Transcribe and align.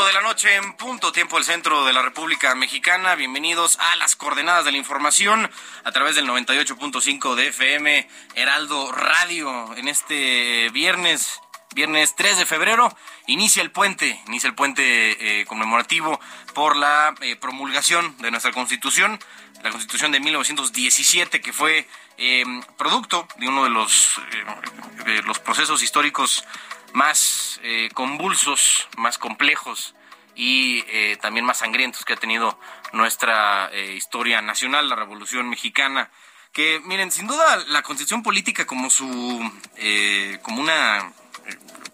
8 0.00 0.06
de 0.06 0.12
la 0.14 0.22
noche 0.22 0.54
en 0.56 0.72
punto, 0.74 1.12
tiempo 1.12 1.36
del 1.36 1.44
centro 1.44 1.84
de 1.84 1.92
la 1.92 2.00
República 2.00 2.54
Mexicana. 2.54 3.16
Bienvenidos 3.16 3.78
a 3.78 3.96
las 3.96 4.16
coordenadas 4.16 4.64
de 4.64 4.72
la 4.72 4.78
información 4.78 5.50
a 5.84 5.92
través 5.92 6.14
del 6.14 6.26
98.5 6.26 7.34
de 7.34 7.48
FM 7.48 8.08
Heraldo 8.34 8.92
Radio. 8.92 9.74
En 9.76 9.88
este 9.88 10.70
viernes, 10.70 11.40
viernes 11.74 12.14
3 12.16 12.38
de 12.38 12.46
febrero, 12.46 12.96
inicia 13.26 13.62
el 13.62 13.72
puente, 13.72 14.18
inicia 14.26 14.48
el 14.48 14.54
puente 14.54 15.40
eh, 15.40 15.44
conmemorativo 15.44 16.18
por 16.54 16.76
la 16.76 17.14
eh, 17.20 17.36
promulgación 17.36 18.16
de 18.18 18.30
nuestra 18.30 18.52
Constitución, 18.52 19.18
la 19.62 19.70
Constitución 19.70 20.12
de 20.12 20.20
1917, 20.20 21.42
que 21.42 21.52
fue 21.52 21.86
eh, 22.16 22.44
producto 22.78 23.28
de 23.36 23.48
uno 23.48 23.64
de 23.64 23.70
los, 23.70 24.18
los 25.26 25.38
procesos 25.40 25.82
históricos 25.82 26.44
más 26.92 27.60
eh, 27.62 27.88
convulsos, 27.94 28.88
más 28.96 29.18
complejos 29.18 29.94
y 30.34 30.84
eh, 30.88 31.18
también 31.20 31.44
más 31.44 31.58
sangrientos 31.58 32.04
que 32.04 32.14
ha 32.14 32.16
tenido 32.16 32.58
nuestra 32.92 33.70
eh, 33.72 33.94
historia 33.94 34.40
nacional, 34.42 34.88
la 34.88 34.96
Revolución 34.96 35.48
Mexicana. 35.48 36.10
Que 36.52 36.80
miren, 36.84 37.12
sin 37.12 37.28
duda 37.28 37.64
la 37.68 37.82
constitución 37.82 38.24
política 38.24 38.66
como 38.66 38.90
su, 38.90 39.06
como 40.42 40.60
una 40.60 41.12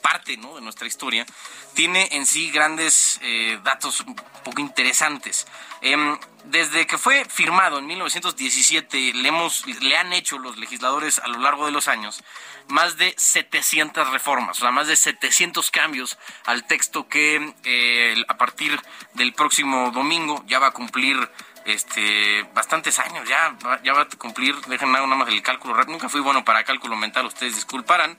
parte 0.07 0.37
¿no? 0.37 0.55
de 0.55 0.61
nuestra 0.61 0.87
historia, 0.87 1.27
tiene 1.75 2.09
en 2.13 2.27
sí 2.27 2.51
grandes 2.51 3.21
datos 3.65 4.01
un 4.01 4.15
poco 4.45 4.61
interesantes. 4.61 5.47
Em, 5.83 6.17
desde 6.45 6.87
que 6.87 6.97
fue 6.97 7.25
firmado 7.25 7.79
en 7.79 7.87
1917, 7.87 9.13
le, 9.15 9.29
hemos, 9.29 9.67
le 9.67 9.97
han 9.97 10.13
hecho 10.13 10.39
los 10.39 10.57
legisladores 10.57 11.19
a 11.19 11.29
lo 11.29 11.39
largo 11.39 11.67
de 11.67 11.73
los 11.73 11.89
años 11.89 12.23
más 12.69 12.97
de 12.97 13.15
700 13.17 14.11
reformas, 14.11 14.59
o 14.59 14.61
sea, 14.61 14.71
más 14.71 14.89
de 14.89 14.97
700 14.97 15.71
cambios 15.71 16.19
al 16.45 16.67
texto 16.67 17.09
que 17.09 17.55
eh, 17.65 18.25
a 18.29 18.37
partir 18.37 18.81
del 19.15 19.33
próximo 19.33 19.91
domingo 19.91 20.45
ya 20.47 20.59
va 20.59 20.69
a 20.69 20.73
cumplir 20.73 21.31
este 21.65 22.45
bastantes 22.55 22.99
años, 22.99 23.29
ya, 23.29 23.57
ya 23.83 23.93
va 23.93 24.03
a 24.03 24.09
cumplir, 24.09 24.57
déjenme 24.67 24.95
nada 24.95 25.07
más 25.07 25.29
el 25.29 25.43
cálculo, 25.43 25.83
nunca 25.85 26.09
fui 26.09 26.21
bueno 26.21 26.45
para 26.45 26.65
cálculo 26.65 26.97
mental, 26.97 27.27
ustedes 27.27 27.55
disculparán, 27.57 28.17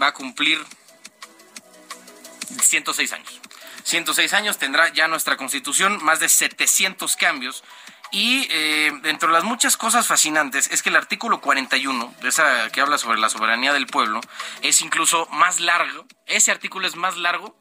va 0.00 0.08
a 0.08 0.12
cumplir 0.12 0.64
106 2.62 3.12
años. 3.12 3.40
106 3.84 4.32
años 4.34 4.58
tendrá 4.58 4.92
ya 4.92 5.08
nuestra 5.08 5.36
constitución, 5.36 6.02
más 6.02 6.20
de 6.20 6.28
700 6.28 7.16
cambios 7.16 7.64
y 8.12 8.48
eh, 8.50 8.92
dentro 9.02 9.28
de 9.28 9.34
las 9.34 9.44
muchas 9.44 9.76
cosas 9.76 10.06
fascinantes 10.06 10.68
es 10.72 10.82
que 10.82 10.88
el 10.88 10.96
artículo 10.96 11.40
41, 11.40 12.14
de 12.20 12.28
esa 12.28 12.68
que 12.70 12.80
habla 12.80 12.98
sobre 12.98 13.20
la 13.20 13.28
soberanía 13.28 13.72
del 13.72 13.86
pueblo, 13.86 14.20
es 14.62 14.80
incluso 14.80 15.26
más 15.30 15.60
largo. 15.60 16.06
Ese 16.26 16.50
artículo 16.50 16.88
es 16.88 16.96
más 16.96 17.16
largo 17.16 17.56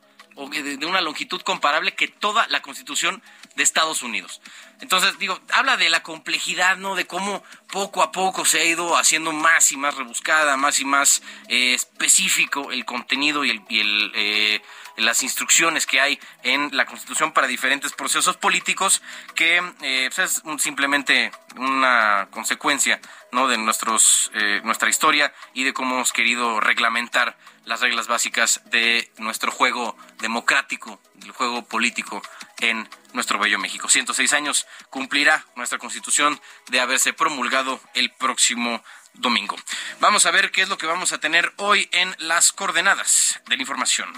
de 0.47 0.85
una 0.85 1.01
longitud 1.01 1.41
comparable 1.41 1.95
que 1.95 2.07
toda 2.07 2.47
la 2.47 2.61
Constitución 2.61 3.21
de 3.55 3.63
Estados 3.63 4.03
Unidos. 4.03 4.41
Entonces, 4.81 5.19
digo, 5.19 5.37
habla 5.51 5.75
de 5.75 5.89
la 5.89 6.03
complejidad, 6.03 6.77
¿no? 6.77 6.95
De 6.95 7.05
cómo 7.05 7.43
poco 7.71 8.01
a 8.01 8.11
poco 8.13 8.45
se 8.45 8.61
ha 8.61 8.63
ido 8.63 8.97
haciendo 8.97 9.33
más 9.33 9.71
y 9.73 9.77
más 9.77 9.95
rebuscada, 9.95 10.55
más 10.55 10.79
y 10.79 10.85
más 10.85 11.21
eh, 11.49 11.73
específico 11.73 12.71
el 12.71 12.85
contenido 12.85 13.43
y 13.43 13.49
el, 13.51 14.11
eh, 14.15 14.61
las 14.95 15.21
instrucciones 15.23 15.85
que 15.85 15.99
hay 15.99 16.19
en 16.43 16.69
la 16.71 16.85
Constitución 16.85 17.33
para 17.33 17.47
diferentes 17.47 17.91
procesos 17.91 18.37
políticos 18.37 19.01
que 19.35 19.57
eh, 19.81 20.09
pues, 20.15 20.19
es 20.19 20.43
simplemente 20.63 21.31
una 21.57 22.29
consecuencia 22.31 23.01
no 23.31 23.47
de 23.47 23.57
nuestros 23.57 24.31
nuestra 24.63 24.89
historia 24.89 25.33
y 25.53 25.63
de 25.63 25.73
cómo 25.73 25.95
hemos 25.95 26.13
querido 26.13 26.59
reglamentar 26.59 27.37
las 27.69 27.81
reglas 27.81 28.07
básicas 28.07 28.61
de 28.65 29.11
nuestro 29.19 29.51
juego 29.51 29.95
democrático, 30.21 30.99
del 31.13 31.31
juego 31.31 31.63
político 31.63 32.19
en 32.59 32.89
nuestro 33.13 33.37
bello 33.37 33.59
México. 33.59 33.87
106 33.87 34.33
años 34.33 34.65
cumplirá 34.89 35.45
nuestra 35.55 35.77
Constitución 35.77 36.41
de 36.69 36.79
haberse 36.79 37.13
promulgado 37.13 37.79
el 37.93 38.11
próximo 38.11 38.83
domingo. 39.13 39.55
Vamos 39.99 40.25
a 40.25 40.31
ver 40.31 40.49
qué 40.49 40.63
es 40.63 40.69
lo 40.69 40.79
que 40.79 40.87
vamos 40.87 41.13
a 41.13 41.19
tener 41.19 41.53
hoy 41.57 41.87
en 41.91 42.15
las 42.17 42.51
coordenadas 42.51 43.39
de 43.47 43.55
la 43.55 43.61
información. 43.61 44.09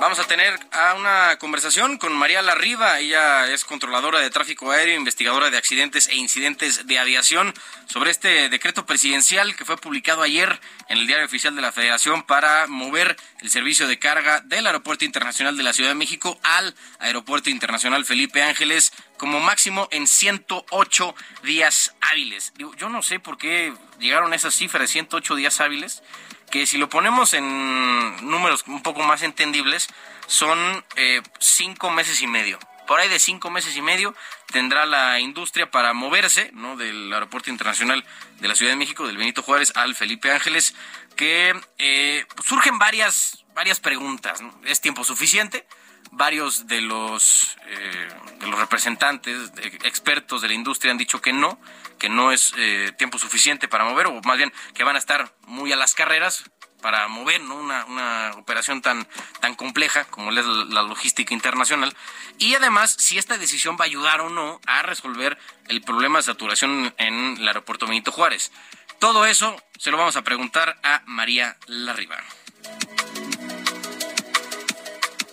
Vamos 0.00 0.20
a 0.20 0.28
tener 0.28 0.56
a 0.70 0.94
una 0.94 1.38
conversación 1.38 1.98
con 1.98 2.12
María 2.12 2.40
Larriba. 2.40 3.00
Ella 3.00 3.48
es 3.52 3.64
controladora 3.64 4.20
de 4.20 4.30
tráfico 4.30 4.70
aéreo, 4.70 4.96
investigadora 4.96 5.50
de 5.50 5.56
accidentes 5.56 6.06
e 6.06 6.14
incidentes 6.14 6.86
de 6.86 7.00
aviación 7.00 7.52
sobre 7.86 8.12
este 8.12 8.48
decreto 8.48 8.86
presidencial 8.86 9.56
que 9.56 9.64
fue 9.64 9.76
publicado 9.76 10.22
ayer 10.22 10.60
en 10.88 10.98
el 10.98 11.08
Diario 11.08 11.26
Oficial 11.26 11.56
de 11.56 11.62
la 11.62 11.72
Federación 11.72 12.22
para 12.22 12.68
mover 12.68 13.16
el 13.40 13.50
servicio 13.50 13.88
de 13.88 13.98
carga 13.98 14.40
del 14.42 14.68
Aeropuerto 14.68 15.04
Internacional 15.04 15.56
de 15.56 15.64
la 15.64 15.72
Ciudad 15.72 15.90
de 15.90 15.96
México 15.96 16.38
al 16.44 16.76
Aeropuerto 17.00 17.50
Internacional 17.50 18.04
Felipe 18.04 18.40
Ángeles 18.40 18.92
como 19.16 19.40
máximo 19.40 19.88
en 19.90 20.06
108 20.06 21.14
días 21.42 21.96
hábiles. 22.00 22.52
yo 22.56 22.88
no 22.88 23.02
sé 23.02 23.18
por 23.18 23.36
qué 23.36 23.74
llegaron 23.98 24.32
esas 24.32 24.54
cifras, 24.54 24.90
108 24.90 25.34
días 25.34 25.60
hábiles 25.60 26.04
que 26.50 26.66
si 26.66 26.78
lo 26.78 26.88
ponemos 26.88 27.34
en 27.34 28.28
números 28.28 28.64
un 28.66 28.82
poco 28.82 29.02
más 29.02 29.22
entendibles, 29.22 29.88
son 30.26 30.84
eh, 30.96 31.22
cinco 31.38 31.90
meses 31.90 32.20
y 32.22 32.26
medio. 32.26 32.58
Por 32.86 33.00
ahí 33.00 33.08
de 33.08 33.18
cinco 33.18 33.50
meses 33.50 33.76
y 33.76 33.82
medio 33.82 34.14
tendrá 34.50 34.86
la 34.86 35.20
industria 35.20 35.70
para 35.70 35.92
moverse 35.92 36.50
¿no? 36.54 36.76
del 36.76 37.12
Aeropuerto 37.12 37.50
Internacional 37.50 38.02
de 38.40 38.48
la 38.48 38.54
Ciudad 38.54 38.72
de 38.72 38.76
México, 38.76 39.06
del 39.06 39.18
Benito 39.18 39.42
Juárez 39.42 39.72
al 39.76 39.94
Felipe 39.94 40.32
Ángeles, 40.32 40.74
que 41.14 41.54
eh, 41.76 42.24
surgen 42.42 42.78
varias, 42.78 43.44
varias 43.54 43.78
preguntas. 43.78 44.40
¿Es 44.64 44.80
tiempo 44.80 45.04
suficiente? 45.04 45.66
Varios 46.12 46.66
de 46.66 46.80
los, 46.80 47.58
eh, 47.66 48.08
de 48.40 48.46
los 48.46 48.58
representantes, 48.58 49.52
expertos 49.84 50.40
de 50.40 50.48
la 50.48 50.54
industria 50.54 50.90
han 50.90 50.96
dicho 50.96 51.20
que 51.20 51.34
no, 51.34 51.60
que 51.98 52.08
no 52.08 52.32
es 52.32 52.52
eh, 52.56 52.92
tiempo 52.96 53.18
suficiente 53.18 53.68
para 53.68 53.84
mover, 53.84 54.06
o 54.06 54.20
más 54.22 54.36
bien 54.36 54.52
que 54.74 54.84
van 54.84 54.96
a 54.96 54.98
estar 54.98 55.32
muy 55.46 55.72
a 55.72 55.76
las 55.76 55.94
carreras 55.94 56.44
para 56.80 57.08
mover 57.08 57.42
una, 57.42 57.84
una, 57.86 58.32
operación 58.36 58.82
tan, 58.82 59.06
tan 59.40 59.54
compleja 59.54 60.04
como 60.04 60.30
es 60.30 60.46
la 60.46 60.82
logística 60.82 61.34
internacional. 61.34 61.94
Y 62.38 62.54
además, 62.54 62.94
si 62.98 63.18
esta 63.18 63.36
decisión 63.36 63.76
va 63.78 63.84
a 63.84 63.86
ayudar 63.86 64.20
o 64.20 64.30
no 64.30 64.60
a 64.66 64.82
resolver 64.82 65.36
el 65.68 65.82
problema 65.82 66.18
de 66.18 66.24
saturación 66.24 66.94
en 66.98 67.36
el 67.36 67.48
aeropuerto 67.48 67.86
Benito 67.86 68.12
Juárez. 68.12 68.52
Todo 68.98 69.26
eso 69.26 69.56
se 69.78 69.90
lo 69.90 69.96
vamos 69.96 70.16
a 70.16 70.22
preguntar 70.22 70.78
a 70.82 71.02
María 71.06 71.56
Larriba. 71.66 72.18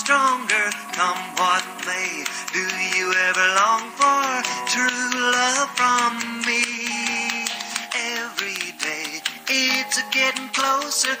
stronger, 0.00 0.66
come 0.96 1.20
what 1.36 1.64
may. 1.84 2.24
Do 2.56 2.64
you 2.96 3.06
ever 3.28 3.46
long 3.60 3.84
for 4.00 4.28
true 4.72 5.10
love 5.36 5.68
from 5.76 6.12
me? 6.48 6.64
Every 8.16 8.64
day 8.80 9.20
it's 9.48 10.00
getting 10.10 10.48
closer, 10.56 11.14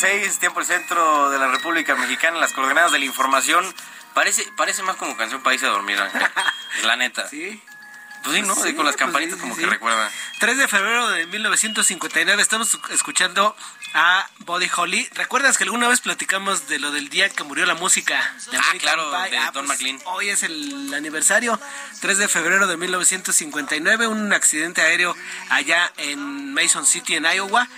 con 0.00 0.10
6, 0.10 0.38
tiempo 0.38 0.60
el 0.60 0.66
centro 0.66 1.30
de 1.30 1.38
la 1.38 1.48
República 1.48 1.94
Mexicana, 1.96 2.38
las 2.38 2.52
coordenadas 2.52 2.92
de 2.92 2.98
la 2.98 3.04
información. 3.06 3.64
Parece, 4.14 4.46
parece 4.56 4.82
más 4.82 4.96
como 4.96 5.16
canción 5.16 5.42
País 5.42 5.62
a 5.62 5.68
dormir, 5.68 5.98
Ángel. 5.98 6.22
la 6.84 6.96
neta. 6.96 7.28
Sí. 7.30 7.62
Pues 8.24 8.36
sí, 8.38 8.42
¿no? 8.42 8.56
Sí, 8.56 8.74
con 8.74 8.84
las 8.84 8.96
pues 8.96 9.06
campanitas 9.06 9.36
sí, 9.36 9.40
como 9.40 9.54
sí, 9.54 9.60
que 9.60 9.68
recuerda. 9.68 10.10
3 10.40 10.58
de 10.58 10.66
febrero 10.66 11.08
de 11.10 11.26
1959 11.26 12.42
estamos 12.42 12.76
escuchando 12.90 13.54
a 13.94 14.28
Buddy 14.40 14.68
Holly. 14.76 15.08
¿Recuerdas 15.14 15.56
que 15.56 15.62
alguna 15.62 15.86
vez 15.86 16.00
platicamos 16.00 16.66
de 16.66 16.80
lo 16.80 16.90
del 16.90 17.08
día 17.08 17.28
que 17.28 17.44
murió 17.44 17.66
la 17.66 17.74
música? 17.74 18.34
de 18.50 18.56
Ah, 18.56 18.62
American 18.68 18.78
claro, 18.80 19.12
Pie? 19.30 19.38
de 19.40 19.50
Don 19.52 19.66
McLean. 19.68 20.00
Hoy 20.06 20.30
es 20.30 20.42
el 20.42 20.92
aniversario, 20.92 21.60
3 22.00 22.18
de 22.18 22.26
febrero 22.26 22.66
de 22.66 22.76
1959, 22.76 24.08
un 24.08 24.32
accidente 24.32 24.82
aéreo 24.82 25.14
allá 25.50 25.92
en 25.96 26.52
Mason 26.52 26.84
City, 26.84 27.14
en 27.14 27.26
Iowa. 27.26 27.68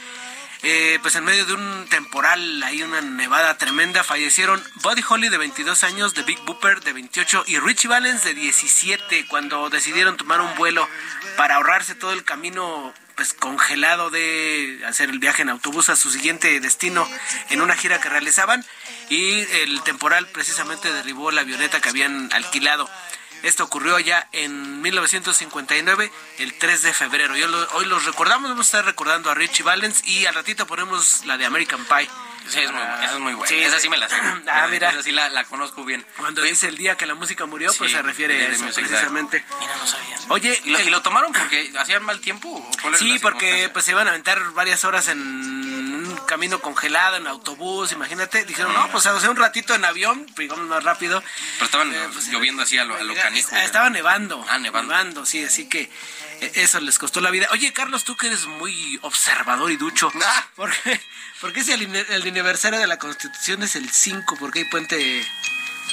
Eh, 0.63 0.99
pues 1.03 1.15
en 1.15 1.25
medio 1.25 1.47
de 1.47 1.55
un 1.55 1.87
temporal, 1.89 2.63
hay 2.65 2.83
una 2.83 3.01
nevada 3.01 3.57
tremenda, 3.59 4.03
fallecieron 4.03 4.63
Buddy 4.83 5.03
Holly 5.09 5.29
de 5.29 5.39
22 5.39 5.85
años, 5.85 6.15
de 6.15 6.25
Big 6.25 6.41
Booper 6.41 6.81
de 6.81 6.93
28 6.93 7.45
y 7.47 7.59
Richie 7.61 7.89
Valens 7.89 8.25
de 8.25 8.35
17 8.35 9.27
cuando 9.29 9.71
decidieron 9.71 10.17
tomar 10.17 10.41
un 10.41 10.53
vuelo 10.57 10.89
para 11.37 11.57
ahorrarse 11.57 11.95
todo 11.95 12.13
el 12.13 12.25
camino 12.25 12.93
pues 13.15 13.35
congelado 13.35 14.11
de 14.11 14.81
hacer 14.87 15.11
el 15.11 15.19
viaje 15.19 15.43
en 15.43 15.49
autobús 15.49 15.89
a 15.89 15.97
su 15.97 16.11
siguiente 16.11 16.61
destino 16.61 17.09
en 17.51 17.61
una 17.61 17.75
gira 17.75 18.01
que 18.01 18.09
realizaban 18.09 18.65
y 19.11 19.41
el 19.63 19.83
temporal 19.83 20.27
precisamente 20.29 20.93
derribó 20.93 21.31
la 21.31 21.41
avioneta 21.41 21.81
que 21.81 21.89
habían 21.89 22.33
alquilado. 22.33 22.89
Esto 23.43 23.65
ocurrió 23.65 23.99
ya 23.99 24.29
en 24.33 24.83
1959, 24.83 26.11
el 26.39 26.55
3 26.55 26.83
de 26.83 26.93
febrero. 26.93 27.37
Y 27.37 27.43
hoy, 27.43 27.51
lo- 27.51 27.69
hoy 27.73 27.85
los 27.87 28.05
recordamos, 28.05 28.51
vamos 28.51 28.67
a 28.67 28.69
estar 28.69 28.85
recordando 28.85 29.31
a 29.31 29.35
Richie 29.35 29.63
Valens 29.63 30.05
y 30.07 30.27
al 30.27 30.35
ratito 30.35 30.67
ponemos 30.67 31.25
la 31.25 31.37
de 31.39 31.47
American 31.47 31.85
Pie. 31.85 32.09
Sí, 32.49 32.61
es 32.61 32.73
muy, 32.73 32.81
esa 32.81 33.13
es 33.13 33.19
muy 33.21 33.35
buena. 33.35 33.47
Sí, 33.49 33.63
esa 33.63 33.79
sí 33.79 33.89
me 33.91 33.99
la 33.99 34.09
sé. 34.09 34.17
Ah, 34.51 34.67
mira. 34.71 34.91
Esa 34.91 35.03
sí 35.03 35.13
la, 35.13 35.29
la 35.29 35.45
conozco 35.45 35.85
bien. 35.85 36.05
Cuando 36.17 36.41
dice 36.43 36.67
el 36.69 36.77
día 36.79 36.97
que 36.97 37.05
la 37.07 37.15
música 37.15 37.45
murió, 37.45 37.71
pues 37.77 37.91
Sí, 37.91 37.97
se 37.97 38.03
refiere 38.03 38.47
a 38.47 38.49
eso 38.51 38.65
precisamente. 38.75 39.45
Mira, 39.61 39.77
no 39.77 39.87
sabía. 39.87 40.17
Oye, 40.29 40.59
¿Y 40.65 40.71
lo, 40.71 40.79
el- 40.79 40.87
y 40.89 40.91
lo 40.91 41.03
tomaron 41.03 41.33
porque 41.33 41.71
hacían 41.79 42.03
mal 42.05 42.21
tiempo? 42.21 42.49
¿O 42.49 42.71
cuál 42.83 42.97
Sí, 42.97 43.19
porque 43.21 43.69
pues 43.73 43.85
se 43.85 43.91
iban 43.91 44.07
a 44.07 44.11
aventar 44.11 44.43
varias 44.53 44.85
horas 44.85 45.09
en 45.09 45.68
camino 46.29 46.61
congelado, 46.61 47.17
en 47.17 47.27
autobús, 47.27 47.91
imagínate. 47.91 48.45
Dijeron, 48.45 48.73
no, 48.73 48.89
pues 48.93 49.03
sea, 49.03 49.15
un 49.31 49.37
ratito 49.37 49.75
en 49.75 49.85
avión, 49.85 50.25
digamos 50.37 50.67
más 50.69 50.85
rápido. 50.85 51.21
Pero 51.55 51.65
estaban 51.65 51.93
Eh, 51.93 52.09
pues, 52.13 52.29
lloviendo 52.29 52.63
así 52.63 52.79
a 52.79 52.85
lo, 52.85 52.95
a 52.95 53.03
lo 53.03 53.15
canijo. 53.17 53.49
Ah, 53.53 53.65
Estaba 53.65 53.91
nevando. 53.91 54.45
Ah, 54.49 54.59
nevando. 54.59 55.27
sí, 55.27 55.43
así 55.43 55.69
que 55.69 55.91
eh, 56.41 56.53
eso 56.55 56.79
les 56.79 56.99
costó 57.01 57.21
la 57.21 57.31
vida. 57.31 57.49
Oye, 57.51 57.73
Carlos, 57.73 58.05
tú 58.05 58.17
que 58.17 58.29
eres 58.29 58.47
muy 58.47 58.99
observador 59.03 59.73
y 59.73 59.77
ducho. 59.77 60.13
Ah. 60.25 60.47
¿Por 60.55 60.71
qué, 60.83 61.01
por 61.41 61.53
qué 61.53 61.65
si 61.65 61.73
el, 61.73 61.83
el 61.97 62.23
aniversario 62.23 62.79
de 62.79 62.87
la 62.87 62.99
Constitución 62.99 63.63
es 63.65 63.75
el 63.75 63.91
5? 63.91 64.37
¿Por 64.37 64.53
qué 64.53 64.61
hay 64.61 64.65
puente 64.67 65.27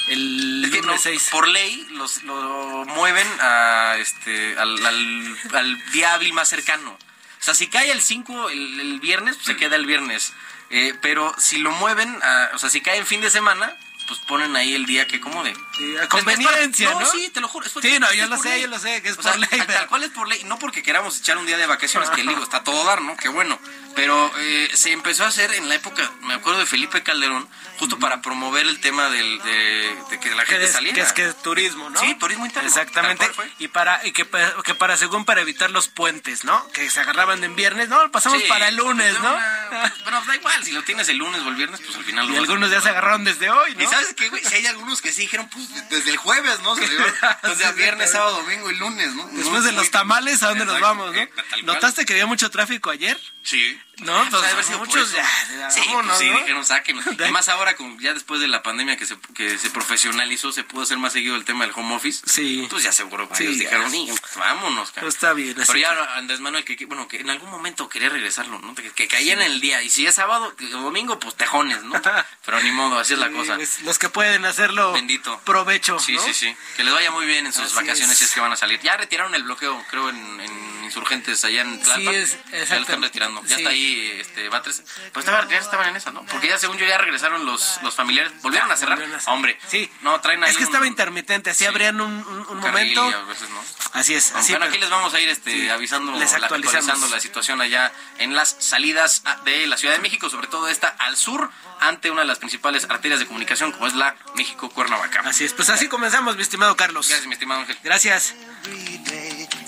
el 0.08 0.62
Es 0.64 0.70
que 0.70 0.80
no, 0.82 0.88
lunes 0.88 1.00
6? 1.02 1.28
por 1.32 1.48
ley 1.48 1.86
los, 1.90 2.22
lo 2.22 2.84
mueven 2.86 3.26
a, 3.40 3.96
este, 3.98 4.56
al, 4.58 4.84
al- 4.86 5.38
al 5.54 5.90
día 5.92 6.14
hábil 6.14 6.32
más 6.32 6.48
cercano. 6.48 6.96
O 7.40 7.44
sea, 7.46 7.54
si 7.54 7.68
cae 7.68 7.90
el 7.90 8.00
5 8.02 8.50
el, 8.50 8.80
el 8.80 9.00
viernes, 9.00 9.36
pues 9.36 9.46
se 9.46 9.56
queda 9.56 9.76
el 9.76 9.86
viernes. 9.86 10.32
Eh, 10.70 10.94
pero 11.00 11.32
si 11.38 11.58
lo 11.58 11.70
mueven, 11.70 12.20
a- 12.22 12.50
o 12.54 12.58
sea, 12.58 12.70
si 12.70 12.80
cae 12.80 12.98
en 12.98 13.06
fin 13.06 13.20
de 13.20 13.30
semana, 13.30 13.76
pues 14.08 14.20
ponen 14.20 14.54
ahí 14.56 14.74
el 14.74 14.86
día 14.86 15.06
que 15.06 15.20
como 15.20 15.42
de... 15.44 15.52
Sí, 15.76 15.96
a 15.96 16.02
Es- 16.04 16.08
conveniencia, 16.08 16.92
para- 16.92 17.04
¿no? 17.04 17.10
sí, 17.10 17.28
te 17.30 17.40
lo 17.40 17.48
juro. 17.48 17.66
es 17.66 17.72
Sí, 17.80 17.98
no, 18.00 18.12
yo 18.14 18.26
lo 18.26 18.36
sé, 18.36 18.48
ley. 18.50 18.62
yo 18.62 18.68
lo 18.68 18.78
sé, 18.78 19.00
que 19.02 19.08
es 19.10 19.18
O 19.18 19.22
sea, 19.22 19.32
por 19.32 19.40
ley, 19.40 19.48
Tal, 19.50 19.66
pero- 19.66 19.88
cual 19.88 20.02
es 20.04 20.10
por 20.10 20.28
ley. 20.28 20.42
No 20.44 20.58
porque 20.58 20.82
queramos 20.82 21.18
echar 21.18 21.38
un 21.38 21.46
día 21.46 21.56
de 21.56 21.66
vacaciones, 21.66 22.10
que 22.10 22.22
digo, 22.22 22.40
está 22.42 22.62
todo 22.64 22.84
dar, 22.84 23.00
¿no? 23.02 23.16
Qué 23.16 23.28
bueno. 23.28 23.58
Pero 23.96 24.30
eh, 24.38 24.70
se 24.74 24.92
empezó 24.92 25.24
a 25.24 25.28
hacer 25.28 25.50
en 25.54 25.68
la 25.70 25.74
época, 25.74 26.08
me 26.20 26.34
acuerdo 26.34 26.60
de 26.60 26.66
Felipe 26.66 27.02
Calderón, 27.02 27.48
justo 27.78 27.98
para 27.98 28.20
promover 28.22 28.66
el 28.66 28.78
tema 28.80 29.08
del, 29.08 29.38
de, 29.42 29.96
de 30.10 30.20
que 30.20 30.34
la 30.34 30.44
gente 30.44 30.64
es, 30.66 30.72
saliera. 30.72 30.94
que 30.94 31.00
es 31.00 31.12
que 31.14 31.24
es 31.26 31.42
turismo, 31.42 31.88
¿no? 31.90 31.98
Sí, 31.98 32.14
turismo 32.16 32.44
interno. 32.44 32.68
Exactamente. 32.68 33.26
Y 33.58 33.68
para 33.68 34.06
y 34.06 34.12
que, 34.12 34.26
que 34.64 34.74
para 34.74 34.96
según 34.98 35.24
para 35.24 35.40
evitar 35.40 35.70
los 35.70 35.88
puentes, 35.88 36.44
¿no? 36.44 36.70
Que 36.72 36.90
se 36.90 37.00
agarraban 37.00 37.42
en 37.42 37.56
viernes, 37.56 37.88
no, 37.88 38.10
pasamos 38.12 38.40
Sí, 38.42 38.48
para 38.48 38.68
el 38.68 38.76
lunes, 38.76 39.12
pues, 39.12 39.22
¿no? 39.22 39.32
una- 39.34 39.94
Pero 40.04 40.20
da 40.26 40.36
igual, 40.36 40.62
si 40.64 40.72
lo 40.72 40.82
tienes 40.84 41.08
el 41.08 41.16
lunes 41.16 41.40
o 41.42 41.48
el 41.48 41.54
viernes, 41.56 41.80
pues 41.80 41.96
al 41.96 42.04
final 42.04 42.26
lo 42.28 42.34
y 42.34 42.36
algunos 42.36 42.70
ya 42.70 42.82
se 42.82 42.90
agarraron 42.90 43.24
desde 43.24 43.48
hoy, 43.50 43.74
¿no? 43.76 43.82
Y 43.82 43.86
sabes 43.86 44.12
qué, 44.14 44.28
güey, 44.28 44.44
si 44.44 44.54
hay 44.56 44.66
algunos 44.66 45.00
que 45.00 45.10
sí 45.10 45.22
dijeron, 45.22 45.48
pues 45.48 45.66
desde 45.88 46.10
el 46.10 46.18
jueves, 46.18 46.60
¿no? 46.60 46.76
Se 46.76 46.86
Sí, 47.56 47.72
viernes, 47.76 48.10
sábado, 48.10 48.42
domingo 48.42 48.70
y 48.70 48.76
lunes, 48.76 49.14
¿no? 49.14 49.26
Después 49.28 49.64
de 49.64 49.72
los 49.72 49.90
tamales, 49.90 50.42
¿a 50.42 50.48
dónde 50.48 50.66
nos 50.66 50.80
vamos, 50.80 51.12
no? 51.14 51.18
eh. 51.18 51.30
¿Notaste 51.64 52.04
que 52.04 52.12
había 52.12 52.26
mucho 52.26 52.50
tráfico 52.50 52.90
ayer? 52.90 53.18
Sí. 53.42 53.80
No, 53.98 54.28
pues, 54.30 54.42
haber 54.52 54.62
sido 54.64 54.78
muchos 54.78 55.10
ya, 55.12 55.70
sí, 55.70 55.80
vámonos, 55.86 56.06
pues 56.08 56.18
sí, 56.18 56.30
¿no? 56.30 56.38
dijeron 56.40 56.64
sáquenlo. 56.66 57.02
De- 57.12 57.24
Además 57.24 57.48
ahora, 57.48 57.76
con, 57.76 57.98
ya 57.98 58.12
después 58.12 58.40
de 58.40 58.48
la 58.48 58.62
pandemia 58.62 58.96
que 58.98 59.06
se, 59.06 59.16
que 59.34 59.56
se 59.56 59.70
profesionalizó, 59.70 60.52
se 60.52 60.64
pudo 60.64 60.82
hacer 60.82 60.98
más 60.98 61.14
seguido 61.14 61.34
el 61.34 61.44
tema 61.46 61.64
del 61.64 61.72
home 61.74 61.94
office. 61.94 62.22
Sí. 62.26 62.66
Pues 62.70 62.82
ya 62.82 62.92
seguro 62.92 63.24
Sí, 63.24 63.44
varios 63.44 63.52
ya. 63.56 63.62
dijeron, 63.64 63.94
"Y, 63.94 64.12
vámonos, 64.36 64.90
cara". 64.90 65.00
Pues 65.02 65.14
está 65.14 65.32
bien, 65.32 65.58
así 65.60 65.72
Pero 65.72 65.78
ya 65.78 66.14
Andrés 66.16 66.40
Manuel, 66.40 66.64
que, 66.64 66.76
que- 66.76 66.84
bueno, 66.84 67.08
que 67.08 67.20
en 67.20 67.30
algún 67.30 67.50
momento 67.50 67.88
quería 67.88 68.10
regresarlo, 68.10 68.58
¿no? 68.58 68.74
Que, 68.74 68.90
que 68.90 69.08
caía 69.08 69.32
en 69.32 69.40
el 69.42 69.60
día. 69.60 69.82
Y 69.82 69.88
si 69.88 70.06
es 70.06 70.14
sábado 70.14 70.54
que- 70.56 70.66
o 70.74 70.80
domingo, 70.82 71.18
pues 71.18 71.34
tejones, 71.34 71.82
¿no? 71.84 71.94
Pero 72.44 72.60
ni 72.60 72.70
modo, 72.72 72.98
así 72.98 73.14
es 73.14 73.18
la 73.18 73.28
Sí, 73.28 73.32
cosa. 73.34 73.56
pues, 73.56 73.80
los 73.82 73.98
que 73.98 74.08
pueden 74.10 74.44
hacerlo, 74.44 74.92
Bendito. 74.92 75.40
provecho. 75.44 75.98
Sí, 75.98 76.12
¿no? 76.16 76.22
sí, 76.22 76.34
sí. 76.34 76.54
Que 76.76 76.84
les 76.84 76.92
vaya 76.92 77.10
muy 77.10 77.24
bien 77.24 77.46
en 77.46 77.52
sus 77.52 77.64
Así 77.64 77.74
vacaciones 77.76 78.12
es. 78.12 78.18
si 78.18 78.24
es 78.26 78.32
que 78.32 78.40
van 78.40 78.52
a 78.52 78.56
salir. 78.56 78.78
Ya 78.80 78.96
retiraron 78.98 79.34
el 79.34 79.42
bloqueo, 79.44 79.82
creo, 79.90 80.10
en, 80.10 80.40
en 80.40 80.75
insurgentes 80.86 81.44
allá 81.44 81.60
en 81.62 81.80
Tlalpan. 81.80 82.14
Sí, 82.14 82.20
es- 82.20 82.68
ya 82.68 82.76
lo 82.76 82.82
están 82.82 83.02
retirando. 83.02 83.42
Ya 83.42 83.48
Sí. 83.48 83.54
está 83.62 83.70
ahí 83.70 84.16
este, 84.20 84.48
Batres. 84.48 84.82
Pues 85.12 85.26
estaba- 85.26 85.46
ya 85.48 85.58
estaban 85.58 85.88
en 85.90 85.96
esa, 85.96 86.10
¿no? 86.12 86.24
Porque 86.26 86.48
ya 86.48 86.58
según 86.58 86.78
yo 86.78 86.86
ya 86.86 86.96
regresaron 86.98 87.44
los, 87.44 87.78
los 87.82 87.94
familiares. 87.94 88.32
¿Volvieron 88.42 88.70
a 88.70 88.76
cerrar? 88.76 88.98
volvieron 88.98 89.20
a. 89.20 89.30
Hombre, 89.32 89.58
Sí. 89.68 89.90
No, 90.00 90.20
traen 90.20 90.42
ahí 90.42 90.50
Es 90.50 90.56
que 90.56 90.62
un- 90.64 90.68
estaba 90.68 90.86
intermitente, 90.86 91.50
así 91.50 91.64
Sí. 91.64 91.66
abrían 91.66 92.00
un, 92.00 92.12
un- 92.26 92.46
un 92.48 92.60
carril 92.62 92.94
momento. 92.96 93.10
y 93.10 93.12
a 93.12 93.22
veces 93.26 93.50
no. 93.50 93.62
Así 93.92 94.14
es, 94.14 94.32
así 94.32 94.52
bueno, 94.52 94.64
pero- 94.66 94.70
aquí 94.72 94.78
les 94.80 94.90
vamos 94.90 95.14
a 95.14 95.20
ir 95.20 95.28
este, 95.28 95.52
Sí. 95.52 95.68
avisando, 95.68 96.12
Les 96.18 96.32
actualizando 96.34 97.06
la 97.08 97.20
situación 97.20 97.60
allá 97.60 97.92
en 98.18 98.34
las 98.34 98.56
salidas 98.58 99.22
a- 99.24 99.36
de 99.42 99.66
la 99.66 99.76
Ciudad 99.76 99.94
de 99.94 100.00
México, 100.00 100.28
sobre 100.30 100.46
todo 100.48 100.68
esta 100.68 100.88
al 100.88 101.16
sur, 101.16 101.50
ante 101.80 102.10
una 102.10 102.22
de 102.22 102.26
las 102.28 102.38
principales 102.38 102.86
arterias 102.88 103.20
de 103.20 103.26
comunicación, 103.26 103.72
como 103.72 103.86
es 103.86 103.94
la 103.94 104.16
México-Cuernavaca. 104.34 105.20
Así 105.24 105.44
es, 105.44 105.52
pues 105.52 105.68
así 105.70 105.88
comenzamos, 105.88 106.36
mi 106.36 106.42
estimado 106.42 106.76
Carlos. 106.76 107.08
Gracias, 107.08 107.26
mi 107.26 107.32
estimado 107.34 107.60
Ángel. 107.60 107.78
Gracias. 107.82 108.34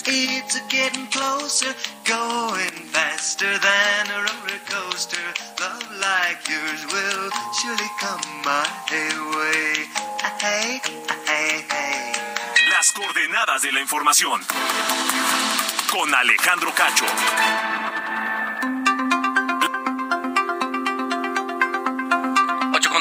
Every 0.08 0.26
day. 0.26 0.38
It's 0.38 0.56
a 0.56 0.62
getting 0.68 1.06
closer, 1.08 1.74
going 2.04 2.76
faster 2.92 3.46
than 3.46 4.06
a 4.10 4.18
roller 4.18 4.60
coaster. 4.66 5.16
Love 5.60 5.88
like 6.00 6.48
yours 6.48 6.86
will 6.92 7.30
surely 7.60 7.90
come 8.00 8.20
my 8.44 8.66
way. 8.90 9.86
Hey, 10.40 10.80
hey, 11.26 11.64
hey. 11.70 12.12
Las 12.70 12.92
coordenadas 12.92 13.62
de 13.62 13.72
la 13.72 13.80
información. 13.80 14.40
Con 15.90 16.14
Alejandro 16.14 16.72
Cacho. 16.74 17.06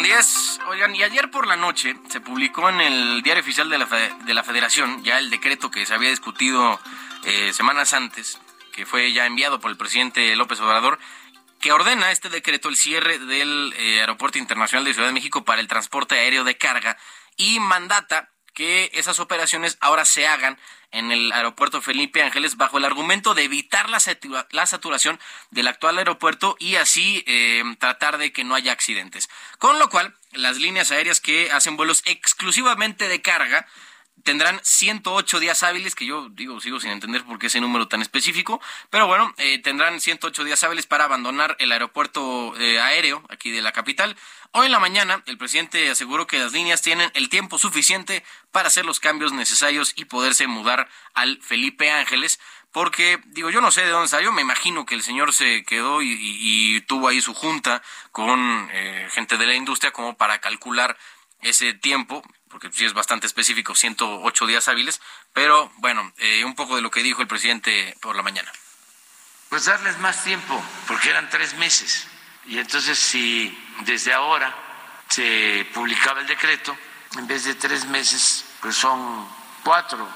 8 0.07 0.15
con 0.15 0.17
10. 0.17 0.59
Oigan, 0.69 0.95
y 0.95 1.03
ayer 1.03 1.29
por 1.31 1.47
la 1.47 1.55
noche 1.55 1.95
se 2.09 2.19
publicó 2.21 2.69
en 2.69 2.81
el 2.81 3.21
diario 3.23 3.41
oficial 3.41 3.69
de 3.69 3.77
la, 3.77 3.85
de 3.85 4.33
la 4.33 4.43
Federación 4.43 5.03
ya 5.03 5.19
el 5.19 5.29
decreto 5.29 5.71
que 5.71 5.85
se 5.85 5.93
había 5.93 6.09
discutido 6.09 6.79
eh, 7.25 7.51
semanas 7.53 7.93
antes, 7.93 8.39
que 8.73 8.85
fue 8.85 9.11
ya 9.11 9.25
enviado 9.25 9.59
por 9.59 9.71
el 9.71 9.77
presidente 9.77 10.35
López 10.35 10.59
Obrador, 10.59 10.99
que 11.59 11.71
ordena 11.71 12.11
este 12.11 12.29
decreto 12.29 12.69
el 12.69 12.75
cierre 12.75 13.19
del 13.19 13.73
eh, 13.77 14.01
Aeropuerto 14.01 14.37
Internacional 14.37 14.85
de 14.85 14.93
Ciudad 14.93 15.07
de 15.07 15.13
México 15.13 15.43
para 15.43 15.61
el 15.61 15.67
transporte 15.67 16.15
aéreo 16.15 16.43
de 16.43 16.57
carga 16.57 16.97
y 17.35 17.59
mandata 17.59 18.31
que 18.57 18.89
esas 18.95 19.19
operaciones 19.19 19.77
ahora 19.81 20.03
se 20.03 20.25
hagan 20.25 20.57
en 20.89 21.11
el 21.11 21.31
aeropuerto 21.31 21.79
Felipe 21.79 22.23
Ángeles 22.23 22.57
bajo 22.57 22.79
el 22.79 22.85
argumento 22.85 23.35
de 23.35 23.43
evitar 23.43 23.87
la, 23.87 23.99
la 24.49 24.65
saturación 24.65 25.19
del 25.51 25.67
actual 25.67 25.99
aeropuerto 25.99 26.55
y 26.59 26.77
así 26.77 27.23
eh, 27.27 27.61
tratar 27.77 28.17
de 28.17 28.33
que 28.33 28.43
no 28.43 28.55
haya 28.55 28.71
accidentes. 28.71 29.29
Con 29.59 29.77
lo 29.77 29.91
cual, 29.91 30.15
las 30.31 30.57
líneas 30.57 30.89
aéreas 30.89 31.21
que 31.21 31.51
hacen 31.51 31.77
vuelos 31.77 32.01
exclusivamente 32.05 33.07
de 33.07 33.21
carga 33.21 33.67
tendrán 34.23 34.59
108 34.63 35.39
días 35.39 35.63
hábiles, 35.63 35.95
que 35.95 36.05
yo 36.05 36.27
digo, 36.29 36.59
sigo 36.59 36.79
sin 36.79 36.91
entender 36.91 37.23
por 37.23 37.39
qué 37.39 37.47
ese 37.47 37.61
número 37.61 37.87
tan 37.87 38.01
específico, 38.01 38.61
pero 38.89 39.07
bueno, 39.07 39.33
eh, 39.37 39.59
tendrán 39.61 39.99
108 40.01 40.43
días 40.43 40.63
hábiles 40.63 40.85
para 40.85 41.05
abandonar 41.05 41.55
el 41.59 41.71
aeropuerto 41.71 42.53
eh, 42.59 42.79
aéreo 42.81 43.23
aquí 43.29 43.51
de 43.51 43.61
la 43.61 43.71
capital. 43.71 44.15
Hoy 44.51 44.65
en 44.67 44.71
la 44.71 44.79
mañana, 44.79 45.23
el 45.27 45.37
presidente 45.37 45.89
aseguró 45.89 46.27
que 46.27 46.39
las 46.39 46.53
líneas 46.53 46.81
tienen 46.81 47.11
el 47.13 47.29
tiempo 47.29 47.57
suficiente 47.57 48.23
para 48.51 48.67
hacer 48.67 48.85
los 48.85 48.99
cambios 48.99 49.31
necesarios 49.33 49.93
y 49.95 50.05
poderse 50.05 50.47
mudar 50.47 50.89
al 51.13 51.39
Felipe 51.41 51.91
Ángeles, 51.91 52.39
porque, 52.71 53.19
digo, 53.27 53.49
yo 53.49 53.61
no 53.61 53.71
sé 53.71 53.81
de 53.81 53.89
dónde 53.89 54.07
salió, 54.09 54.31
me 54.31 54.41
imagino 54.41 54.85
que 54.85 54.95
el 54.95 55.01
señor 55.03 55.33
se 55.33 55.63
quedó 55.63 56.01
y, 56.01 56.17
y- 56.19 56.81
tuvo 56.81 57.07
ahí 57.07 57.21
su 57.21 57.33
junta 57.33 57.81
con 58.11 58.69
eh, 58.71 59.07
gente 59.11 59.37
de 59.37 59.45
la 59.47 59.55
industria 59.55 59.91
como 59.91 60.15
para 60.17 60.39
calcular 60.39 60.97
ese 61.41 61.73
tiempo, 61.73 62.23
porque 62.49 62.71
sí 62.71 62.85
es 62.85 62.93
bastante 62.93 63.27
específico, 63.27 63.75
108 63.75 64.47
días 64.47 64.67
hábiles, 64.67 65.01
pero 65.33 65.71
bueno, 65.77 66.11
eh, 66.17 66.43
un 66.43 66.55
poco 66.55 66.75
de 66.75 66.81
lo 66.81 66.91
que 66.91 67.03
dijo 67.03 67.21
el 67.21 67.27
presidente 67.27 67.95
por 68.01 68.15
la 68.15 68.23
mañana. 68.23 68.51
Pues 69.49 69.65
darles 69.65 69.97
más 69.99 70.23
tiempo, 70.23 70.61
porque 70.87 71.09
eran 71.09 71.29
tres 71.29 71.53
meses. 71.55 72.07
Y 72.45 72.57
entonces 72.57 72.97
si 72.97 73.57
desde 73.81 74.13
ahora 74.13 74.55
se 75.09 75.67
publicaba 75.73 76.21
el 76.21 76.27
decreto, 76.27 76.77
en 77.17 77.27
vez 77.27 77.45
de 77.45 77.55
tres 77.55 77.85
meses, 77.85 78.45
pues 78.61 78.75
son 78.75 79.27
cuatro, 79.63 80.07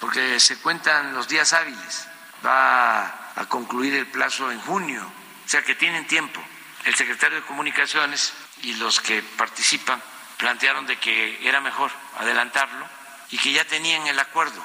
porque 0.00 0.38
se 0.40 0.58
cuentan 0.58 1.14
los 1.14 1.28
días 1.28 1.52
hábiles. 1.52 2.08
Va 2.44 3.32
a 3.34 3.46
concluir 3.48 3.94
el 3.94 4.06
plazo 4.06 4.50
en 4.50 4.60
junio, 4.60 5.02
o 5.02 5.48
sea 5.48 5.62
que 5.62 5.74
tienen 5.74 6.06
tiempo. 6.06 6.40
El 6.84 6.94
secretario 6.94 7.40
de 7.40 7.46
Comunicaciones 7.46 8.32
y 8.62 8.74
los 8.74 9.00
que 9.00 9.22
participan 9.22 10.00
plantearon 10.36 10.86
de 10.86 10.98
que 10.98 11.48
era 11.48 11.60
mejor 11.60 11.90
adelantarlo 12.18 12.86
y 13.30 13.38
que 13.38 13.52
ya 13.52 13.64
tenían 13.64 14.06
el 14.06 14.18
acuerdo 14.18 14.64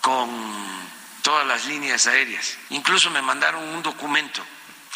con 0.00 0.30
todas 1.22 1.46
las 1.46 1.66
líneas 1.66 2.06
aéreas. 2.06 2.58
Incluso 2.70 3.10
me 3.10 3.22
mandaron 3.22 3.62
un 3.62 3.82
documento 3.82 4.44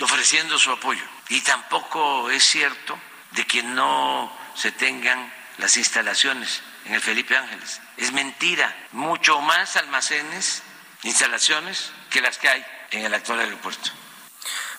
ofreciendo 0.01 0.59
su 0.59 0.71
apoyo. 0.71 1.05
Y 1.29 1.41
tampoco 1.41 2.31
es 2.31 2.45
cierto 2.45 2.99
de 3.33 3.47
que 3.47 3.63
no 3.63 4.33
se 4.55 4.73
tengan 4.73 5.33
las 5.59 5.77
instalaciones 5.77 6.63
en 6.85 6.95
el 6.95 7.01
Felipe 7.01 7.37
Ángeles. 7.37 7.81
Es 7.97 8.13
mentira. 8.13 8.75
Mucho 8.93 9.41
más 9.41 9.77
almacenes, 9.77 10.63
instalaciones 11.03 11.93
que 12.11 12.21
las 12.21 12.39
que 12.39 12.49
hay 12.49 12.65
en 12.91 13.05
el 13.05 13.15
actual 13.15 13.41
aeropuerto. 13.41 13.91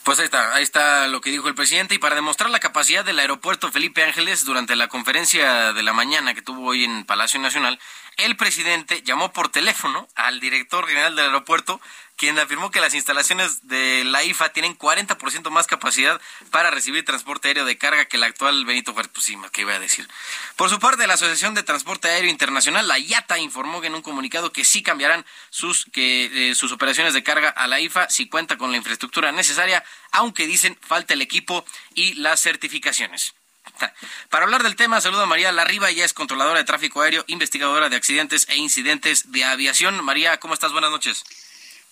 Pues 0.05 0.19
ahí 0.19 0.25
está, 0.25 0.53
ahí 0.53 0.61
está 0.61 1.07
lo 1.07 1.19
que 1.19 1.31
dijo 1.31 1.47
el 1.47 1.55
presidente. 1.55 1.95
Y 1.95 1.97
para 1.97 2.13
demostrar 2.13 2.51
la 2.51 2.59
capacidad 2.59 3.03
del 3.03 3.17
aeropuerto 3.17 3.71
Felipe 3.71 4.03
Ángeles 4.03 4.45
durante 4.45 4.75
la 4.75 4.87
conferencia 4.87 5.73
de 5.73 5.81
la 5.81 5.93
mañana 5.93 6.35
que 6.35 6.43
tuvo 6.43 6.67
hoy 6.67 6.83
en 6.83 7.05
Palacio 7.05 7.39
Nacional, 7.39 7.79
el 8.17 8.37
presidente 8.37 9.01
llamó 9.01 9.33
por 9.33 9.49
teléfono 9.49 10.07
al 10.13 10.39
director 10.39 10.85
general 10.85 11.15
del 11.15 11.25
aeropuerto, 11.25 11.81
quien 12.15 12.39
afirmó 12.39 12.71
que 12.71 12.79
las 12.79 12.93
instalaciones 12.93 13.67
de 13.67 14.03
la 14.05 14.23
IFA 14.23 14.49
tienen 14.49 14.77
40% 14.77 15.49
más 15.49 15.67
capacidad 15.67 16.19
para 16.51 16.71
recibir 16.71 17.03
transporte 17.03 17.49
aéreo 17.49 17.65
de 17.65 17.77
carga 17.77 18.05
que 18.05 18.17
el 18.17 18.23
actual 18.23 18.65
Benito 18.65 18.93
Juárez. 18.93 19.11
Pues 19.13 19.25
sí, 19.25 19.37
¿qué 19.51 19.61
iba 19.61 19.73
a 19.73 19.79
decir? 19.79 20.07
Por 20.55 20.69
su 20.69 20.79
parte, 20.79 21.07
la 21.07 21.15
Asociación 21.15 21.53
de 21.53 21.63
Transporte 21.63 22.07
Aéreo 22.07 22.29
Internacional, 22.29 22.87
la 22.87 22.99
IATA, 22.99 23.37
informó 23.39 23.83
en 23.83 23.95
un 23.95 24.01
comunicado 24.01 24.51
que 24.51 24.63
sí 24.63 24.81
cambiarán 24.83 25.25
sus, 25.49 25.85
que, 25.91 26.51
eh, 26.51 26.55
sus 26.55 26.71
operaciones 26.71 27.13
de 27.13 27.23
carga 27.23 27.49
a 27.49 27.67
la 27.67 27.79
IFA 27.79 28.09
si 28.09 28.27
cuenta 28.27 28.57
con 28.57 28.71
la 28.71 28.77
infraestructura 28.77 29.31
necesaria, 29.31 29.83
aunque 30.11 30.47
dicen 30.47 30.77
falta 30.81 31.13
el 31.13 31.21
equipo 31.21 31.65
y 31.93 32.13
las 32.15 32.41
certificaciones. 32.41 33.33
Para 34.29 34.45
hablar 34.45 34.63
del 34.63 34.75
tema, 34.75 35.01
saludo 35.01 35.23
a 35.23 35.27
María 35.27 35.51
Larriba, 35.51 35.89
ella 35.89 36.05
es 36.05 36.13
controladora 36.13 36.59
de 36.59 36.65
tráfico 36.65 37.01
aéreo, 37.01 37.25
investigadora 37.27 37.89
de 37.89 37.95
accidentes 37.95 38.47
e 38.49 38.57
incidentes 38.57 39.31
de 39.31 39.43
aviación. 39.43 40.03
María, 40.03 40.37
¿cómo 40.39 40.53
estás? 40.53 40.71
Buenas 40.71 40.91
noches. 40.91 41.23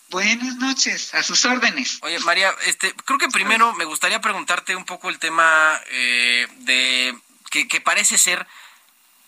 Buenas 0.10 0.55
noches, 0.57 1.13
a 1.15 1.24
sus 1.24 1.43
órdenes. 1.45 1.98
Oye, 2.01 2.19
María, 2.19 2.53
este, 2.65 2.93
creo 3.05 3.17
que 3.17 3.29
primero 3.29 3.74
me 3.74 3.86
gustaría 3.86 4.22
preguntarte 4.22 4.75
un 4.75 4.86
poco 4.86 5.10
el 5.10 5.17
tema 5.17 5.79
eh, 5.89 6.48
de 6.60 7.17
que, 7.50 7.67
que 7.67 7.81
parece 7.81 8.17
ser 8.17 8.45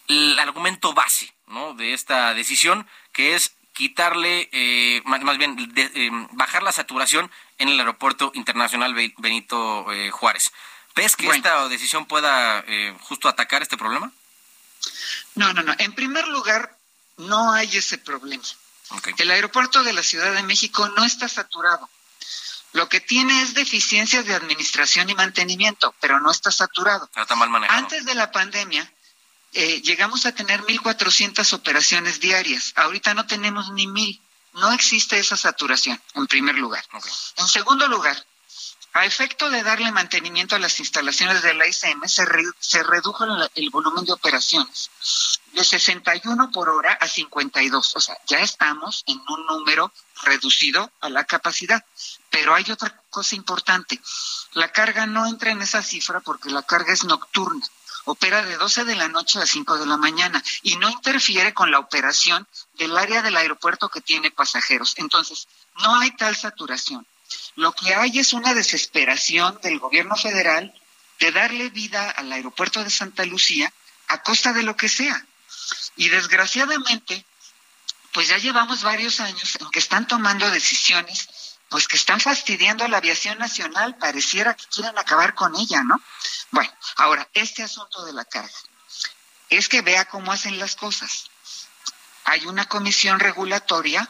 el 0.08 0.38
argumento 0.38 0.94
base, 0.94 1.34
¿no? 1.48 1.74
De 1.74 1.94
esta 1.94 2.34
decisión, 2.36 2.88
que 3.14 3.36
es 3.36 3.54
quitarle, 3.74 4.48
eh, 4.52 5.02
más, 5.06 5.22
más 5.24 5.38
bien, 5.40 5.56
de- 5.74 5.92
eh, 5.96 6.10
bajar 6.32 6.62
la 6.62 6.72
saturación 6.72 7.32
en 7.58 7.70
el 7.70 7.80
aeropuerto 7.80 8.32
internacional 8.36 8.94
Be- 8.94 9.14
Benito 9.18 9.92
eh, 9.92 10.12
Juárez. 10.12 10.52
¿Ves 10.96 11.16
que 11.16 11.26
Bueno. 11.26 11.38
esta 11.38 11.68
decisión 11.68 12.06
pueda 12.06 12.64
eh, 12.68 12.96
justo 13.02 13.28
atacar 13.28 13.64
este 13.64 13.76
problema? 13.76 14.12
No, 15.34 15.52
no, 15.52 15.64
no. 15.64 15.74
En 15.80 15.94
primer 15.94 16.28
lugar, 16.28 16.78
no 17.18 17.52
hay 17.54 17.76
ese 17.76 17.98
problema. 17.98 18.44
El 19.18 19.32
aeropuerto 19.32 19.84
de 19.84 19.94
la 19.94 20.04
Ciudad 20.04 20.34
de 20.34 20.44
México 20.44 20.88
no 20.90 21.06
está 21.06 21.28
saturado. 21.28 21.90
Lo 22.74 22.90
que 22.90 23.00
tiene 23.00 23.42
es 23.42 23.54
deficiencias 23.54 24.26
de 24.26 24.36
administración 24.36 25.10
y 25.10 25.16
mantenimiento, 25.16 25.96
pero 26.02 26.20
no 26.20 26.30
está 26.30 26.52
saturado. 26.52 27.10
Pero 27.14 27.24
está 27.24 27.36
mal 27.36 27.50
manejado. 27.50 27.80
Antes 27.80 28.06
de 28.06 28.16
la 28.16 28.32
pandemia, 28.32 28.92
eh, 29.54 29.82
llegamos 29.82 30.26
a 30.26 30.34
tener 30.34 30.62
1.400 30.64 31.54
operaciones 31.54 32.20
diarias. 32.20 32.74
Ahorita 32.76 33.14
no 33.14 33.26
tenemos 33.26 33.72
ni 33.72 33.88
mil. 33.88 34.22
No 34.56 34.74
existe 34.74 35.18
esa 35.18 35.38
saturación, 35.38 36.02
en 36.14 36.28
primer 36.28 36.56
lugar. 36.56 36.84
En 37.38 37.48
segundo 37.48 37.88
lugar, 37.88 38.26
a 38.96 39.06
efecto 39.06 39.50
de 39.50 39.62
darle 39.62 39.92
mantenimiento 39.92 40.56
a 40.56 40.60
las 40.60 40.80
instalaciones 40.80 41.42
de 41.44 41.54
la 41.54 41.68
ICM, 41.68 42.08
se, 42.08 42.26
se 42.60 42.82
redujo 42.82 43.26
el, 43.26 43.52
el 43.56 43.70
volumen 43.70 44.06
de 44.06 44.14
operaciones 44.14 44.90
de 45.52 45.66
61 45.66 46.50
por 46.50 46.70
hora 46.70 46.94
a 46.94 47.06
52. 47.06 47.96
O 47.98 48.00
sea, 48.00 48.18
ya 48.26 48.40
estamos 48.40 49.04
en 49.06 49.22
un 49.28 49.46
número 49.48 49.92
reducido 50.24 50.90
a 51.02 51.10
la 51.10 51.26
capacidad. 51.26 51.84
Pero 52.30 52.56
hay 52.56 52.72
otra 52.72 53.04
cosa 53.10 53.36
importante. 53.36 54.00
La 54.54 54.72
carga 54.72 55.06
no 55.06 55.28
entra 55.28 55.52
en 55.52 55.62
esa 55.62 55.84
cifra 55.84 56.22
porque 56.22 56.50
la 56.50 56.64
carga 56.64 56.94
es 56.94 57.04
nocturna. 57.04 57.68
Opera 58.06 58.44
de 58.44 58.56
12 58.56 58.86
de 58.86 58.96
la 58.96 59.10
noche 59.10 59.40
a 59.40 59.46
5 59.46 59.78
de 59.78 59.88
la 59.88 59.98
mañana 59.98 60.42
y 60.62 60.78
no 60.78 60.90
interfiere 60.90 61.54
con 61.54 61.70
la 61.70 61.80
operación 61.80 62.48
del 62.76 62.98
área 62.98 63.22
del 63.22 63.36
aeropuerto 63.36 63.90
que 63.90 64.00
tiene 64.00 64.32
pasajeros. 64.32 64.94
Entonces, 64.96 65.50
no 65.82 66.00
hay 66.00 66.12
tal 66.16 66.34
saturación. 66.34 67.06
Lo 67.56 67.74
que 67.74 67.94
hay 67.94 68.20
es 68.20 68.34
una 68.34 68.54
desesperación 68.54 69.60
del 69.62 69.80
gobierno 69.80 70.16
federal 70.16 70.74
de 71.20 71.32
darle 71.32 71.70
vida 71.70 72.10
al 72.12 72.32
aeropuerto 72.32 72.84
de 72.84 72.90
Santa 72.90 73.26
Lucía 73.26 73.72
a 74.08 74.22
costa 74.22 74.54
de 74.54 74.64
lo 74.64 74.76
que 74.76 74.90
sea. 74.90 75.26
Y 75.96 76.10
desgraciadamente, 76.10 77.26
pues 78.12 78.28
ya 78.28 78.38
llevamos 78.38 78.84
varios 78.84 79.20
años 79.20 79.58
en 79.60 79.70
que 79.72 79.80
están 79.80 80.08
tomando 80.08 80.50
decisiones 80.52 81.28
pues 81.70 81.88
que 81.88 81.98
están 81.98 82.20
fastidiando 82.20 82.86
a 82.86 82.88
la 82.88 82.98
aviación 82.98 83.38
nacional, 83.38 83.98
pareciera 83.98 84.56
que 84.56 84.66
quieren 84.68 84.98
acabar 84.98 85.34
con 85.34 85.56
ella, 85.56 85.84
¿no? 85.84 86.00
Bueno, 86.52 86.72
ahora, 86.98 87.28
este 87.34 87.64
asunto 87.64 88.06
de 88.06 88.14
la 88.14 88.26
carga, 88.26 88.54
es 89.50 89.68
que 89.68 89.82
vea 89.82 90.06
cómo 90.06 90.32
hacen 90.32 90.60
las 90.60 90.76
cosas. 90.76 91.30
Hay 92.26 92.46
una 92.46 92.66
comisión 92.66 93.20
regulatoria, 93.20 94.10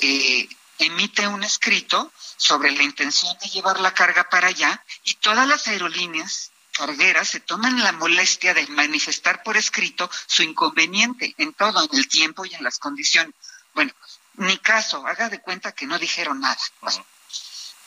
eh, 0.00 0.48
emite 0.78 1.26
un 1.26 1.42
escrito 1.44 2.12
sobre 2.36 2.72
la 2.72 2.82
intención 2.82 3.36
de 3.38 3.48
llevar 3.48 3.80
la 3.80 3.94
carga 3.94 4.28
para 4.28 4.48
allá 4.48 4.84
y 5.04 5.14
todas 5.14 5.46
las 5.46 5.66
aerolíneas 5.68 6.52
cargueras 6.76 7.28
se 7.28 7.40
toman 7.40 7.82
la 7.82 7.92
molestia 7.92 8.52
de 8.52 8.66
manifestar 8.68 9.42
por 9.42 9.56
escrito 9.56 10.10
su 10.26 10.42
inconveniente 10.42 11.34
en 11.38 11.54
todo, 11.54 11.82
en 11.82 11.98
el 11.98 12.06
tiempo 12.08 12.44
y 12.44 12.54
en 12.54 12.62
las 12.62 12.78
condiciones. 12.78 13.34
Bueno, 13.74 13.92
ni 14.34 14.58
caso, 14.58 15.06
haga 15.06 15.28
de 15.28 15.40
cuenta 15.40 15.72
que 15.72 15.86
no 15.86 15.98
dijeron 15.98 16.40
nada. 16.40 16.58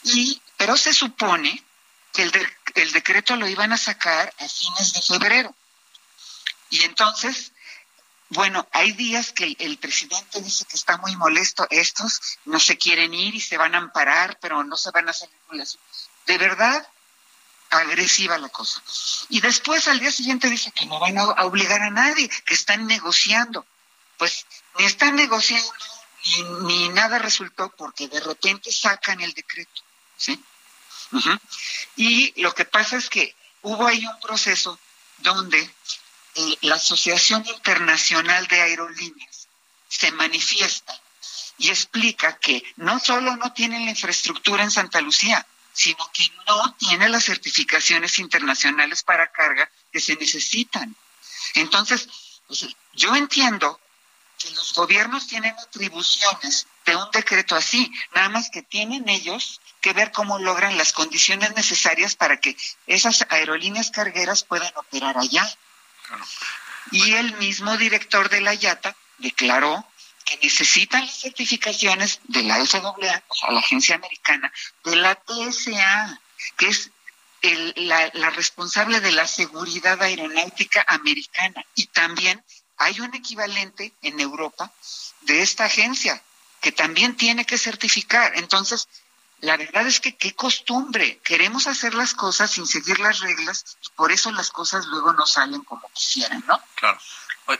Y, 0.03 0.41
pero 0.58 0.75
se 0.75 0.93
supone 0.93 1.63
que 2.13 2.24
el, 2.24 2.31
el 2.75 2.91
decreto 2.91 3.36
lo 3.36 3.48
iban 3.48 3.72
a 3.74 3.77
sacar 3.77 4.34
a 4.39 4.50
fines 4.50 4.93
de 4.93 5.01
febrero. 5.01 5.55
Y 6.72 6.84
entonces, 6.84 7.51
bueno, 8.30 8.68
hay 8.72 8.92
días 8.92 9.32
que 9.32 9.56
el, 9.60 9.78
presidente 9.78 10.42
dice 10.42 10.66
que 10.66 10.76
está 10.76 10.98
muy 10.98 11.16
molesto, 11.16 11.68
estos 11.70 12.22
no 12.46 12.60
se 12.60 12.78
quieren 12.78 13.14
ir 13.14 13.36
y 13.36 13.42
se 13.42 13.58
van 13.58 13.74
a 13.76 13.80
amparar, 13.80 14.38
pero 14.40 14.64
no 14.64 14.78
se 14.78 14.92
van 14.92 15.08
a 15.08 15.12
hacer. 15.12 15.30
De 16.28 16.38
verdad, 16.38 16.88
agresiva 17.72 18.38
la 18.38 18.50
cosa. 18.50 18.82
Y 19.30 19.42
después 19.42 19.88
al 19.88 20.00
día 20.00 20.12
siguiente 20.12 20.50
dice 20.50 20.72
que 20.72 20.86
no 20.86 21.00
van 21.00 21.18
a 21.18 21.46
obligar 21.46 21.82
a 21.82 21.90
nadie, 21.90 22.30
que 22.46 22.54
están 22.54 22.86
negociando. 22.86 23.66
Pues 24.18 24.46
ni 24.78 24.86
están 24.86 25.16
negociando 25.16 25.72
ni, 26.66 26.90
nada 26.90 27.20
resultó 27.20 27.70
porque 27.76 28.08
de 28.08 28.20
repente 28.20 28.72
sacan 28.72 29.22
el 29.22 29.34
decreto, 29.34 29.82
¿sí? 30.18 30.44
Y 31.96 32.42
lo 32.42 32.54
que 32.54 32.66
pasa 32.66 32.98
es 32.98 33.10
que 33.10 33.36
hubo 33.62 33.88
ahí 33.88 34.06
un 34.06 34.20
proceso 34.20 34.78
donde 35.20 35.74
la 36.62 36.76
Asociación 36.76 37.46
Internacional 37.48 38.48
de 38.48 38.62
Aerolíneas 38.62 39.48
se 39.88 40.12
manifiesta 40.12 41.00
y 41.58 41.70
explica 41.70 42.38
que 42.38 42.64
no 42.78 43.00
solo 43.00 43.36
no 43.36 43.52
tienen 43.54 43.86
la 43.86 43.92
infraestructura 43.92 44.64
en 44.64 44.72
Santa 44.72 45.02
Lucía, 45.02 45.46
sino 45.74 46.10
que 46.14 46.26
no 46.48 46.74
tiene 46.76 47.10
las 47.10 47.26
certificaciones 47.26 48.20
internacionales 48.20 49.04
para 49.04 49.32
carga 49.32 49.70
que 49.92 50.00
se 50.00 50.16
necesitan. 50.16 50.96
Entonces, 51.56 52.08
pues, 52.48 52.68
yo 52.94 53.16
entiendo 53.16 53.80
que 54.38 54.50
los 54.52 54.74
gobiernos 54.74 55.28
tienen 55.28 55.54
atribuciones 55.58 56.68
de 56.86 56.96
un 56.96 57.12
decreto 57.12 57.56
así, 57.56 57.92
nada 58.16 58.30
más 58.30 58.50
que 58.50 58.62
tienen 58.62 59.08
ellos 59.10 59.60
que 59.82 59.94
ver 59.94 60.12
cómo 60.12 60.40
logran 60.40 60.78
las 60.78 60.94
condiciones 60.94 61.56
necesarias 61.56 62.16
para 62.16 62.40
que 62.40 62.56
esas 62.88 63.26
aerolíneas 63.30 63.92
cargueras 63.92 64.44
puedan 64.44 64.72
operar 64.76 65.18
allá. 65.18 65.46
Y 66.92 67.13
el 67.13 67.36
mismo 67.38 67.78
director 67.78 68.30
de 68.30 68.42
la 68.42 68.54
IATA 68.54 68.96
declaró 69.18 69.86
que 70.25 70.38
necesitan 70.38 71.06
las 71.06 71.20
certificaciones 71.20 72.20
de 72.25 72.44
la 72.44 72.63
FAA, 72.66 72.89
o 73.28 73.36
sea, 73.36 73.51
la 73.51 73.60
agencia 73.60 73.96
americana, 73.96 74.51
de 74.84 74.96
la 74.96 75.16
TSA, 75.16 76.22
que 76.58 76.68
es 76.68 76.92
la, 77.75 78.12
la 78.13 78.30
responsable 78.32 79.00
de 79.00 79.12
la 79.12 79.28
seguridad 79.28 80.01
aeronáutica 80.01 80.86
americana, 80.88 81.66
y 81.75 81.88
también 81.88 82.44
hay 82.78 83.00
un 83.00 83.13
equivalente 83.13 83.94
en 84.01 84.20
Europa 84.20 84.72
de 85.22 85.42
esta 85.42 85.66
agencia 85.66 86.22
que 86.62 86.72
también 86.72 87.16
tiene 87.16 87.46
que 87.46 87.58
certificar. 87.58 88.34
Entonces, 88.36 88.88
la 89.41 89.58
verdad 89.58 89.88
es 89.88 90.00
que 90.00 90.15
qué 90.15 90.34
costumbre. 90.34 91.19
Queremos 91.24 91.67
hacer 91.67 91.93
las 91.93 92.13
cosas 92.13 92.51
sin 92.51 92.67
seguir 92.67 93.00
las 93.00 93.19
reglas 93.19 93.77
y 93.81 93.89
por 93.96 94.12
eso 94.12 94.31
las 94.31 94.51
cosas 94.51 94.86
luego 94.88 95.13
no 95.13 95.25
salen 95.25 95.63
como 95.63 95.89
quisieran, 95.93 96.43
¿no? 96.47 96.60
Claro. 96.75 96.99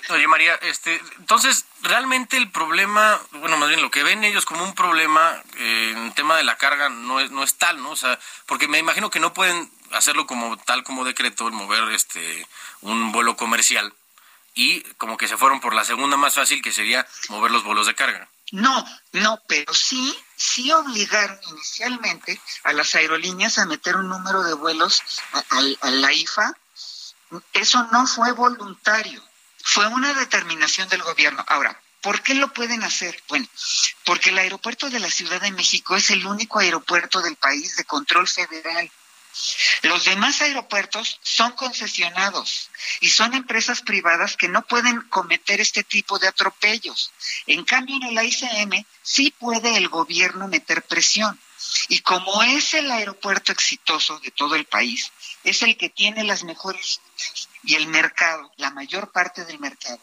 Oye, 0.10 0.28
María, 0.28 0.54
este, 0.62 1.02
entonces, 1.18 1.66
realmente 1.82 2.38
el 2.38 2.52
problema, 2.52 3.20
bueno, 3.32 3.58
más 3.58 3.70
bien 3.70 3.82
lo 3.82 3.90
que 3.90 4.04
ven 4.04 4.24
ellos 4.24 4.46
como 4.46 4.64
un 4.64 4.76
problema 4.76 5.42
eh, 5.58 5.94
en 5.96 6.14
tema 6.14 6.38
de 6.38 6.44
la 6.44 6.58
carga 6.58 6.90
no 6.90 7.20
es, 7.20 7.32
no 7.32 7.42
es 7.42 7.56
tal, 7.56 7.82
¿no? 7.82 7.90
O 7.92 7.96
sea, 7.96 8.20
porque 8.46 8.68
me 8.68 8.78
imagino 8.78 9.10
que 9.10 9.20
no 9.20 9.34
pueden 9.34 9.72
hacerlo 9.94 10.28
como 10.28 10.58
tal 10.58 10.84
como 10.84 11.06
decreto, 11.06 11.48
el 11.48 11.54
mover 11.54 11.90
este 11.90 12.48
un 12.82 13.12
vuelo 13.12 13.36
comercial 13.36 13.92
y 14.54 14.82
como 14.98 15.18
que 15.18 15.28
se 15.28 15.38
fueron 15.38 15.60
por 15.60 15.74
la 15.74 15.86
segunda 15.86 16.18
más 16.18 16.36
fácil 16.36 16.62
que 16.62 16.72
sería 16.72 17.08
mover 17.30 17.50
los 17.50 17.64
vuelos 17.64 17.88
de 17.88 17.96
carga. 17.96 18.30
No, 18.52 18.86
no, 19.14 19.42
pero 19.48 19.74
sí, 19.74 20.18
sí 20.36 20.72
obligaron 20.72 21.40
inicialmente 21.50 22.42
a 22.64 22.74
las 22.74 22.96
aerolíneas 22.96 23.58
a 23.60 23.66
meter 23.66 23.96
un 23.96 24.10
número 24.10 24.44
de 24.44 24.54
vuelos 24.54 25.04
a, 25.82 25.90
la 25.90 26.14
IFA. 26.14 26.56
Eso 27.54 27.88
no 27.92 28.08
fue 28.08 28.32
voluntario, 28.32 29.24
fue 29.64 29.88
una 29.88 30.14
determinación 30.14 30.90
del 30.90 31.04
gobierno. 31.04 31.44
Ahora, 31.48 31.80
¿Por 32.02 32.22
qué 32.22 32.34
lo 32.34 32.54
pueden 32.54 32.82
hacer? 32.84 33.22
Bueno, 33.28 33.46
porque 34.06 34.30
el 34.30 34.38
aeropuerto 34.38 34.90
de 34.90 35.02
la 35.02 35.10
Ciudad 35.10 35.42
de 35.42 35.52
México 35.52 35.98
es 35.98 36.10
el 36.12 36.26
único 36.26 36.60
aeropuerto 36.60 37.22
del 37.22 37.36
país 37.36 37.76
de 37.76 37.84
control 37.84 38.26
federal. 38.26 38.90
Los 39.84 40.06
demás 40.06 40.42
aeropuertos 40.42 41.20
son 41.22 41.54
concesionados 41.54 42.70
y 43.00 43.10
son 43.10 43.34
empresas 43.34 43.82
privadas 43.82 44.36
que 44.36 44.50
no 44.50 44.66
pueden 44.66 45.02
cometer 45.10 45.62
este 45.62 45.84
tipo 45.84 46.20
de 46.20 46.28
atropellos. 46.28 47.12
En 47.48 47.64
cambio, 47.64 47.96
en 47.96 48.04
el 48.04 48.18
AICM 48.18 48.86
sí 49.02 49.32
puede 49.32 49.78
el 49.78 49.88
gobierno 49.88 50.48
meter 50.48 50.84
presión. 50.84 51.40
Y 51.88 52.00
como 52.00 52.42
es 52.44 52.74
el 52.74 52.90
aeropuerto 52.90 53.52
exitoso 53.52 54.20
de 54.20 54.32
todo 54.32 54.56
el 54.56 54.66
país, 54.66 55.12
es 55.44 55.62
el 55.62 55.78
que 55.78 55.90
tiene 55.90 56.24
las 56.24 56.44
mejores 56.44 57.02
y 57.64 57.76
el 57.76 57.88
mercado, 57.88 58.52
la 58.58 58.72
mayor 58.72 59.12
parte 59.12 59.46
del 59.46 59.60
mercado, 59.60 60.00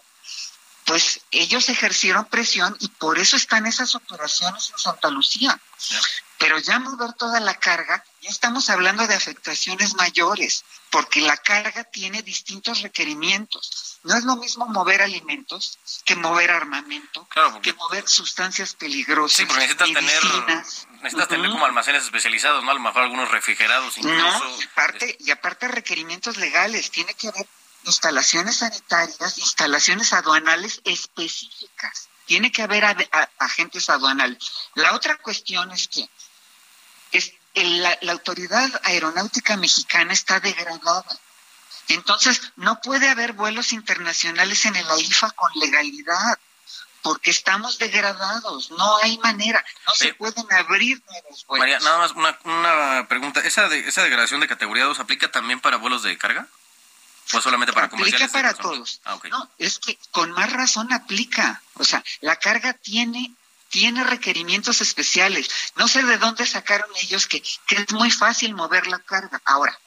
pues 0.84 1.20
ellos 1.32 1.68
ejercieron 1.68 2.26
presión 2.26 2.76
y 2.80 2.88
por 2.88 3.18
eso 3.18 3.36
están 3.36 3.66
esas 3.66 3.94
operaciones 3.94 4.70
en 4.70 4.78
Santa 4.78 5.10
Lucía. 5.10 5.58
Pero 6.38 6.58
ya 6.58 6.78
mover 6.78 7.14
toda 7.14 7.40
la 7.40 7.54
carga, 7.54 8.04
ya 8.20 8.30
estamos 8.30 8.68
hablando 8.68 9.06
de 9.06 9.14
afectaciones 9.14 9.94
mayores, 9.94 10.64
porque 10.90 11.20
la 11.20 11.36
carga 11.36 11.84
tiene 11.84 12.22
distintos 12.22 12.82
requerimientos. 12.82 13.98
No 14.02 14.16
es 14.16 14.24
lo 14.24 14.36
mismo 14.36 14.66
mover 14.66 15.02
alimentos 15.02 15.78
que 16.04 16.14
mover 16.14 16.50
armamento, 16.50 17.26
que 17.62 17.72
mover 17.72 18.06
sustancias 18.08 18.74
peligrosas. 18.74 19.36
Sí, 19.36 19.46
porque 19.46 19.66
necesitas 19.66 19.92
tener, 19.92 20.22
necesitas 21.02 21.28
tener 21.28 21.50
como 21.50 21.64
almacenes 21.64 22.04
especializados, 22.04 22.62
¿no? 22.64 22.70
A 22.70 22.74
lo 22.74 22.80
mejor 22.80 23.02
algunos 23.02 23.30
refrigerados 23.30 23.96
incluso. 23.96 24.16
No, 24.16 24.60
y 24.60 24.64
aparte, 24.64 25.16
y 25.20 25.30
aparte 25.30 25.68
requerimientos 25.68 26.36
legales, 26.36 26.90
tiene 26.90 27.14
que 27.14 27.28
haber 27.28 27.46
instalaciones 27.84 28.58
sanitarias, 28.58 29.38
instalaciones 29.38 30.12
aduanales 30.12 30.80
específicas. 30.84 32.08
Tiene 32.26 32.50
que 32.50 32.62
haber 32.62 32.84
agentes 33.38 33.88
aduanales. 33.88 34.52
La 34.74 34.94
otra 34.94 35.16
cuestión 35.16 35.70
es 35.70 35.86
que 35.86 36.08
es, 37.12 37.32
la, 37.54 37.98
autoridad 38.12 38.68
aeronáutica 38.84 39.56
mexicana 39.56 40.12
está 40.12 40.40
degradada. 40.40 41.04
Entonces, 41.88 42.40
no 42.56 42.80
puede 42.80 43.08
haber 43.08 43.32
vuelos 43.32 43.72
internacionales 43.72 44.64
en 44.64 44.76
el 44.76 44.90
AIFA 44.90 45.30
con 45.30 45.50
legalidad, 45.54 46.38
porque 47.02 47.30
estamos 47.30 47.78
degradados, 47.78 48.72
no 48.72 48.96
hay 48.98 49.16
manera, 49.18 49.64
no 49.86 49.94
se 49.94 50.12
pueden 50.14 50.52
abrir 50.52 51.00
nuevos 51.08 51.46
vuelos. 51.46 51.60
María, 51.60 51.78
nada 51.78 51.98
más 51.98 52.10
una, 52.12 52.36
una 52.42 53.06
pregunta, 53.08 53.40
¿esa, 53.40 53.68
de, 53.68 53.80
¿esa 53.80 54.02
degradación 54.02 54.40
de 54.40 54.48
categoría 54.48 54.84
2 54.84 54.98
aplica 54.98 55.30
también 55.30 55.60
para 55.60 55.76
vuelos 55.76 56.02
de 56.02 56.18
carga? 56.18 56.48
¿O 57.32 57.40
solamente 57.40 57.72
para 57.72 57.86
Aplica 57.86 58.28
para 58.28 58.54
todos. 58.54 59.00
Ah, 59.04 59.18
no, 59.30 59.50
es 59.58 59.78
que 59.80 59.98
con 60.12 60.30
más 60.32 60.52
razón 60.52 60.92
aplica. 60.92 61.60
O 61.74 61.84
sea, 61.84 62.04
la 62.20 62.36
carga 62.36 62.72
tiene 62.74 63.32
tiene 63.68 64.04
requerimientos 64.04 64.80
especiales. 64.80 65.48
No 65.76 65.88
sé 65.88 66.02
de 66.02 66.18
dónde 66.18 66.46
sacaron 66.46 66.90
ellos 67.02 67.26
que, 67.26 67.42
es 67.68 67.92
muy 67.92 68.10
fácil 68.10 68.54
mover 68.54 68.86
la 68.86 68.98
carga. 68.98 69.40
Ahora, 69.44 69.78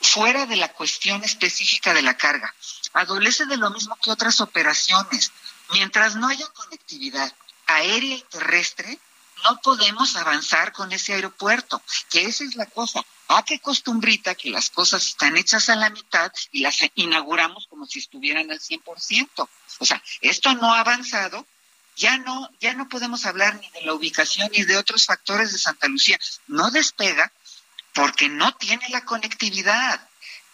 fuera 0.00 0.46
de 0.46 0.56
la 0.56 0.72
cuestión 0.72 1.24
específica 1.24 1.94
de 1.94 2.02
la 2.02 2.16
carga, 2.16 2.54
adolece 2.92 3.46
de 3.46 3.56
lo 3.56 3.70
mismo 3.70 3.96
que 4.02 4.10
otras 4.10 4.40
operaciones. 4.40 5.32
Mientras 5.72 6.16
no 6.16 6.28
haya 6.28 6.46
conectividad 6.48 7.32
aérea 7.66 8.16
y 8.16 8.22
terrestre, 8.22 8.98
no 9.44 9.60
podemos 9.60 10.16
avanzar 10.16 10.72
con 10.72 10.90
ese 10.92 11.14
aeropuerto, 11.14 11.82
que 12.10 12.22
esa 12.22 12.44
es 12.44 12.56
la 12.56 12.66
cosa. 12.66 13.04
Ah, 13.28 13.44
qué 13.46 13.60
costumbrita 13.60 14.34
que 14.34 14.50
las 14.50 14.70
cosas 14.70 15.06
están 15.06 15.36
hechas 15.36 15.68
a 15.68 15.76
la 15.76 15.90
mitad 15.90 16.32
y 16.50 16.60
las 16.60 16.78
inauguramos 16.94 17.66
como 17.66 17.86
si 17.86 17.98
estuvieran 17.98 18.50
al 18.50 18.58
100%. 18.58 19.48
O 19.80 19.84
sea, 19.84 20.02
esto 20.22 20.54
no 20.54 20.72
ha 20.72 20.80
avanzado, 20.80 21.46
ya 21.98 22.16
no, 22.18 22.48
ya 22.60 22.74
no 22.74 22.88
podemos 22.88 23.26
hablar 23.26 23.56
ni 23.56 23.68
de 23.70 23.82
la 23.82 23.92
ubicación 23.92 24.48
ni 24.52 24.64
de 24.64 24.76
otros 24.76 25.04
factores 25.04 25.52
de 25.52 25.58
Santa 25.58 25.88
Lucía. 25.88 26.18
No 26.46 26.70
despega 26.70 27.32
porque 27.92 28.28
no 28.28 28.54
tiene 28.54 28.88
la 28.90 29.04
conectividad. 29.04 30.07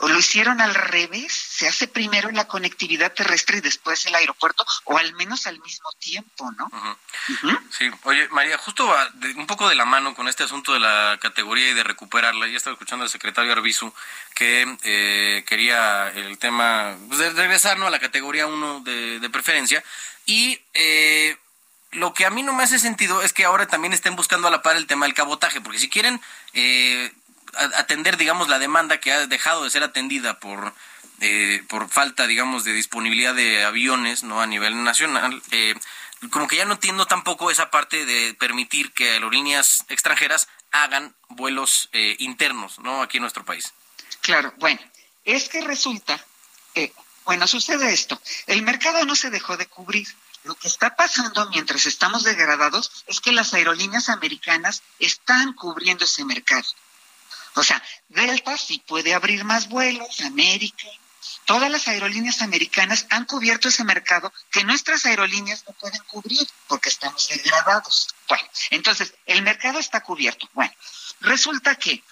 O 0.04 0.08
lo 0.08 0.18
hicieron 0.18 0.60
al 0.60 0.74
revés, 0.74 1.32
se 1.32 1.66
hace 1.66 1.88
primero 1.88 2.30
la 2.30 2.46
conectividad 2.46 3.12
terrestre 3.14 3.56
y 3.58 3.60
después 3.62 4.04
el 4.04 4.14
aeropuerto, 4.14 4.66
o 4.84 4.98
al 4.98 5.14
menos 5.14 5.46
al 5.46 5.58
mismo 5.60 5.90
tiempo, 5.98 6.52
¿no? 6.58 6.70
Sí, 7.70 7.90
oye, 8.02 8.28
María, 8.28 8.58
justo 8.58 8.86
va 8.86 9.08
de- 9.14 9.32
un 9.32 9.46
poco 9.46 9.66
de 9.68 9.74
la 9.74 9.86
mano 9.86 10.14
con 10.14 10.28
este 10.28 10.42
asunto 10.44 10.74
de 10.74 10.80
la 10.80 11.18
categoría 11.22 11.70
y 11.70 11.74
de 11.74 11.82
recuperarla. 11.84 12.46
Ya 12.48 12.58
estaba 12.58 12.74
escuchando 12.74 13.02
al 13.04 13.08
secretario 13.10 13.52
Arbizu 13.52 13.92
que 14.34 14.76
eh, 14.82 15.44
quería 15.48 16.10
el 16.10 16.36
tema 16.38 16.96
pues, 17.08 17.18
de 17.20 17.30
regresar 17.30 17.78
¿no? 17.78 17.86
a 17.86 17.90
la 17.90 17.98
categoría 17.98 18.46
1 18.46 18.80
de, 18.80 19.20
de 19.20 19.30
preferencia. 19.30 19.82
Y 20.26 20.60
eh, 20.74 21.36
lo 21.92 22.12
que 22.12 22.26
a 22.26 22.30
mí 22.30 22.42
no 22.42 22.52
me 22.52 22.64
hace 22.64 22.78
sentido 22.78 23.22
es 23.22 23.32
que 23.32 23.44
ahora 23.44 23.66
también 23.68 23.92
estén 23.94 24.16
buscando 24.16 24.48
a 24.48 24.50
la 24.50 24.62
par 24.62 24.76
el 24.76 24.86
tema 24.86 25.06
del 25.06 25.14
cabotaje, 25.14 25.60
porque 25.60 25.78
si 25.78 25.88
quieren 25.88 26.20
eh, 26.52 27.10
atender, 27.76 28.16
digamos, 28.16 28.48
la 28.48 28.58
demanda 28.58 28.98
que 28.98 29.12
ha 29.12 29.26
dejado 29.26 29.64
de 29.64 29.70
ser 29.70 29.82
atendida 29.82 30.40
por 30.40 30.74
eh, 31.20 31.62
por 31.68 31.88
falta, 31.88 32.26
digamos, 32.26 32.64
de 32.64 32.72
disponibilidad 32.72 33.34
de 33.34 33.64
aviones, 33.64 34.24
¿no? 34.24 34.40
A 34.40 34.46
nivel 34.46 34.82
nacional, 34.82 35.42
eh, 35.52 35.74
como 36.30 36.48
que 36.48 36.56
ya 36.56 36.64
no 36.64 36.74
entiendo 36.74 37.06
tampoco 37.06 37.50
esa 37.50 37.70
parte 37.70 38.04
de 38.04 38.34
permitir 38.34 38.92
que 38.92 39.12
aerolíneas 39.12 39.84
extranjeras 39.88 40.48
hagan 40.70 41.14
vuelos 41.28 41.88
eh, 41.92 42.16
internos, 42.18 42.78
¿no? 42.78 43.02
Aquí 43.02 43.18
en 43.18 43.22
nuestro 43.22 43.44
país. 43.44 43.72
Claro, 44.20 44.52
bueno, 44.58 44.80
es 45.24 45.48
que 45.48 45.60
resulta, 45.62 46.22
eh, 46.74 46.92
bueno, 47.24 47.46
sucede 47.46 47.92
esto, 47.92 48.20
el 48.46 48.62
mercado 48.62 49.04
no 49.04 49.14
se 49.14 49.30
dejó 49.30 49.56
de 49.56 49.66
cubrir. 49.66 50.08
Lo 50.44 50.54
que 50.56 50.68
está 50.68 50.94
pasando 50.94 51.48
mientras 51.48 51.86
estamos 51.86 52.22
degradados 52.22 53.04
es 53.06 53.20
que 53.20 53.32
las 53.32 53.54
aerolíneas 53.54 54.10
americanas 54.10 54.82
están 54.98 55.54
cubriendo 55.54 56.04
ese 56.04 56.22
mercado. 56.24 56.66
O 57.54 57.62
sea, 57.62 57.82
Delta 58.08 58.56
sí 58.58 58.82
puede 58.86 59.14
abrir 59.14 59.44
más 59.44 59.68
vuelos, 59.68 60.20
América. 60.20 60.86
Todas 61.46 61.70
las 61.70 61.88
aerolíneas 61.88 62.42
americanas 62.42 63.06
han 63.10 63.24
cubierto 63.26 63.68
ese 63.68 63.84
mercado 63.84 64.32
que 64.50 64.64
nuestras 64.64 65.04
aerolíneas 65.06 65.64
no 65.66 65.74
pueden 65.74 66.02
cubrir 66.04 66.46
porque 66.68 66.88
estamos 66.88 67.28
degradados. 67.28 68.08
Bueno, 68.28 68.44
entonces, 68.70 69.14
el 69.26 69.42
mercado 69.42 69.78
está 69.78 70.00
cubierto. 70.02 70.48
Bueno, 70.52 70.72
resulta 71.20 71.74
que 71.76 72.02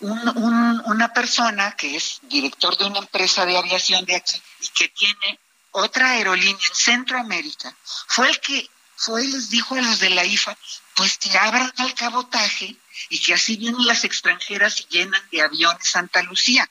un- 0.00 0.28
un- 0.36 0.82
una 0.86 1.12
persona 1.12 1.76
que 1.76 1.96
es 1.96 2.18
director 2.22 2.76
de 2.76 2.84
una 2.86 2.98
empresa 3.00 3.44
de 3.46 3.56
aviación 3.56 4.04
de 4.04 4.16
aquí 4.16 4.40
y 4.60 4.68
que 4.68 4.88
tiene 4.88 5.38
otra 5.70 6.10
aerolínea 6.10 6.66
en 6.68 6.74
Centroamérica, 6.74 7.74
fue 8.08 8.28
el 8.28 8.40
que 8.40 8.68
fue 8.96 9.24
y 9.24 9.28
les 9.28 9.50
dijo 9.50 9.74
a 9.74 9.80
los 9.80 9.98
de 10.00 10.10
la 10.10 10.24
IFA, 10.24 10.56
pues 10.94 11.18
que 11.18 11.36
abran 11.38 11.72
el 11.78 11.94
cabotaje 11.94 12.76
y 13.08 13.20
que 13.20 13.34
así 13.34 13.56
vienen 13.56 13.86
las 13.86 14.04
extranjeras 14.04 14.80
y 14.80 14.86
llenan 14.86 15.22
de 15.30 15.42
aviones 15.42 15.90
Santa 15.90 16.22
Lucía. 16.22 16.68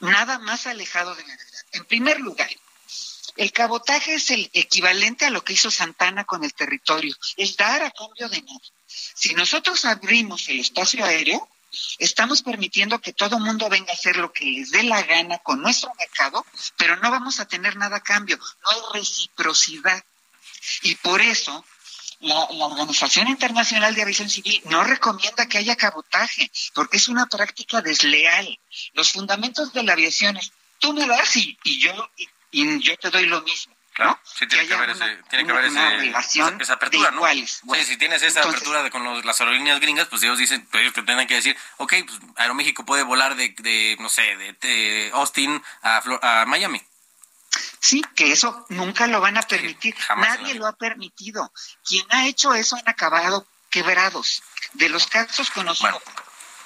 Nada 0.00 0.38
más 0.38 0.66
alejado 0.66 1.14
de 1.14 1.22
la 1.22 1.36
verdad. 1.36 1.60
En 1.72 1.84
primer 1.84 2.20
lugar, 2.20 2.50
el 3.36 3.52
cabotaje 3.52 4.14
es 4.14 4.30
el 4.30 4.50
equivalente 4.52 5.24
a 5.24 5.30
lo 5.30 5.44
que 5.44 5.52
hizo 5.52 5.70
Santana 5.70 6.24
con 6.24 6.42
el 6.42 6.54
territorio, 6.54 7.14
es 7.36 7.56
dar 7.56 7.82
a 7.82 7.90
cambio 7.90 8.28
de 8.28 8.42
nada. 8.42 8.60
Si 8.86 9.34
nosotros 9.34 9.84
abrimos 9.84 10.48
el 10.48 10.58
espacio 10.58 11.04
aéreo, 11.04 11.48
estamos 11.98 12.42
permitiendo 12.42 13.00
que 13.00 13.12
todo 13.12 13.38
mundo 13.38 13.68
venga 13.68 13.92
a 13.92 13.94
hacer 13.94 14.16
lo 14.16 14.32
que 14.32 14.44
les 14.44 14.70
dé 14.70 14.82
la 14.82 15.02
gana 15.02 15.38
con 15.38 15.60
nuestro 15.62 15.92
mercado, 15.94 16.44
pero 16.76 16.96
no 16.96 17.10
vamos 17.10 17.38
a 17.38 17.46
tener 17.46 17.76
nada 17.76 17.98
a 17.98 18.02
cambio, 18.02 18.38
no 18.38 18.70
hay 18.70 19.00
reciprocidad. 19.00 20.02
Y 20.82 20.96
por 20.96 21.20
eso 21.20 21.64
la, 22.20 22.48
la 22.50 22.66
Organización 22.66 23.28
Internacional 23.28 23.94
de 23.94 24.02
Aviación 24.02 24.28
Civil 24.28 24.60
no 24.66 24.82
recomienda 24.84 25.46
que 25.46 25.58
haya 25.58 25.76
cabotaje, 25.76 26.50
porque 26.74 26.96
es 26.96 27.08
una 27.08 27.26
práctica 27.26 27.80
desleal. 27.80 28.58
Los 28.92 29.12
fundamentos 29.12 29.72
de 29.72 29.82
la 29.84 29.92
aviación 29.92 30.36
es, 30.36 30.52
tú 30.78 30.92
me 30.92 31.06
das 31.06 31.36
y, 31.36 31.56
y 31.64 31.80
yo 31.80 32.10
y, 32.16 32.28
y 32.50 32.80
yo 32.80 32.96
te 32.96 33.10
doy 33.10 33.26
lo 33.26 33.40
mismo. 33.42 33.74
Claro, 33.94 34.12
¿no? 34.12 34.20
sí 34.24 34.46
tiene 34.46 34.64
que, 34.68 34.74
haber, 34.74 34.90
una- 34.94 35.12
ese, 35.12 35.22
tiene 35.28 35.44
que 35.44 35.50
una- 35.50 35.58
haber 35.60 35.70
una 35.72 35.88
ese- 35.88 35.96
relación 36.04 36.54
esa, 36.54 36.62
esa 36.62 36.72
apertura, 36.74 37.06
de 37.06 37.10
¿no? 37.10 37.16
iguales. 37.18 37.58
Bueno, 37.64 37.82
sí, 37.82 37.90
si 37.92 37.96
tienes 37.98 38.22
esa 38.22 38.40
entonces- 38.40 38.60
apertura 38.60 38.82
de, 38.84 38.90
con 38.92 39.02
los- 39.02 39.24
las 39.24 39.40
aerolíneas 39.40 39.80
gringas, 39.80 40.06
pues 40.06 40.22
ellos 40.22 40.38
dicen, 40.38 40.64
pues 40.70 40.82
ellos 40.82 40.92
que 40.94 41.02
tendrán 41.02 41.26
que 41.26 41.34
decir, 41.34 41.56
ok, 41.78 41.94
pues 42.06 42.18
Aeroméxico 42.36 42.84
puede 42.84 43.02
volar 43.02 43.34
de, 43.34 43.56
de 43.58 43.96
no 43.98 44.08
sé, 44.08 44.22
de, 44.36 44.52
de 44.52 45.10
Austin 45.14 45.60
a, 45.82 46.00
a 46.42 46.46
Miami. 46.46 46.80
Sí, 47.80 48.02
que 48.14 48.32
eso 48.32 48.66
nunca 48.68 49.06
lo 49.06 49.20
van 49.20 49.38
a 49.38 49.42
permitir. 49.42 49.94
Nadie 50.16 50.54
lo 50.54 50.66
ha 50.66 50.72
permitido. 50.72 51.52
Quien 51.84 52.04
ha 52.10 52.26
hecho 52.26 52.54
eso 52.54 52.76
han 52.76 52.88
acabado 52.88 53.46
quebrados. 53.70 54.42
De 54.74 54.88
los 54.88 55.06
casos 55.06 55.50
conocidos, 55.50 55.92
Bueno, 55.92 56.00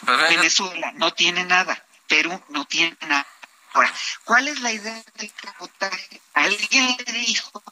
pues, 0.04 0.28
Venezuela 0.30 0.92
no 0.96 1.12
tiene 1.14 1.44
nada, 1.44 1.84
Perú 2.08 2.42
no 2.48 2.64
tiene 2.64 2.96
nada. 3.02 3.26
Ahora, 3.74 3.94
¿cuál 4.24 4.48
es 4.48 4.60
la 4.60 4.72
idea 4.72 5.02
del 5.14 5.32
cabotaje? 5.32 6.20
Alguien 6.34 6.96
le 7.06 7.12
dijo 7.12 7.62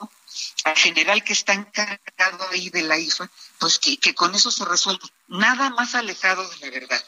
al 0.64 0.76
general 0.76 1.24
que 1.24 1.32
está 1.32 1.52
encargado 1.52 2.48
ahí 2.50 2.70
de 2.70 2.82
la 2.82 2.96
IFA, 2.96 3.28
pues 3.58 3.78
que, 3.78 3.98
que 3.98 4.14
con 4.14 4.34
eso 4.34 4.50
se 4.50 4.64
resuelve. 4.64 5.04
Nada 5.28 5.70
más 5.70 5.94
alejado 5.94 6.48
de 6.48 6.56
la 6.58 6.70
verdad. 6.70 7.04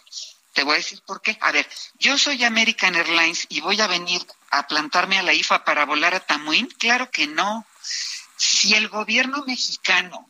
Te 0.52 0.64
voy 0.64 0.74
a 0.74 0.76
decir 0.76 1.00
por 1.06 1.22
qué. 1.22 1.36
A 1.40 1.52
ver, 1.52 1.68
yo 1.98 2.18
soy 2.18 2.44
American 2.44 2.94
Airlines 2.94 3.46
y 3.48 3.60
voy 3.60 3.80
a 3.80 3.86
venir 3.86 4.24
a 4.50 4.66
plantarme 4.66 5.18
a 5.18 5.22
la 5.22 5.32
IFA 5.32 5.64
para 5.64 5.86
volar 5.86 6.14
a 6.14 6.20
Tamuín. 6.20 6.68
Claro 6.78 7.10
que 7.10 7.26
no. 7.26 7.66
Si 8.36 8.74
el 8.74 8.88
gobierno 8.88 9.44
mexicano 9.46 10.28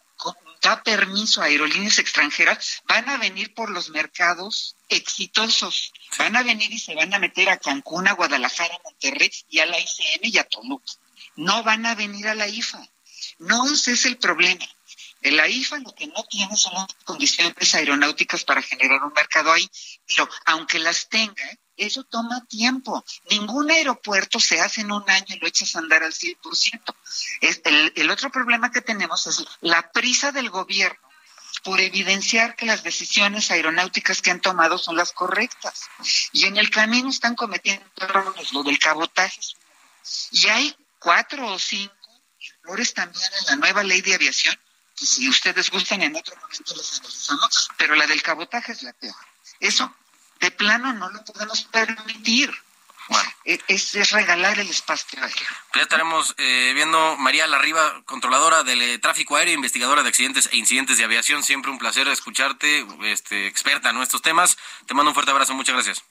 da 0.62 0.80
permiso 0.82 1.42
a 1.42 1.46
aerolíneas 1.46 1.98
extranjeras, 1.98 2.82
van 2.86 3.08
a 3.08 3.18
venir 3.18 3.52
por 3.52 3.68
los 3.68 3.90
mercados 3.90 4.76
exitosos. 4.88 5.92
Van 6.18 6.36
a 6.36 6.44
venir 6.44 6.72
y 6.72 6.78
se 6.78 6.94
van 6.94 7.12
a 7.12 7.18
meter 7.18 7.50
a 7.50 7.58
Cancún, 7.58 8.06
a 8.06 8.12
Guadalajara, 8.12 8.76
a 8.76 8.82
Monterrey 8.84 9.30
y 9.50 9.58
a 9.58 9.66
la 9.66 9.80
ICM 9.80 10.20
y 10.22 10.38
a 10.38 10.44
Toluca. 10.44 10.92
No 11.34 11.64
van 11.64 11.84
a 11.84 11.96
venir 11.96 12.28
a 12.28 12.34
la 12.34 12.46
IFA. 12.46 12.86
No 13.38 13.66
ese 13.66 13.92
es 13.92 14.06
el 14.06 14.18
problema. 14.18 14.64
En 15.22 15.36
la 15.36 15.48
IFA 15.48 15.78
lo 15.78 15.94
que 15.94 16.06
no 16.08 16.24
tiene 16.24 16.56
son 16.56 16.74
las 16.74 16.86
condiciones 17.04 17.74
aeronáuticas 17.74 18.44
para 18.44 18.62
generar 18.62 19.02
un 19.02 19.12
mercado 19.12 19.52
ahí, 19.52 19.68
pero 20.06 20.28
aunque 20.46 20.78
las 20.78 21.08
tenga, 21.08 21.44
eso 21.76 22.04
toma 22.04 22.44
tiempo. 22.46 23.04
Ningún 23.30 23.70
aeropuerto 23.70 24.38
se 24.40 24.60
hace 24.60 24.82
en 24.82 24.92
un 24.92 25.08
año 25.08 25.26
y 25.28 25.38
lo 25.38 25.46
echas 25.46 25.74
a 25.74 25.78
andar 25.78 26.02
al 26.02 26.12
100%. 26.12 26.94
Es 27.40 27.60
el, 27.64 27.92
el 27.96 28.10
otro 28.10 28.30
problema 28.30 28.70
que 28.70 28.82
tenemos 28.82 29.26
es 29.26 29.44
la 29.60 29.90
prisa 29.92 30.32
del 30.32 30.50
gobierno 30.50 31.00
por 31.62 31.80
evidenciar 31.80 32.56
que 32.56 32.66
las 32.66 32.82
decisiones 32.82 33.50
aeronáuticas 33.50 34.20
que 34.20 34.30
han 34.30 34.40
tomado 34.40 34.78
son 34.78 34.96
las 34.96 35.12
correctas. 35.12 35.88
Y 36.32 36.46
en 36.46 36.56
el 36.56 36.70
camino 36.70 37.08
están 37.10 37.36
cometiendo 37.36 37.84
errores, 37.96 38.52
lo 38.52 38.62
del 38.62 38.78
cabotaje. 38.78 39.40
Y 40.32 40.48
hay 40.48 40.76
cuatro 40.98 41.46
o 41.46 41.58
cinco 41.58 41.94
errores 42.64 42.94
también 42.94 43.24
en 43.40 43.46
la 43.46 43.56
nueva 43.56 43.82
ley 43.82 44.00
de 44.00 44.14
aviación, 44.14 44.56
que 44.96 45.06
si 45.06 45.28
ustedes 45.28 45.70
gustan 45.70 46.02
en 46.02 46.16
otro 46.16 46.36
momento 46.36 46.74
los 46.74 46.98
analizamos, 46.98 47.70
pero 47.76 47.94
la 47.94 48.06
del 48.06 48.22
cabotaje 48.22 48.72
es 48.72 48.82
la 48.82 48.92
peor. 48.92 49.14
Eso 49.60 49.94
de 50.40 50.50
plano 50.50 50.92
no 50.92 51.08
lo 51.10 51.24
podemos 51.24 51.62
permitir. 51.64 52.52
Bueno. 53.08 53.30
Es, 53.44 53.94
es 53.94 54.10
regalar 54.12 54.58
el 54.58 54.70
espacio. 54.70 55.18
Pues 55.20 55.34
ya 55.74 55.82
estaremos 55.82 56.34
eh, 56.38 56.72
viendo 56.74 57.16
María 57.16 57.46
Larriba, 57.46 58.02
controladora 58.04 58.62
del 58.62 58.80
eh, 58.80 58.98
tráfico 58.98 59.36
aéreo, 59.36 59.54
investigadora 59.54 60.02
de 60.02 60.08
accidentes 60.08 60.48
e 60.52 60.56
incidentes 60.56 60.98
de 60.98 61.04
aviación. 61.04 61.42
Siempre 61.42 61.70
un 61.70 61.78
placer 61.78 62.06
escucharte, 62.08 62.86
este, 63.04 63.46
experta 63.46 63.90
en 63.90 64.00
estos 64.02 64.22
temas. 64.22 64.56
Te 64.86 64.94
mando 64.94 65.10
un 65.10 65.14
fuerte 65.14 65.32
abrazo, 65.32 65.54
muchas 65.54 65.74
gracias. 65.74 66.04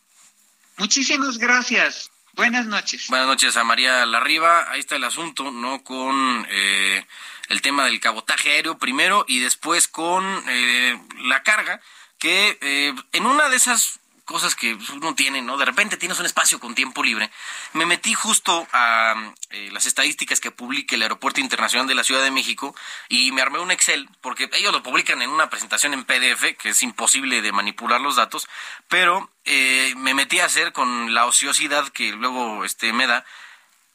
Muchísimas 0.77 1.37
gracias. 1.37 2.11
Buenas 2.33 2.65
noches. 2.65 3.07
Buenas 3.09 3.27
noches 3.27 3.57
a 3.57 3.63
María 3.63 4.05
Larriba. 4.05 4.71
Ahí 4.71 4.79
está 4.79 4.95
el 4.95 5.03
asunto, 5.03 5.51
¿no? 5.51 5.83
Con 5.83 6.45
eh, 6.49 7.05
el 7.49 7.61
tema 7.61 7.85
del 7.85 7.99
cabotaje 7.99 8.51
aéreo 8.51 8.77
primero 8.77 9.25
y 9.27 9.39
después 9.39 9.87
con 9.87 10.23
eh, 10.47 10.99
la 11.23 11.43
carga, 11.43 11.81
que 12.17 12.57
eh, 12.61 12.93
en 13.11 13.25
una 13.25 13.49
de 13.49 13.57
esas 13.57 14.00
cosas 14.31 14.55
que 14.55 14.77
uno 14.93 15.15
tiene, 15.15 15.41
¿no? 15.41 15.57
De 15.57 15.65
repente 15.65 15.97
tienes 15.97 16.19
un 16.19 16.25
espacio 16.25 16.59
con 16.59 16.75
tiempo 16.75 17.03
libre. 17.03 17.29
Me 17.73 17.85
metí 17.85 18.13
justo 18.13 18.67
a 18.71 19.33
eh, 19.49 19.69
las 19.71 19.85
estadísticas 19.85 20.39
que 20.39 20.51
publica 20.51 20.95
el 20.95 21.01
Aeropuerto 21.01 21.39
Internacional 21.39 21.87
de 21.87 21.95
la 21.95 22.03
Ciudad 22.03 22.23
de 22.23 22.31
México 22.31 22.75
y 23.09 23.31
me 23.31 23.41
armé 23.41 23.59
un 23.59 23.71
Excel, 23.71 24.09
porque 24.21 24.49
ellos 24.53 24.71
lo 24.71 24.83
publican 24.83 25.21
en 25.21 25.29
una 25.29 25.49
presentación 25.49 25.93
en 25.93 26.03
PDF, 26.03 26.57
que 26.57 26.69
es 26.69 26.83
imposible 26.83 27.41
de 27.41 27.51
manipular 27.51 28.01
los 28.01 28.15
datos, 28.15 28.47
pero 28.87 29.29
eh, 29.45 29.93
me 29.97 30.13
metí 30.13 30.39
a 30.39 30.45
hacer 30.45 30.71
con 30.71 31.13
la 31.13 31.25
ociosidad 31.25 31.89
que 31.89 32.11
luego 32.11 32.65
este, 32.65 32.93
me 32.93 33.07
da 33.07 33.25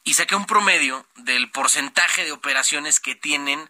y 0.05 0.14
saqué 0.14 0.37
un 0.37 0.46
promedio 0.46 1.05
del 1.16 1.51
porcentaje 1.51 2.25
de 2.25 2.33
operaciones 2.33 3.01
que 3.01 3.16
tienen 3.16 3.68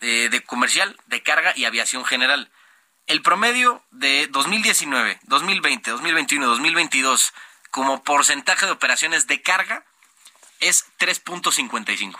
eh, 0.00 0.28
de 0.30 0.42
comercial, 0.42 0.96
de 1.06 1.22
carga 1.22 1.52
y 1.56 1.64
aviación 1.64 2.04
general. 2.04 2.50
El 3.06 3.22
promedio 3.22 3.84
de 3.92 4.26
2019, 4.32 5.20
2020, 5.22 5.92
2021, 5.92 6.46
2022 6.46 7.32
como 7.70 8.02
porcentaje 8.02 8.66
de 8.66 8.72
operaciones 8.72 9.28
de 9.28 9.42
carga 9.42 9.84
es 10.58 10.86
3.55. 10.98 12.18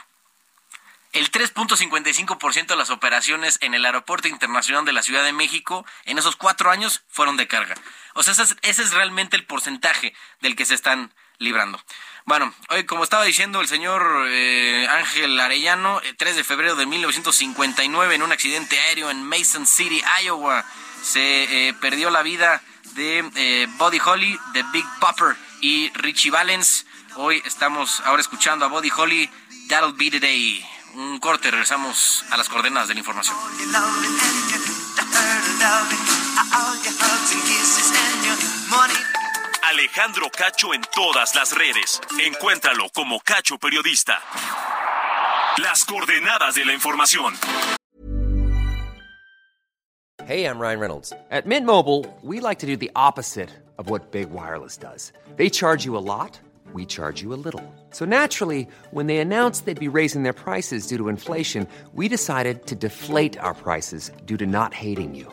El 1.12 1.32
3.55% 1.32 2.66
de 2.66 2.76
las 2.76 2.90
operaciones 2.90 3.58
en 3.62 3.74
el 3.74 3.84
Aeropuerto 3.84 4.28
Internacional 4.28 4.84
de 4.84 4.92
la 4.92 5.02
Ciudad 5.02 5.24
de 5.24 5.32
México 5.32 5.84
en 6.04 6.18
esos 6.18 6.36
cuatro 6.36 6.70
años 6.70 7.02
fueron 7.08 7.36
de 7.36 7.48
carga. 7.48 7.74
O 8.14 8.22
sea, 8.22 8.34
ese 8.34 8.44
es, 8.44 8.56
ese 8.62 8.82
es 8.82 8.92
realmente 8.92 9.36
el 9.36 9.44
porcentaje 9.44 10.14
del 10.40 10.54
que 10.54 10.66
se 10.66 10.74
están 10.74 11.12
librando. 11.38 11.80
Bueno, 12.24 12.52
hoy 12.70 12.84
como 12.84 13.04
estaba 13.04 13.24
diciendo 13.24 13.60
el 13.60 13.68
señor 13.68 14.26
eh, 14.28 14.86
Ángel 14.90 15.38
Arellano, 15.38 16.00
el 16.00 16.16
3 16.16 16.34
de 16.34 16.42
febrero 16.44 16.74
de 16.74 16.84
1959 16.84 18.14
en 18.16 18.22
un 18.22 18.32
accidente 18.32 18.80
aéreo 18.80 19.10
en 19.10 19.22
Mason 19.22 19.64
City, 19.64 20.02
Iowa, 20.24 20.64
se 21.02 21.68
eh, 21.68 21.74
perdió 21.74 22.10
la 22.10 22.22
vida 22.22 22.60
de 22.94 23.24
eh, 23.36 23.68
Buddy 23.78 24.00
Holly, 24.04 24.40
de 24.54 24.64
Big 24.72 24.84
Bopper 25.00 25.36
y 25.60 25.90
Richie 25.94 26.32
Valens. 26.32 26.86
Hoy 27.14 27.40
estamos 27.44 28.00
ahora 28.00 28.20
escuchando 28.20 28.64
a 28.64 28.68
Buddy 28.68 28.90
Holly, 28.96 29.30
That'll 29.68 29.92
Be 29.92 30.10
the 30.10 30.18
Day. 30.18 30.66
Un 30.94 31.20
corte, 31.20 31.50
regresamos 31.50 32.24
a 32.30 32.36
las 32.36 32.48
coordenadas 32.48 32.88
de 32.88 32.94
la 32.94 33.00
información. 33.00 33.36
Alejandro 39.68 40.30
Cacho 40.30 40.72
en 40.72 40.82
todas 40.94 41.34
las 41.34 41.52
redes. 41.52 42.00
Encuéntralo 42.24 42.88
como 42.94 43.18
Cacho 43.18 43.58
Periodista. 43.58 44.20
Las 45.58 45.84
coordenadas 45.84 46.54
de 46.54 46.64
la 46.64 46.72
información. 46.72 47.34
Hey, 50.24 50.44
I'm 50.44 50.60
Ryan 50.60 50.78
Reynolds. 50.78 51.12
At 51.32 51.46
Mint 51.46 51.66
Mobile, 51.66 52.04
we 52.22 52.38
like 52.38 52.60
to 52.60 52.66
do 52.66 52.76
the 52.76 52.92
opposite 52.94 53.50
of 53.76 53.90
what 53.90 54.12
Big 54.12 54.30
Wireless 54.30 54.76
does. 54.76 55.12
They 55.36 55.50
charge 55.50 55.84
you 55.84 55.96
a 55.96 55.98
lot, 55.98 56.38
we 56.72 56.86
charge 56.86 57.20
you 57.20 57.34
a 57.34 57.40
little. 57.42 57.62
So 57.90 58.04
naturally, 58.04 58.68
when 58.92 59.08
they 59.08 59.18
announced 59.18 59.66
they'd 59.66 59.80
be 59.80 59.88
raising 59.88 60.22
their 60.22 60.32
prices 60.32 60.86
due 60.86 60.98
to 60.98 61.08
inflation, 61.08 61.66
we 61.92 62.08
decided 62.08 62.66
to 62.66 62.76
deflate 62.76 63.36
our 63.38 63.54
prices 63.54 64.12
due 64.26 64.36
to 64.36 64.46
not 64.46 64.74
hating 64.74 65.16
you. 65.16 65.32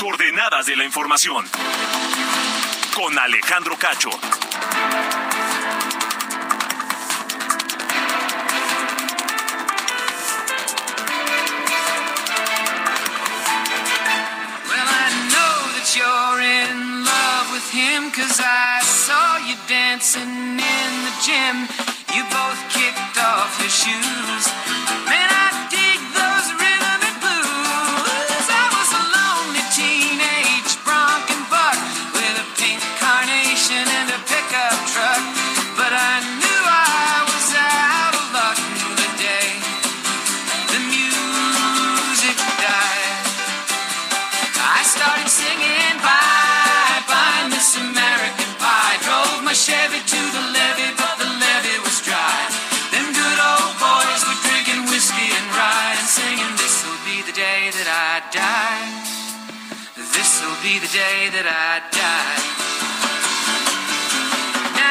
Coordenadas 0.00 0.64
de 0.64 0.76
la 0.76 0.84
información. 0.84 1.44
Con 2.94 3.18
Alejandro 3.18 3.76
Cacho. 3.76 4.08
Well, 4.08 4.18
I 14.88 15.08
know 15.28 15.56
that 15.76 15.92
you're 15.94 16.40
in 16.40 17.04
love 17.04 17.52
with 17.52 17.68
him, 17.70 18.10
cause 18.10 18.40
I 18.42 18.80
saw 18.80 19.36
you 19.46 19.56
dancing 19.68 20.56
in 20.56 20.90
the 21.04 21.12
gym. 21.20 21.68
You 22.16 22.24
both 22.24 22.60
kicked 22.72 23.18
off 23.20 23.52
your 23.60 23.68
shoes. 23.68 24.44
Man, 25.04 25.28
I 25.28 25.39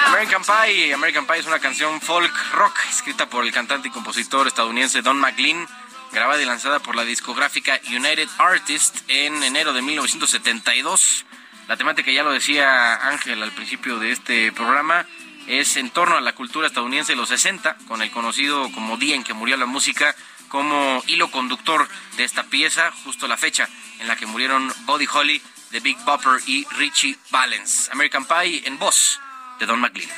American 0.08 0.41
Pie. 0.43 0.93
American 0.93 1.28
Pie 1.28 1.39
es 1.39 1.45
una 1.47 1.60
canción 1.60 1.99
folk 1.99 2.32
rock 2.54 2.78
escrita 2.89 3.30
por 3.30 3.43
el 3.43 3.52
cantante 3.52 3.89
y 3.89 3.91
compositor 3.91 4.47
estadounidense 4.47 5.02
Don 5.02 5.19
McLean, 5.19 5.67
grabada 6.13 6.41
y 6.41 6.45
lanzada 6.45 6.80
por 6.80 6.95
la 6.95 7.04
discográfica 7.04 7.82
United 7.89 8.30
Artists 8.38 9.04
en 9.10 9.43
enero 9.43 9.73
de 9.73 9.82
1972. 9.82 11.25
La 11.67 11.75
temática, 11.75 12.10
ya 12.10 12.23
lo 12.23 12.32
decía 12.32 12.95
Ángel 13.10 13.43
al 13.43 13.52
principio 13.52 13.99
de 13.99 14.12
este 14.12 14.54
programa, 14.54 15.06
es 15.47 15.75
en 15.75 15.89
torno 15.89 16.15
a 16.15 16.21
la 16.21 16.36
cultura 16.36 16.67
estadounidense 16.67 17.12
de 17.12 17.17
los 17.17 17.28
60, 17.28 17.75
con 17.89 18.02
el 18.02 18.12
conocido 18.12 18.71
como 18.71 18.95
Día 18.95 19.15
en 19.15 19.25
que 19.25 19.34
murió 19.34 19.58
la 19.58 19.65
música 19.65 20.15
como 20.47 21.04
hilo 21.06 21.32
conductor 21.32 21.88
de 22.15 22.23
esta 22.23 22.43
pieza, 22.43 22.91
justo 23.04 23.28
la 23.28 23.36
fecha 23.36 23.67
en 23.99 24.08
la 24.08 24.15
que 24.15 24.25
murieron 24.25 24.73
Buddy 24.86 25.08
Holly, 25.12 25.41
The 25.71 25.79
Big 25.82 25.97
Bopper 26.03 26.39
y 26.47 26.65
Richie 26.79 27.15
Valens. 27.29 27.89
American 27.91 28.25
Pie 28.25 28.63
en 28.65 28.79
voz 28.79 29.19
de 29.60 29.67
Don 29.67 29.79
McLean. 29.79 30.10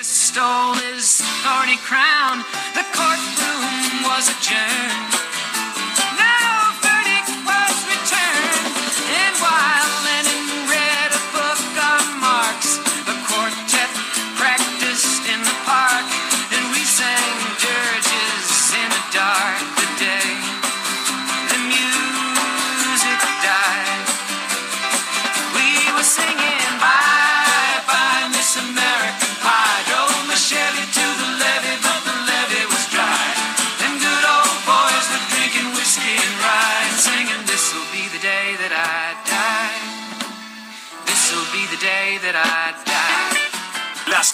stole 0.00 0.74
his 0.74 1.20
thorny 1.42 1.76
crown. 1.76 2.44
The 2.72 2.84
courtroom 2.92 4.02
was 4.04 4.30
adjourned. 4.30 5.33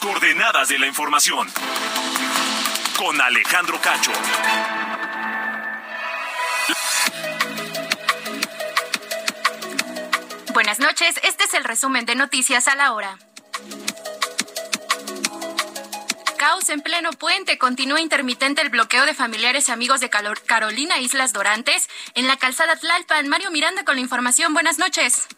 Coordenadas 0.00 0.70
de 0.70 0.78
la 0.78 0.86
información. 0.86 1.46
Con 2.96 3.20
Alejandro 3.20 3.78
Cacho. 3.82 4.12
Buenas 10.54 10.78
noches, 10.78 11.20
este 11.22 11.44
es 11.44 11.54
el 11.54 11.64
resumen 11.64 12.06
de 12.06 12.14
noticias 12.14 12.66
a 12.68 12.76
la 12.76 12.94
hora. 12.94 13.18
Caos 16.38 16.70
en 16.70 16.80
pleno 16.80 17.10
puente. 17.12 17.58
Continúa 17.58 18.00
intermitente 18.00 18.62
el 18.62 18.70
bloqueo 18.70 19.04
de 19.04 19.12
familiares 19.12 19.68
y 19.68 19.72
amigos 19.72 20.00
de 20.00 20.08
Carolina 20.08 20.98
Islas 20.98 21.34
Dorantes 21.34 21.90
en 22.14 22.26
la 22.26 22.38
calzada 22.38 22.76
Tlalpan. 22.76 23.28
Mario 23.28 23.50
Miranda 23.50 23.84
con 23.84 23.96
la 23.96 24.00
información. 24.00 24.54
Buenas 24.54 24.78
noches. 24.78 25.28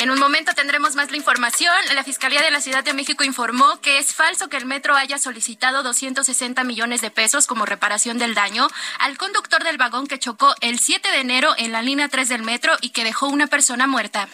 En 0.00 0.08
un 0.08 0.18
momento 0.18 0.54
tendremos 0.54 0.96
más 0.96 1.10
la 1.10 1.18
información. 1.18 1.74
La 1.94 2.02
Fiscalía 2.02 2.40
de 2.40 2.50
la 2.50 2.62
Ciudad 2.62 2.82
de 2.82 2.94
México 2.94 3.22
informó 3.22 3.82
que 3.82 3.98
es 3.98 4.14
falso 4.14 4.48
que 4.48 4.56
el 4.56 4.64
metro 4.64 4.96
haya 4.96 5.18
solicitado 5.18 5.82
260 5.82 6.64
millones 6.64 7.02
de 7.02 7.10
pesos 7.10 7.46
como 7.46 7.66
reparación 7.66 8.16
del 8.16 8.32
daño 8.32 8.66
al 8.98 9.18
conductor 9.18 9.62
del 9.62 9.76
vagón 9.76 10.06
que 10.06 10.18
chocó 10.18 10.54
el 10.62 10.78
7 10.78 11.06
de 11.10 11.20
enero 11.20 11.50
en 11.58 11.72
la 11.72 11.82
línea 11.82 12.08
3 12.08 12.30
del 12.30 12.44
metro 12.44 12.72
y 12.80 12.90
que 12.90 13.04
dejó 13.04 13.28
una 13.28 13.46
persona 13.46 13.86
muerta. 13.86 14.26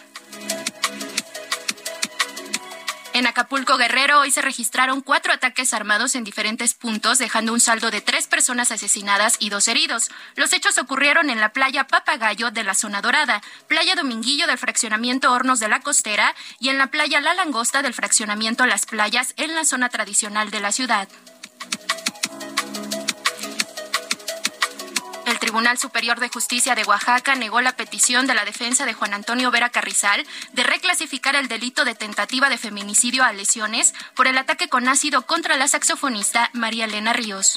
En 3.17 3.25
Acapulco 3.25 3.77
Guerrero 3.77 4.19
hoy 4.19 4.29
se 4.29 4.43
registraron 4.43 5.01
cuatro 5.01 5.33
ataques 5.33 5.73
armados 5.73 6.13
en 6.13 6.23
diferentes 6.23 6.75
puntos, 6.75 7.17
dejando 7.17 7.51
un 7.51 7.59
saldo 7.59 7.89
de 7.89 7.99
tres 7.99 8.27
personas 8.27 8.71
asesinadas 8.71 9.37
y 9.39 9.49
dos 9.49 9.67
heridos. 9.67 10.11
Los 10.35 10.53
hechos 10.53 10.77
ocurrieron 10.77 11.31
en 11.31 11.39
la 11.39 11.51
playa 11.51 11.87
Papagayo 11.87 12.51
de 12.51 12.63
la 12.63 12.75
Zona 12.75 13.01
Dorada, 13.01 13.41
playa 13.67 13.95
Dominguillo 13.95 14.45
del 14.45 14.59
fraccionamiento 14.59 15.33
Hornos 15.33 15.59
de 15.59 15.67
la 15.67 15.79
Costera 15.79 16.35
y 16.59 16.69
en 16.69 16.77
la 16.77 16.91
playa 16.91 17.19
La 17.19 17.33
Langosta 17.33 17.81
del 17.81 17.95
fraccionamiento 17.95 18.67
Las 18.67 18.85
Playas 18.85 19.33
en 19.37 19.55
la 19.55 19.65
zona 19.65 19.89
tradicional 19.89 20.51
de 20.51 20.59
la 20.59 20.71
ciudad. 20.71 21.07
Tribunal 25.47 25.77
Superior 25.77 26.19
de 26.19 26.27
Justicia 26.27 26.75
de 26.75 26.83
Oaxaca 26.83 27.33
negó 27.35 27.61
la 27.61 27.77
petición 27.77 28.27
de 28.27 28.33
la 28.33 28.43
defensa 28.43 28.85
de 28.85 28.91
Juan 28.91 29.13
Antonio 29.13 29.49
Vera 29.49 29.69
Carrizal 29.69 30.27
de 30.51 30.63
reclasificar 30.63 31.37
el 31.37 31.47
delito 31.47 31.85
de 31.85 31.95
tentativa 31.95 32.49
de 32.49 32.57
feminicidio 32.57 33.23
a 33.23 33.31
lesiones 33.31 33.93
por 34.13 34.27
el 34.27 34.37
ataque 34.37 34.67
con 34.67 34.89
ácido 34.89 35.21
contra 35.21 35.55
la 35.55 35.69
saxofonista 35.69 36.49
María 36.51 36.83
Elena 36.83 37.13
Ríos. 37.13 37.55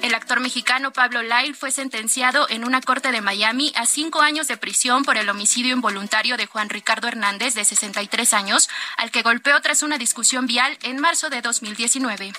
El 0.00 0.14
actor 0.14 0.40
mexicano 0.40 0.90
Pablo 0.90 1.22
Lyle 1.22 1.52
fue 1.52 1.70
sentenciado 1.70 2.48
en 2.48 2.64
una 2.64 2.80
corte 2.80 3.12
de 3.12 3.20
Miami 3.20 3.74
a 3.76 3.84
cinco 3.84 4.22
años 4.22 4.48
de 4.48 4.56
prisión 4.56 5.04
por 5.04 5.18
el 5.18 5.28
homicidio 5.28 5.74
involuntario 5.74 6.38
de 6.38 6.46
Juan 6.46 6.70
Ricardo 6.70 7.08
Hernández, 7.08 7.52
de 7.52 7.66
63 7.66 8.32
años, 8.32 8.70
al 8.96 9.10
que 9.10 9.20
golpeó 9.20 9.60
tras 9.60 9.82
una 9.82 9.98
discusión 9.98 10.46
vial 10.46 10.78
en 10.82 10.98
marzo 10.98 11.28
de 11.28 11.42
2019. 11.42 12.32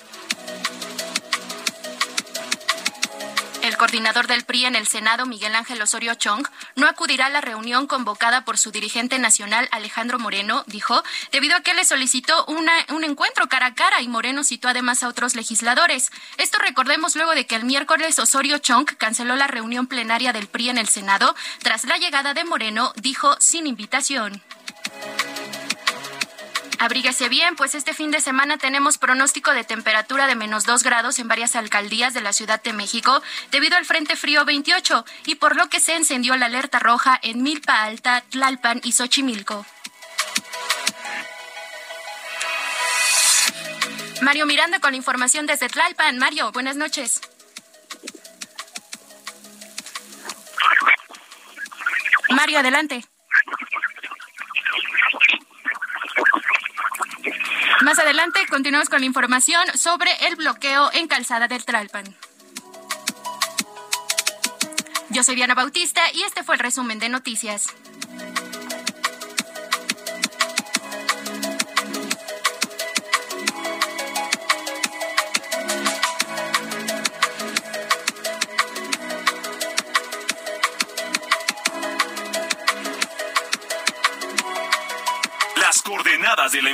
El 3.76 3.80
coordinador 3.80 4.26
del 4.26 4.42
PRI 4.42 4.64
en 4.64 4.74
el 4.74 4.86
Senado, 4.86 5.26
Miguel 5.26 5.54
Ángel 5.54 5.82
Osorio 5.82 6.14
Chong, 6.14 6.48
no 6.76 6.88
acudirá 6.88 7.26
a 7.26 7.28
la 7.28 7.42
reunión 7.42 7.86
convocada 7.86 8.42
por 8.42 8.56
su 8.56 8.70
dirigente 8.70 9.18
nacional, 9.18 9.68
Alejandro 9.70 10.18
Moreno, 10.18 10.64
dijo, 10.66 11.02
debido 11.30 11.54
a 11.56 11.60
que 11.60 11.74
le 11.74 11.84
solicitó 11.84 12.46
un 12.46 13.04
encuentro 13.04 13.48
cara 13.48 13.66
a 13.66 13.74
cara 13.74 14.00
y 14.00 14.08
Moreno 14.08 14.44
citó 14.44 14.68
además 14.68 15.02
a 15.02 15.08
otros 15.08 15.36
legisladores. 15.36 16.10
Esto 16.38 16.56
recordemos 16.58 17.16
luego 17.16 17.32
de 17.32 17.46
que 17.46 17.54
el 17.54 17.64
miércoles 17.64 18.18
Osorio 18.18 18.56
Chong 18.56 18.86
canceló 18.96 19.36
la 19.36 19.46
reunión 19.46 19.86
plenaria 19.86 20.32
del 20.32 20.46
PRI 20.46 20.70
en 20.70 20.78
el 20.78 20.88
Senado 20.88 21.36
tras 21.58 21.84
la 21.84 21.98
llegada 21.98 22.32
de 22.32 22.44
Moreno, 22.44 22.94
dijo, 22.96 23.36
sin 23.40 23.66
invitación. 23.66 24.42
Abríguese 26.78 27.28
bien, 27.28 27.56
pues 27.56 27.74
este 27.74 27.94
fin 27.94 28.10
de 28.10 28.20
semana 28.20 28.58
tenemos 28.58 28.98
pronóstico 28.98 29.52
de 29.52 29.64
temperatura 29.64 30.26
de 30.26 30.34
menos 30.34 30.66
2 30.66 30.82
grados 30.82 31.18
en 31.18 31.26
varias 31.26 31.56
alcaldías 31.56 32.12
de 32.12 32.20
la 32.20 32.32
Ciudad 32.32 32.62
de 32.62 32.72
México 32.72 33.22
debido 33.50 33.76
al 33.76 33.86
Frente 33.86 34.14
Frío 34.14 34.44
28 34.44 35.04
y 35.24 35.36
por 35.36 35.56
lo 35.56 35.68
que 35.68 35.80
se 35.80 35.94
encendió 35.94 36.36
la 36.36 36.46
alerta 36.46 36.78
roja 36.78 37.18
en 37.22 37.42
Milpa 37.42 37.82
Alta, 37.82 38.22
Tlalpan 38.30 38.80
y 38.84 38.92
Xochimilco. 38.92 39.64
Mario 44.20 44.46
Miranda 44.46 44.78
con 44.80 44.92
la 44.92 44.96
información 44.96 45.46
desde 45.46 45.68
Tlalpan. 45.68 46.18
Mario, 46.18 46.52
buenas 46.52 46.76
noches. 46.76 47.20
Mario, 52.30 52.58
adelante. 52.58 53.04
Más 57.82 57.98
adelante 57.98 58.40
continuamos 58.48 58.88
con 58.88 59.00
la 59.00 59.06
información 59.06 59.62
sobre 59.74 60.10
el 60.26 60.36
bloqueo 60.36 60.90
en 60.94 61.08
Calzada 61.08 61.46
del 61.46 61.64
Tralpan. 61.64 62.04
Yo 65.10 65.22
soy 65.22 65.34
Diana 65.34 65.54
Bautista 65.54 66.00
y 66.12 66.22
este 66.22 66.42
fue 66.42 66.54
el 66.54 66.60
resumen 66.60 66.98
de 66.98 67.08
noticias. 67.08 67.66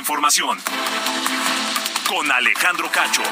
Información. 0.03 0.59
Con 2.09 2.29
Alejandro 2.29 2.91
Cacho. 2.91 3.23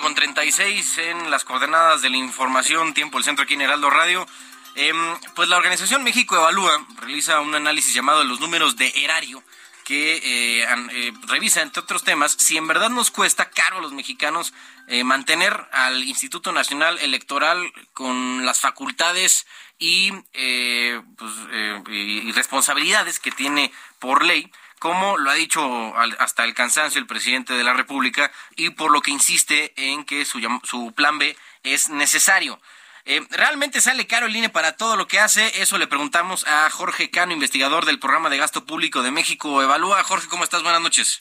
Con 0.00 0.16
36 0.16 0.98
en 0.98 1.30
las 1.30 1.44
coordenadas 1.44 2.02
de 2.02 2.10
la 2.10 2.16
información, 2.16 2.92
tiempo 2.92 3.18
el 3.18 3.24
centro 3.24 3.44
aquí 3.44 3.54
en 3.54 3.60
Heraldo 3.60 3.88
Radio. 3.88 4.26
Em, 4.74 4.96
pues 5.36 5.48
la 5.48 5.56
organización 5.56 6.02
México 6.02 6.34
Evalúa 6.34 6.84
realiza 6.96 7.38
un 7.38 7.54
análisis 7.54 7.94
llamado 7.94 8.24
Los 8.24 8.40
números 8.40 8.74
de 8.74 8.92
erario 8.96 9.44
que 9.84 10.16
eh, 10.16 10.66
eh, 10.92 11.12
revisa, 11.26 11.62
entre 11.62 11.82
otros 11.82 12.04
temas, 12.04 12.32
si 12.32 12.56
en 12.56 12.66
verdad 12.66 12.90
nos 12.90 13.10
cuesta 13.10 13.50
caro 13.50 13.78
a 13.78 13.80
los 13.80 13.92
mexicanos 13.92 14.52
eh, 14.88 15.04
mantener 15.04 15.68
al 15.72 16.02
Instituto 16.04 16.52
Nacional 16.52 16.98
Electoral 16.98 17.72
con 17.92 18.44
las 18.44 18.60
facultades 18.60 19.46
y, 19.78 20.12
eh, 20.32 21.00
pues, 21.16 21.32
eh, 21.52 21.82
y 21.88 22.32
responsabilidades 22.32 23.20
que 23.20 23.30
tiene 23.30 23.72
por 24.00 24.24
ley, 24.24 24.50
como 24.80 25.16
lo 25.16 25.30
ha 25.30 25.34
dicho 25.34 25.94
hasta 26.18 26.44
el 26.44 26.54
cansancio 26.54 27.00
el 27.00 27.06
presidente 27.06 27.54
de 27.54 27.62
la 27.62 27.72
República 27.72 28.32
y 28.56 28.70
por 28.70 28.90
lo 28.90 29.00
que 29.00 29.12
insiste 29.12 29.72
en 29.76 30.04
que 30.04 30.24
su, 30.24 30.40
su 30.64 30.92
plan 30.92 31.18
B 31.18 31.36
es 31.62 31.88
necesario. 31.88 32.60
Eh, 33.04 33.20
¿Realmente 33.30 33.80
sale 33.80 34.06
caro 34.06 34.26
el 34.26 34.36
INE 34.36 34.48
para 34.48 34.76
todo 34.76 34.96
lo 34.96 35.08
que 35.08 35.18
hace? 35.18 35.60
Eso 35.60 35.76
le 35.78 35.88
preguntamos 35.88 36.46
a 36.46 36.70
Jorge 36.70 37.10
Cano, 37.10 37.32
investigador 37.32 37.84
del 37.84 37.98
programa 37.98 38.30
de 38.30 38.38
gasto 38.38 38.64
público 38.64 39.02
de 39.02 39.10
México. 39.10 39.62
Evalúa, 39.62 40.04
Jorge, 40.04 40.28
¿cómo 40.28 40.44
estás? 40.44 40.62
Buenas 40.62 40.80
noches. 40.80 41.20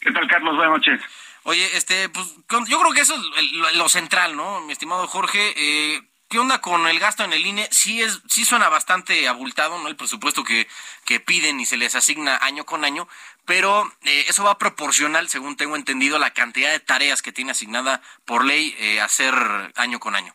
¿Qué 0.00 0.10
tal, 0.10 0.26
Carlos? 0.28 0.56
Buenas 0.56 0.78
noches. 0.78 1.00
Oye, 1.44 1.76
este, 1.76 2.08
pues 2.08 2.26
yo 2.68 2.80
creo 2.80 2.92
que 2.92 3.00
eso 3.00 3.14
es 3.14 3.52
lo, 3.52 3.70
lo 3.72 3.88
central, 3.88 4.36
¿no? 4.36 4.60
Mi 4.62 4.72
estimado 4.72 5.06
Jorge, 5.08 5.54
eh, 5.56 6.02
¿qué 6.28 6.38
onda 6.38 6.60
con 6.60 6.86
el 6.86 6.98
gasto 7.00 7.24
en 7.24 7.32
el 7.32 7.46
INE? 7.46 7.68
Sí 7.70 8.00
es, 8.02 8.20
sí 8.28 8.44
suena 8.44 8.68
bastante 8.68 9.26
abultado, 9.28 9.78
¿no? 9.78 9.88
El 9.88 9.96
presupuesto 9.96 10.44
que, 10.44 10.68
que 11.04 11.20
piden 11.20 11.60
y 11.60 11.66
se 11.66 11.76
les 11.76 11.94
asigna 11.94 12.38
año 12.38 12.64
con 12.64 12.84
año, 12.84 13.08
pero 13.44 13.92
eh, 14.02 14.24
eso 14.28 14.44
va 14.44 14.58
proporcional, 14.58 15.28
según 15.28 15.56
tengo 15.56 15.76
entendido, 15.76 16.16
a 16.16 16.20
la 16.20 16.32
cantidad 16.32 16.70
de 16.70 16.80
tareas 16.80 17.22
que 17.22 17.32
tiene 17.32 17.52
asignada 17.52 18.02
por 18.24 18.44
ley 18.44 18.74
eh, 18.78 19.00
hacer 19.00 19.34
año 19.76 19.98
con 19.98 20.14
año. 20.14 20.34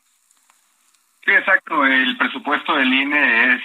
Sí, 1.28 1.34
exacto. 1.34 1.86
El 1.86 2.16
presupuesto 2.16 2.78
del 2.78 2.94
INE 2.94 3.56
es 3.56 3.62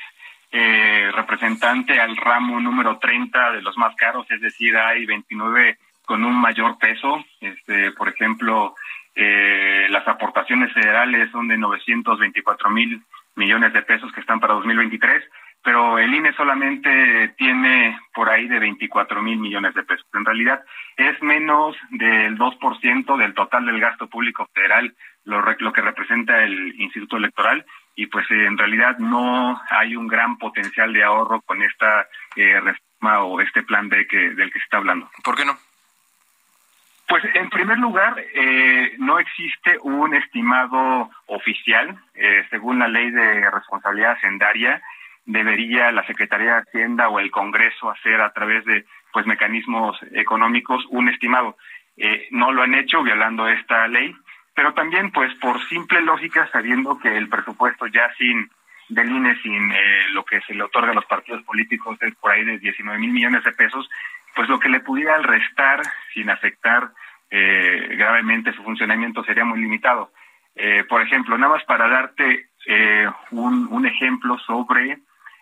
eh, 0.51 1.12
representante 1.14 2.01
al 2.01 2.16
ramo 2.16 2.59
número 2.59 2.98
30 2.98 3.53
de 3.53 3.62
los 3.62 3.77
más 3.77 3.94
caros, 3.94 4.29
es 4.33 4.40
decir, 4.40 4.77
hay 4.77 5.07
29 5.07 5.79
con 6.05 6.25
un 6.25 6.35
mayor 6.40 6.77
peso. 6.79 7.25
Este, 7.40 7.92
por 7.92 8.09
ejemplo, 8.09 8.75
eh, 9.14 9.87
las 9.90 10.09
aportaciones 10.09 10.72
federales 10.72 11.31
son 11.31 11.46
de 11.46 11.57
924 11.57 12.68
mil 12.70 13.01
millones 13.37 13.72
de 13.72 13.83
pesos 13.83 14.11
que 14.12 14.22
están 14.22 14.40
para 14.40 14.55
2023, 14.55 15.22
pero 15.62 16.01
el 16.01 16.12
INE 16.12 16.33
solamente 16.33 17.29
tiene 17.38 17.96
por 18.12 18.29
ahí 18.29 18.48
de 18.48 18.59
24 18.59 19.22
mil 19.22 19.38
millones 19.38 19.72
de 19.75 19.85
pesos. 19.85 20.05
En 20.14 20.25
realidad 20.25 20.64
es 20.96 21.22
menos 21.22 21.77
del 21.90 22.37
2% 22.37 23.16
del 23.18 23.35
total 23.35 23.66
del 23.66 23.79
gasto 23.79 24.09
público 24.09 24.48
federal 24.53 24.92
lo, 25.25 25.43
lo 25.59 25.73
que 25.73 25.81
representa 25.81 26.43
el 26.43 26.81
Instituto 26.81 27.17
Electoral 27.17 27.65
y 27.95 28.07
pues 28.07 28.31
eh, 28.31 28.47
en 28.47 28.59
realidad 28.59 28.99
no 28.99 29.61
hay 29.71 29.97
un 29.97 30.09
gran 30.09 30.39
potencial 30.39 30.93
de 30.93 31.05
ahorro 31.05 31.41
con 31.43 31.63
esta 31.63 32.09
eh, 32.37 32.61
reforma 32.61 33.23
o 33.23 33.41
este 33.41 33.63
plan 33.63 33.89
B 33.89 34.07
que, 34.07 34.31
del 34.35 34.53
que 34.53 34.59
se 34.59 34.65
está 34.65 34.79
hablando. 34.79 35.11
¿Por 35.23 35.37
qué 35.37 35.45
no? 35.45 35.57
Pues 37.13 37.25
en 37.35 37.51
primer 37.51 37.79
lugar, 37.79 38.25
eh, 38.33 38.95
no 38.99 39.19
existe 39.19 39.77
un 39.83 40.15
estimado 40.15 41.11
oficial. 41.27 41.99
Eh, 42.15 42.47
según 42.49 42.79
la 42.79 42.89
ley 42.89 43.11
de 43.11 43.51
responsabilidad 43.51 44.13
hacendaria, 44.13 44.81
debería 45.27 45.93
la 45.93 46.07
Secretaría 46.07 46.55
de 46.55 46.61
Hacienda 46.63 47.11
o 47.11 47.21
el 47.21 47.31
Congreso 47.31 47.91
hacer 47.91 48.21
a 48.21 48.33
través 48.33 48.65
de 48.65 48.87
pues 49.13 49.27
mecanismos 49.27 49.99
económicos 50.13 50.87
un 50.89 51.11
estimado. 51.11 51.59
Eh, 51.99 52.29
no 52.31 52.51
lo 52.51 52.63
han 52.63 52.75
hecho 52.75 53.03
violando 53.03 53.47
esta 53.47 53.87
ley, 53.89 54.17
pero 54.55 54.75
también 54.75 55.11
pues 55.12 55.35
por 55.37 55.61
simple 55.69 56.01
lógica, 56.03 56.49
sabiendo 56.53 56.99
que 56.99 57.17
el 57.17 57.29
presupuesto 57.29 57.87
ya 57.87 58.12
sin 58.19 58.51
del 58.88 59.11
INE, 59.11 59.37
sin 59.43 59.73
eh, 59.73 60.09
lo 60.12 60.25
que 60.25 60.41
se 60.43 60.55
le 60.55 60.62
otorga 60.65 60.91
a 60.91 60.95
los 60.95 61.07
partidos 61.07 61.43
políticos 61.45 61.97
es 62.03 62.15
por 62.17 62.31
ahí 62.33 62.45
de 62.45 62.59
19 62.59 62.99
mil 62.99 63.12
millones 63.12 63.43
de 63.45 63.53
pesos, 63.53 63.88
pues 64.35 64.49
lo 64.49 64.59
que 64.59 64.69
le 64.69 64.81
pudiera 64.81 65.17
restar 65.19 65.81
sin 66.12 66.29
afectar 66.29 66.91
eh, 67.31 67.95
gravemente 67.97 68.53
su 68.53 68.62
funcionamiento 68.62 69.25
sería 69.25 69.45
muy 69.45 69.61
limitado. 69.61 70.13
Eh, 70.55 70.85
por 70.87 71.00
ejemplo, 71.00 71.38
nada 71.38 71.55
más 71.55 71.65
para 71.65 71.88
darte 71.88 72.50
eh, 72.67 73.09
un, 73.31 73.69
un 73.71 73.87
ejemplo 73.87 74.37
sobre 74.40 74.98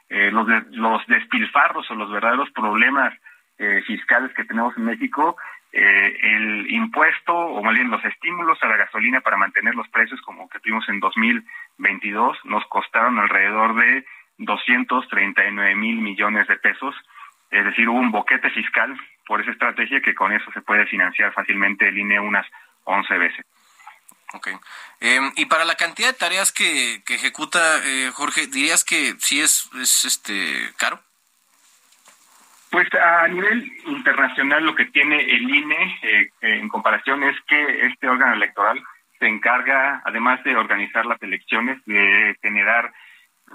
eh, 0.08 0.30
los, 0.30 0.46
de- 0.46 0.64
los 0.70 1.04
despilfarros 1.08 1.90
o 1.90 1.94
los 1.96 2.10
verdaderos 2.12 2.50
problemas 2.52 3.12
eh, 3.58 3.82
fiscales 3.86 4.32
que 4.34 4.44
tenemos 4.44 4.76
en 4.76 4.84
México, 4.84 5.36
eh, 5.72 6.18
el 6.22 6.70
impuesto 6.70 7.32
o 7.32 7.62
más 7.62 7.74
bien 7.74 7.90
los 7.90 8.04
estímulos 8.04 8.58
a 8.62 8.66
la 8.66 8.76
gasolina 8.76 9.20
para 9.20 9.36
mantener 9.36 9.74
los 9.74 9.88
precios 9.88 10.20
como 10.22 10.48
que 10.48 10.58
tuvimos 10.58 10.88
en 10.88 10.98
2022 10.98 12.38
nos 12.44 12.64
costaron 12.66 13.18
alrededor 13.18 13.76
de 13.76 14.04
239 14.38 15.74
mil 15.76 15.96
millones 16.00 16.48
de 16.48 16.56
pesos. 16.56 16.94
Es 17.50 17.64
decir, 17.64 17.88
hubo 17.88 17.98
un 17.98 18.10
boquete 18.10 18.50
fiscal 18.50 18.96
por 19.26 19.40
esa 19.40 19.50
estrategia 19.50 20.00
que 20.00 20.14
con 20.14 20.32
eso 20.32 20.50
se 20.52 20.62
puede 20.62 20.86
financiar 20.86 21.32
fácilmente 21.32 21.88
el 21.88 21.98
INE 21.98 22.20
unas 22.20 22.46
11 22.84 23.18
veces. 23.18 23.46
Ok. 24.32 24.48
Eh, 25.00 25.20
y 25.36 25.46
para 25.46 25.64
la 25.64 25.74
cantidad 25.74 26.08
de 26.08 26.18
tareas 26.18 26.52
que, 26.52 27.02
que 27.04 27.14
ejecuta 27.14 27.60
eh, 27.84 28.10
Jorge, 28.12 28.46
¿dirías 28.46 28.84
que 28.84 29.14
sí 29.18 29.40
es, 29.40 29.68
es 29.74 30.04
este 30.04 30.72
caro? 30.76 31.00
Pues 32.70 32.88
a 32.94 33.26
nivel 33.26 33.68
internacional 33.86 34.64
lo 34.64 34.74
que 34.76 34.86
tiene 34.86 35.20
el 35.20 35.42
INE 35.42 35.98
eh, 36.02 36.30
en 36.42 36.68
comparación 36.68 37.24
es 37.24 37.36
que 37.48 37.86
este 37.86 38.08
órgano 38.08 38.34
electoral 38.34 38.80
se 39.18 39.26
encarga, 39.26 40.00
además 40.04 40.42
de 40.44 40.56
organizar 40.56 41.04
las 41.04 41.20
elecciones, 41.20 41.84
de 41.84 42.36
generar 42.40 42.92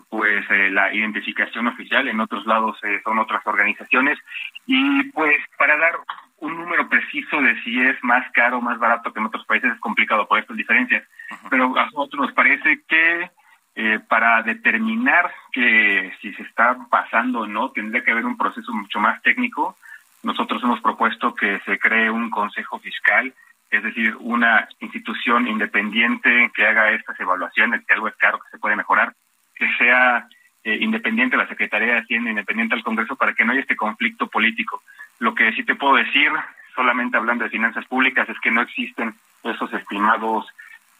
pues 0.09 0.45
eh, 0.49 0.69
la 0.69 0.93
identificación 0.93 1.67
oficial, 1.67 2.07
en 2.09 2.19
otros 2.19 2.45
lados 2.45 2.77
eh, 2.83 2.99
son 3.05 3.17
otras 3.19 3.41
organizaciones, 3.47 4.19
y 4.65 5.03
pues 5.11 5.37
para 5.57 5.77
dar 5.77 5.93
un 6.39 6.57
número 6.57 6.89
preciso 6.89 7.41
de 7.41 7.59
si 7.63 7.79
es 7.81 7.95
más 8.03 8.29
caro 8.33 8.57
o 8.57 8.61
más 8.61 8.77
barato 8.77 9.13
que 9.13 9.19
en 9.19 9.27
otros 9.27 9.45
países 9.45 9.71
es 9.71 9.79
complicado 9.79 10.27
por 10.27 10.39
estas 10.39 10.57
diferencias, 10.57 11.07
pero 11.49 11.77
a 11.77 11.85
nosotros 11.85 12.27
nos 12.27 12.33
parece 12.33 12.81
que 12.87 13.31
eh, 13.77 13.99
para 14.07 14.41
determinar 14.41 15.33
que 15.51 16.13
si 16.21 16.33
se 16.33 16.43
está 16.43 16.77
pasando 16.89 17.41
o 17.41 17.47
no, 17.47 17.71
tendría 17.71 18.03
que 18.03 18.11
haber 18.11 18.25
un 18.25 18.37
proceso 18.37 18.71
mucho 18.71 18.99
más 18.99 19.21
técnico. 19.21 19.75
Nosotros 20.23 20.63
hemos 20.63 20.79
propuesto 20.79 21.35
que 21.35 21.59
se 21.65 21.77
cree 21.77 22.09
un 22.09 22.29
consejo 22.29 22.79
fiscal, 22.79 23.33
es 23.69 23.83
decir, 23.83 24.15
una 24.21 24.67
institución 24.79 25.47
independiente 25.47 26.49
que 26.55 26.65
haga 26.65 26.91
estas 26.91 27.19
evaluaciones, 27.19 27.85
que 27.85 27.93
algo 27.93 28.07
es 28.07 28.15
caro, 28.15 28.39
que 28.39 28.49
se 28.49 28.59
puede 28.59 28.77
mejorar, 28.77 29.13
que 29.53 29.67
sea 29.77 30.27
eh, 30.63 30.77
independiente 30.79 31.35
la 31.35 31.47
Secretaría 31.47 31.93
de 31.93 31.99
Hacienda, 31.99 32.29
independiente 32.29 32.75
al 32.75 32.83
Congreso, 32.83 33.17
para 33.17 33.33
que 33.33 33.43
no 33.43 33.51
haya 33.51 33.61
este 33.61 33.75
conflicto 33.75 34.27
político. 34.27 34.81
Lo 35.19 35.35
que 35.35 35.51
sí 35.51 35.63
te 35.63 35.75
puedo 35.75 35.95
decir, 35.95 36.31
solamente 36.73 37.17
hablando 37.17 37.43
de 37.43 37.49
finanzas 37.49 37.85
públicas, 37.85 38.27
es 38.29 38.39
que 38.39 38.51
no 38.51 38.61
existen 38.61 39.15
esos 39.43 39.71
estimados 39.73 40.47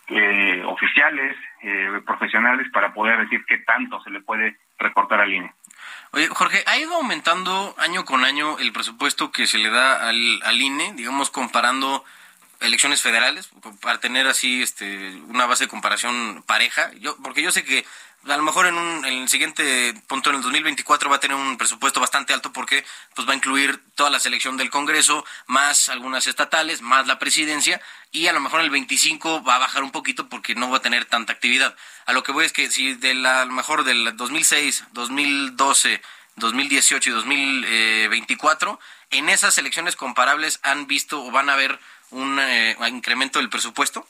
eh, 0.08 0.64
oficiales, 0.66 1.36
eh, 1.62 2.02
profesionales, 2.06 2.68
para 2.72 2.94
poder 2.94 3.20
decir 3.20 3.44
qué 3.48 3.60
tanto 3.60 4.02
se 4.02 4.10
le 4.10 4.22
puede 4.22 4.58
recortar 4.78 5.22
al 5.22 5.34
INE. 5.34 5.54
Oye, 6.12 6.28
Jorge, 6.28 6.64
¿ha 6.68 6.78
ido 6.78 6.96
aumentando 6.96 7.76
año 7.78 8.06
con 8.06 8.24
año 8.24 8.58
el 8.60 8.72
presupuesto 8.72 9.32
que 9.32 9.48
se 9.48 9.58
le 9.58 9.70
da 9.70 10.08
al, 10.08 10.42
al 10.44 10.62
INE, 10.62 10.94
digamos, 10.94 11.30
comparando 11.30 12.04
elecciones 12.62 13.02
federales, 13.02 13.50
para 13.82 14.00
tener 14.00 14.28
así 14.28 14.62
este, 14.62 15.16
una 15.28 15.46
base 15.46 15.66
de 15.66 15.70
comparación 15.70 16.44
pareja? 16.48 16.92
Yo, 17.00 17.18
porque 17.22 17.42
yo 17.42 17.52
sé 17.52 17.66
que 17.66 17.86
a 18.28 18.38
lo 18.38 18.44
mejor 18.44 18.66
en, 18.66 18.76
un, 18.76 19.06
en 19.06 19.24
el 19.24 19.30
siguiente 19.30 19.94
punto, 20.08 20.30
en 20.30 20.38
el 20.38 20.42
2024, 20.42 21.10
va 21.10 21.18
a 21.18 21.20
tener 21.20 21.38
un 21.38 21.58
presupuesto 21.58 22.00
bastante 22.00 22.34
alto 22.34 22.52
porque 22.52 22.84
pues 23.14 23.28
va 23.28 23.34
a 23.34 23.36
incluir 23.36 23.80
toda 23.96 24.10
la 24.10 24.20
selección 24.20 24.58
del 24.58 24.70
Congreso, 24.70 25.26
más 25.46 25.90
algunas 25.90 26.26
estatales, 26.28 26.82
más 26.82 27.08
la 27.08 27.20
presidencia, 27.20 27.82
y 28.12 28.28
a 28.28 28.34
lo 28.34 28.40
mejor 28.40 28.62
en 28.62 28.66
el 28.66 28.72
25 28.72 29.44
va 29.44 29.56
a 29.56 29.60
bajar 29.60 29.84
un 29.84 29.92
poquito 29.92 30.28
porque 30.28 30.56
no 30.56 30.70
va 30.70 30.78
a 30.78 30.82
tener 30.82 31.06
tanta 31.06 31.34
actividad. 31.34 31.76
A 32.06 32.14
lo 32.14 32.24
que 32.24 32.32
voy 32.32 32.46
es 32.46 32.54
que 32.54 32.72
si 32.72 32.96
de 32.96 33.14
la, 33.14 33.42
a 33.42 33.46
lo 33.46 33.54
mejor 33.54 33.84
del 33.84 34.16
2006, 34.18 34.86
2012, 34.94 36.02
2018 36.38 37.10
y 37.10 37.14
2024, 37.14 38.80
en 39.12 39.30
esas 39.30 39.58
elecciones 39.58 39.96
comparables 39.96 40.60
han 40.64 40.88
visto 40.88 41.24
o 41.24 41.32
van 41.32 41.50
a 41.50 41.56
ver 41.56 41.80
un 42.12 42.40
eh, 42.40 42.76
incremento 42.90 43.40
del 43.40 43.50
presupuesto. 43.50 44.08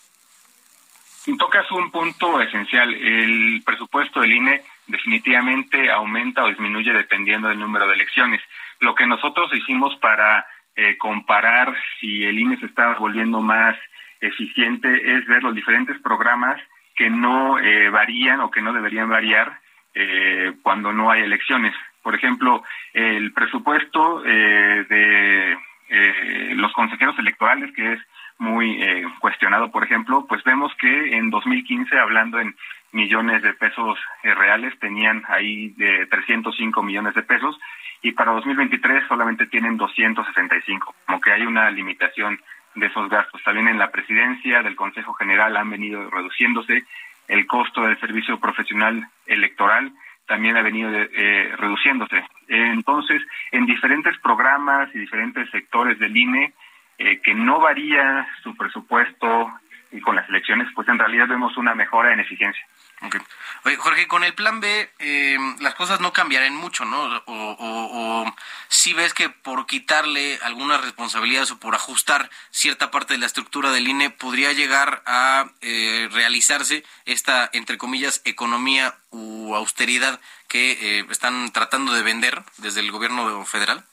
Tocas 1.33 1.69
un 1.71 1.89
punto 1.89 2.39
esencial. 2.39 2.93
El 2.93 3.63
presupuesto 3.65 4.21
del 4.21 4.33
INE 4.33 4.61
definitivamente 4.85 5.89
aumenta 5.89 6.43
o 6.43 6.49
disminuye 6.49 6.93
dependiendo 6.93 7.47
del 7.47 7.59
número 7.59 7.87
de 7.87 7.95
elecciones. 7.95 8.41
Lo 8.79 8.93
que 8.93 9.07
nosotros 9.07 9.51
hicimos 9.53 9.95
para 9.97 10.45
eh, 10.75 10.97
comparar 10.97 11.75
si 11.99 12.23
el 12.23 12.37
INE 12.37 12.57
se 12.57 12.67
está 12.67 12.93
volviendo 12.99 13.41
más 13.41 13.75
eficiente 14.21 15.17
es 15.17 15.25
ver 15.25 15.41
los 15.41 15.55
diferentes 15.55 15.99
programas 15.99 16.61
que 16.95 17.09
no 17.09 17.57
eh, 17.57 17.89
varían 17.89 18.41
o 18.41 18.51
que 18.51 18.61
no 18.61 18.71
deberían 18.71 19.09
variar 19.09 19.59
eh, 19.95 20.53
cuando 20.61 20.93
no 20.93 21.09
hay 21.09 21.23
elecciones. 21.23 21.73
Por 22.03 22.13
ejemplo, 22.13 22.63
el 22.93 23.33
presupuesto 23.33 24.21
de 24.21 25.57
los 26.55 26.71
consejeros 26.73 27.17
electorales, 27.17 27.73
que 27.73 27.93
es 27.93 27.99
muy 28.37 28.81
eh, 28.81 29.05
cuestionado, 29.19 29.71
por 29.71 29.83
ejemplo, 29.83 30.25
pues 30.27 30.43
vemos 30.43 30.73
que 30.75 31.17
en 31.17 31.29
2015, 31.29 31.97
hablando 31.97 32.39
en 32.39 32.55
millones 32.91 33.41
de 33.41 33.53
pesos 33.53 33.97
eh, 34.23 34.33
reales, 34.33 34.77
tenían 34.79 35.23
ahí 35.27 35.69
de 35.69 36.05
305 36.07 36.83
millones 36.83 37.15
de 37.15 37.23
pesos 37.23 37.57
y 38.01 38.11
para 38.11 38.33
2023 38.33 39.07
solamente 39.07 39.47
tienen 39.47 39.77
265, 39.77 40.95
como 41.05 41.21
que 41.21 41.31
hay 41.31 41.45
una 41.45 41.71
limitación 41.71 42.39
de 42.75 42.87
esos 42.87 43.09
gastos. 43.09 43.41
También 43.43 43.69
en 43.69 43.79
la 43.79 43.91
presidencia 43.91 44.61
del 44.61 44.75
Consejo 44.75 45.13
General 45.13 45.55
han 45.55 45.69
venido 45.69 46.09
reduciéndose 46.09 46.83
el 47.27 47.47
costo 47.47 47.81
del 47.81 47.99
servicio 47.99 48.39
profesional 48.39 49.07
electoral 49.25 49.91
también 50.27 50.57
ha 50.57 50.61
venido 50.61 50.89
eh, 50.91 51.53
reduciéndose. 51.57 52.23
entonces, 52.47 53.21
en 53.51 53.65
diferentes 53.65 54.17
programas 54.19 54.89
y 54.93 54.99
diferentes 54.99 55.49
sectores 55.51 55.99
del 55.99 56.15
INE, 56.15 56.53
eh, 56.97 57.21
que 57.21 57.33
no 57.33 57.59
varía 57.59 58.27
su 58.43 58.55
presupuesto 58.55 59.51
y 59.91 60.01
con 60.01 60.15
las 60.15 60.27
elecciones, 60.29 60.67
pues 60.75 60.87
en 60.87 60.99
realidad 60.99 61.27
vemos 61.27 61.55
una 61.57 61.75
mejora 61.75 62.13
en 62.13 62.19
eficiencia. 62.19 62.65
Oye, 63.63 63.75
Jorge, 63.75 64.07
con 64.07 64.23
el 64.23 64.33
plan 64.33 64.61
B 64.61 64.89
eh, 64.99 65.37
las 65.59 65.75
cosas 65.75 65.99
no 65.99 66.13
cambiarán 66.13 66.55
mucho, 66.55 66.85
¿no? 66.85 67.23
O, 67.25 68.25
si 68.69 68.93
ves 68.93 69.13
que 69.13 69.29
por 69.29 69.65
quitarle 69.65 70.39
algunas 70.43 70.81
responsabilidades 70.81 71.51
o 71.51 71.59
por 71.59 71.75
ajustar 71.75 72.29
cierta 72.51 72.91
parte 72.91 73.13
de 73.13 73.19
la 73.19 73.25
estructura 73.25 73.71
del 73.71 73.87
INE 73.87 74.09
podría 74.09 74.53
llegar 74.53 75.03
a 75.05 75.45
eh, 75.61 76.07
realizarse 76.11 76.83
esta, 77.05 77.49
entre 77.53 77.77
comillas, 77.77 78.21
economía 78.25 78.95
u 79.11 79.53
austeridad 79.55 80.19
que 80.47 81.05
están 81.09 81.51
tratando 81.51 81.93
de 81.93 82.03
vender 82.03 82.43
desde 82.57 82.79
el 82.79 82.91
gobierno 82.91 83.45
federal? 83.45 83.83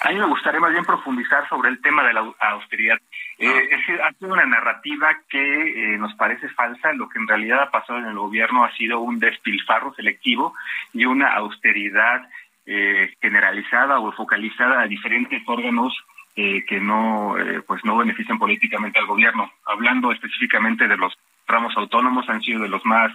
A 0.00 0.10
mí 0.10 0.16
me 0.16 0.26
gustaría 0.26 0.60
más 0.60 0.72
bien 0.72 0.84
profundizar 0.84 1.48
sobre 1.48 1.70
el 1.70 1.80
tema 1.80 2.04
de 2.04 2.12
la 2.12 2.34
austeridad. 2.40 2.98
Eh, 3.38 3.68
es, 3.70 4.00
ha 4.00 4.12
sido 4.12 4.32
una 4.32 4.44
narrativa 4.44 5.08
que 5.28 5.94
eh, 5.94 5.98
nos 5.98 6.14
parece 6.14 6.48
falsa. 6.50 6.92
Lo 6.92 7.08
que 7.08 7.18
en 7.18 7.26
realidad 7.26 7.62
ha 7.62 7.70
pasado 7.70 7.98
en 8.00 8.06
el 8.06 8.18
gobierno 8.18 8.64
ha 8.64 8.76
sido 8.76 9.00
un 9.00 9.18
despilfarro 9.18 9.94
selectivo 9.94 10.54
y 10.92 11.06
una 11.06 11.34
austeridad 11.34 12.28
eh, 12.66 13.14
generalizada 13.22 13.98
o 14.00 14.12
focalizada 14.12 14.82
a 14.82 14.86
diferentes 14.86 15.42
órganos 15.46 15.96
que 16.34 16.80
no 16.82 17.34
pues 17.66 17.82
no 17.82 17.96
benefician 17.96 18.38
políticamente 18.38 18.98
al 18.98 19.06
gobierno. 19.06 19.50
Hablando 19.64 20.12
específicamente 20.12 20.86
de 20.86 20.98
los 20.98 21.16
ramos 21.46 21.74
autónomos, 21.78 22.28
han 22.28 22.42
sido 22.42 22.60
de 22.60 22.68
los 22.68 22.84
más 22.84 23.10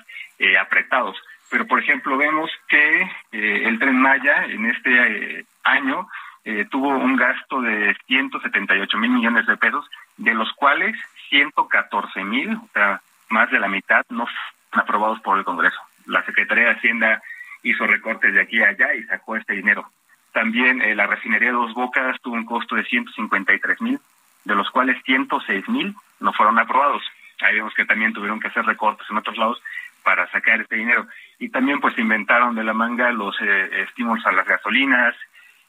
apretados. 0.60 1.22
Pero, 1.52 1.68
por 1.68 1.78
ejemplo, 1.78 2.18
vemos 2.18 2.50
que 2.68 3.08
el 3.32 3.78
tren 3.78 4.02
Maya 4.02 4.46
en 4.46 4.66
este 4.66 5.46
año 5.64 6.08
eh, 6.44 6.66
tuvo 6.70 6.90
un 6.90 7.16
gasto 7.16 7.62
de 7.62 7.96
178 8.08 8.98
mil 8.98 9.12
millones 9.12 9.46
de 9.46 9.58
pesos, 9.58 9.88
de 10.18 10.34
los 10.34 10.52
cuales 10.54 10.96
114 11.30 12.24
mil, 12.24 12.56
o 12.56 12.70
sea, 12.74 13.02
más 13.30 13.50
de 13.52 13.60
la 13.60 13.68
mitad, 13.68 14.06
no 14.10 14.26
fueron 14.26 14.62
aprobados 14.72 15.20
por 15.22 15.38
el 15.38 15.46
Congreso. 15.46 15.80
La 16.08 16.24
Secretaría 16.26 16.66
de 16.66 16.72
Hacienda 16.72 17.22
hizo 17.64 17.86
recortes 17.86 18.34
de 18.34 18.42
aquí 18.42 18.62
a 18.62 18.70
allá 18.70 18.94
y 18.96 19.04
sacó 19.04 19.36
este 19.36 19.54
dinero. 19.54 19.90
También 20.34 20.82
eh, 20.82 20.96
la 20.96 21.08
refinería 21.08 21.50
de 21.50 21.56
Dos 21.56 21.74
Bocas 21.74 22.20
tuvo 22.22 22.36
un 22.36 22.46
costo 22.46 22.76
de 22.76 22.86
153 22.86 23.82
mil, 23.82 24.00
de 24.46 24.56
los 24.56 24.70
cuales 24.72 25.02
106 25.04 25.68
mil 25.70 25.96
no 26.20 26.34
fueron 26.34 26.58
aprobados. 26.58 27.04
Ahí 27.42 27.56
vemos 27.56 27.74
que 27.74 27.86
también 27.86 28.14
tuvieron 28.14 28.40
que 28.40 28.48
hacer 28.48 28.66
recortes 28.66 29.08
en 29.10 29.18
otros 29.18 29.38
lados 29.38 29.62
para 30.04 30.30
sacar 30.32 30.62
este 30.62 30.78
dinero. 30.78 31.08
Y 31.40 31.50
también 31.50 31.80
pues 31.80 31.98
inventaron 31.98 32.56
de 32.56 32.64
la 32.64 32.74
manga 32.74 33.12
los 33.12 33.36
eh, 33.42 33.84
estímulos 33.84 34.26
a 34.26 34.32
las 34.32 34.48
gasolinas, 34.48 35.16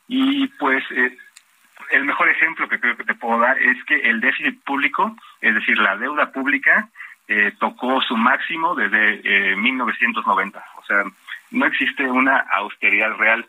y 0.09 0.47
pues 0.59 0.85
eh, 0.91 1.17
el 1.91 2.05
mejor 2.05 2.29
ejemplo 2.29 2.69
que 2.69 2.81
creo 2.81 2.97
que 2.97 3.05
te 3.05 3.15
puedo 3.15 3.39
dar 3.39 3.59
es 3.59 3.83
que 3.85 4.01
el 4.01 4.21
déficit 4.21 4.63
público, 4.65 5.17
es 5.41 5.55
decir, 5.55 5.79
la 5.79 5.97
deuda 5.97 6.33
pública, 6.33 6.89
eh, 7.29 7.53
tocó 7.59 8.01
su 8.03 8.17
máximo 8.17 8.75
desde 8.75 9.57
1990. 9.57 10.59
Eh, 10.59 10.63
o 10.77 10.85
sea, 10.85 11.05
no 11.51 11.67
existe 11.67 12.05
una 12.05 12.39
austeridad 12.39 13.17
real 13.17 13.47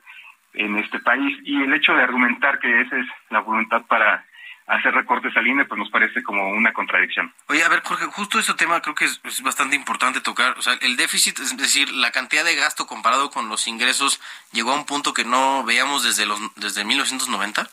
en 0.54 0.78
este 0.78 1.00
país 1.00 1.38
y 1.44 1.64
el 1.64 1.74
hecho 1.74 1.94
de 1.94 2.04
argumentar 2.04 2.60
que 2.60 2.82
esa 2.82 2.98
es 2.98 3.08
la 3.30 3.40
voluntad 3.40 3.84
para 3.88 4.24
hacer 4.68 4.94
recortes 4.94 5.36
al 5.36 5.48
INE, 5.48 5.66
pues 5.66 5.78
nos 5.78 5.90
parece 5.90 6.24
como 6.24 6.50
una 6.50 6.74
contradicción. 6.74 7.34
Oye, 7.48 7.64
a 7.64 7.70
ver, 7.70 7.82
Jorge, 7.84 8.06
justo 8.06 8.40
ese 8.40 8.54
tema 8.54 8.82
creo 8.82 8.96
que 8.96 9.06
es, 9.06 9.22
bastante 9.42 9.76
importante 9.76 10.22
tocar. 10.22 10.58
O 10.58 10.62
sea, 10.62 10.74
el 10.82 10.96
déficit, 10.96 11.40
es 11.40 11.56
decir, 11.58 11.92
la 11.92 12.12
cantidad 12.12 12.46
de 12.46 12.56
gasto 12.56 12.88
comparado 12.88 13.30
con 13.30 13.50
los 13.50 13.68
ingresos, 13.68 14.22
llegó 14.52 14.72
a 14.72 14.76
un 14.76 14.86
punto 14.86 15.14
que 15.14 15.26
no 15.26 15.64
veíamos 15.64 16.04
desde 16.04 16.26
los 16.26 16.40
desde 16.56 16.86
1990. 16.86 17.68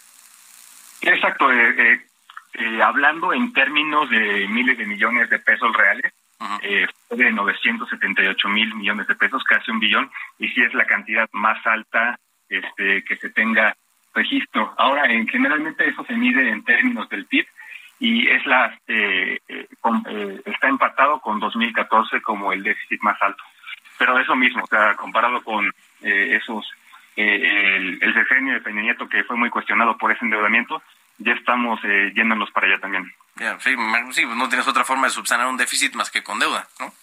Exacto. 1.03 1.53
Eh, 1.53 1.75
eh, 1.79 2.07
eh, 2.55 2.83
hablando 2.83 3.33
en 3.33 3.53
términos 3.53 4.11
de 4.11 4.49
miles 4.49 4.77
de 4.77 4.87
millones 4.87 5.31
de 5.31 5.39
pesos 5.39 5.75
reales, 5.77 6.13
eh, 6.63 6.87
fue 7.09 7.19
de 7.19 7.33
978 7.33 8.49
mil 8.49 8.75
millones 8.75 9.07
de 9.07 9.15
pesos, 9.15 9.45
casi 9.45 9.71
un 9.71 9.79
billón, 9.79 10.11
y 10.39 10.49
sí 10.49 10.63
es 10.63 10.73
la 10.75 10.87
cantidad 10.87 11.29
más 11.33 11.65
alta 11.67 12.19
este, 12.49 13.05
que 13.05 13.17
se 13.17 13.31
tenga 13.31 13.77
registro. 14.15 14.75
Ahora, 14.77 15.11
en, 15.11 15.27
generalmente 15.29 15.89
eso 15.89 16.05
se 16.05 16.15
mide 16.15 16.49
en 16.49 16.65
términos 16.65 17.09
del 17.09 17.27
PIB 17.27 17.47
y 18.01 18.29
es 18.29 18.45
la 18.47 18.75
eh, 18.89 19.39
eh, 19.47 19.69
eh, 20.07 20.43
está 20.47 20.69
empatado 20.69 21.21
con 21.21 21.39
2014 21.39 22.21
como 22.23 22.53
el 22.53 22.63
déficit 22.63 23.01
más 23.03 23.21
alto. 23.21 23.43
Pero 23.99 24.19
eso 24.19 24.35
mismo, 24.35 24.65
o 24.65 24.67
sea, 24.67 24.95
comparado 24.95 25.43
con 25.43 25.71
esos 26.01 26.67
eh, 27.17 27.77
el, 27.77 27.99
el 28.03 28.15
sexenio 28.15 28.55
de 28.55 28.61
Peña 28.61 28.81
Nieto, 28.81 29.07
que 29.07 29.25
fue 29.25 29.37
muy 29.37 29.51
cuestionado 29.51 29.99
por 29.99 30.11
ese 30.11 30.25
endeudamiento, 30.25 30.83
ya 31.19 31.33
estamos 31.33 31.79
yéndonos 31.83 32.51
para 32.51 32.67
allá 32.67 32.79
también. 32.81 33.13
Ya, 33.37 33.61
sí, 33.61 33.77
no 33.77 34.49
tienes 34.49 34.67
otra 34.67 34.85
forma 34.85 35.07
de 35.07 35.13
subsanar 35.13 35.47
un 35.49 35.59
déficit 35.59 35.95
más 35.95 36.11
que 36.11 36.23
con 36.23 36.39
deuda, 36.39 36.67
¿no? 36.79 36.95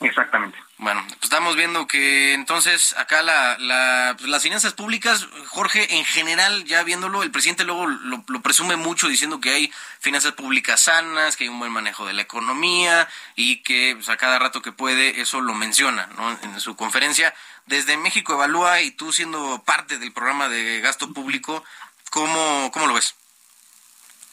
Exactamente. 0.00 0.58
Bueno, 0.78 1.04
pues 1.06 1.24
estamos 1.24 1.56
viendo 1.56 1.86
que 1.86 2.32
entonces 2.32 2.96
acá 2.96 3.22
la, 3.22 3.58
la- 3.58 4.14
pues 4.16 4.30
las 4.30 4.42
finanzas 4.42 4.72
públicas, 4.72 5.28
Jorge, 5.48 5.96
en 5.98 6.06
general, 6.06 6.64
ya 6.64 6.82
viéndolo, 6.84 7.22
el 7.22 7.30
presidente 7.30 7.64
luego 7.64 7.86
lo, 7.86 8.24
lo 8.26 8.40
presume 8.40 8.76
mucho 8.76 9.08
diciendo 9.08 9.40
que 9.42 9.50
hay 9.52 9.72
finanzas 10.00 10.32
públicas 10.32 10.80
sanas, 10.80 11.36
que 11.36 11.44
hay 11.44 11.48
un 11.50 11.58
buen 11.58 11.70
manejo 11.70 12.06
de 12.06 12.14
la 12.14 12.22
economía 12.22 13.08
y 13.36 13.56
que 13.58 13.92
pues, 13.96 14.08
a 14.08 14.16
cada 14.16 14.38
rato 14.38 14.62
que 14.62 14.72
puede 14.72 15.20
eso 15.20 15.42
lo 15.42 15.52
menciona 15.52 16.06
¿no? 16.16 16.30
en 16.42 16.58
su 16.60 16.76
conferencia. 16.76 17.34
Desde 17.66 17.98
México 17.98 18.32
Evalúa 18.32 18.80
y 18.80 18.92
tú 18.92 19.12
siendo 19.12 19.62
parte 19.64 19.98
del 19.98 20.12
programa 20.12 20.48
de 20.48 20.80
gasto 20.80 21.12
público, 21.12 21.62
¿cómo, 22.10 22.70
cómo 22.72 22.86
lo 22.86 22.94
ves? 22.94 23.14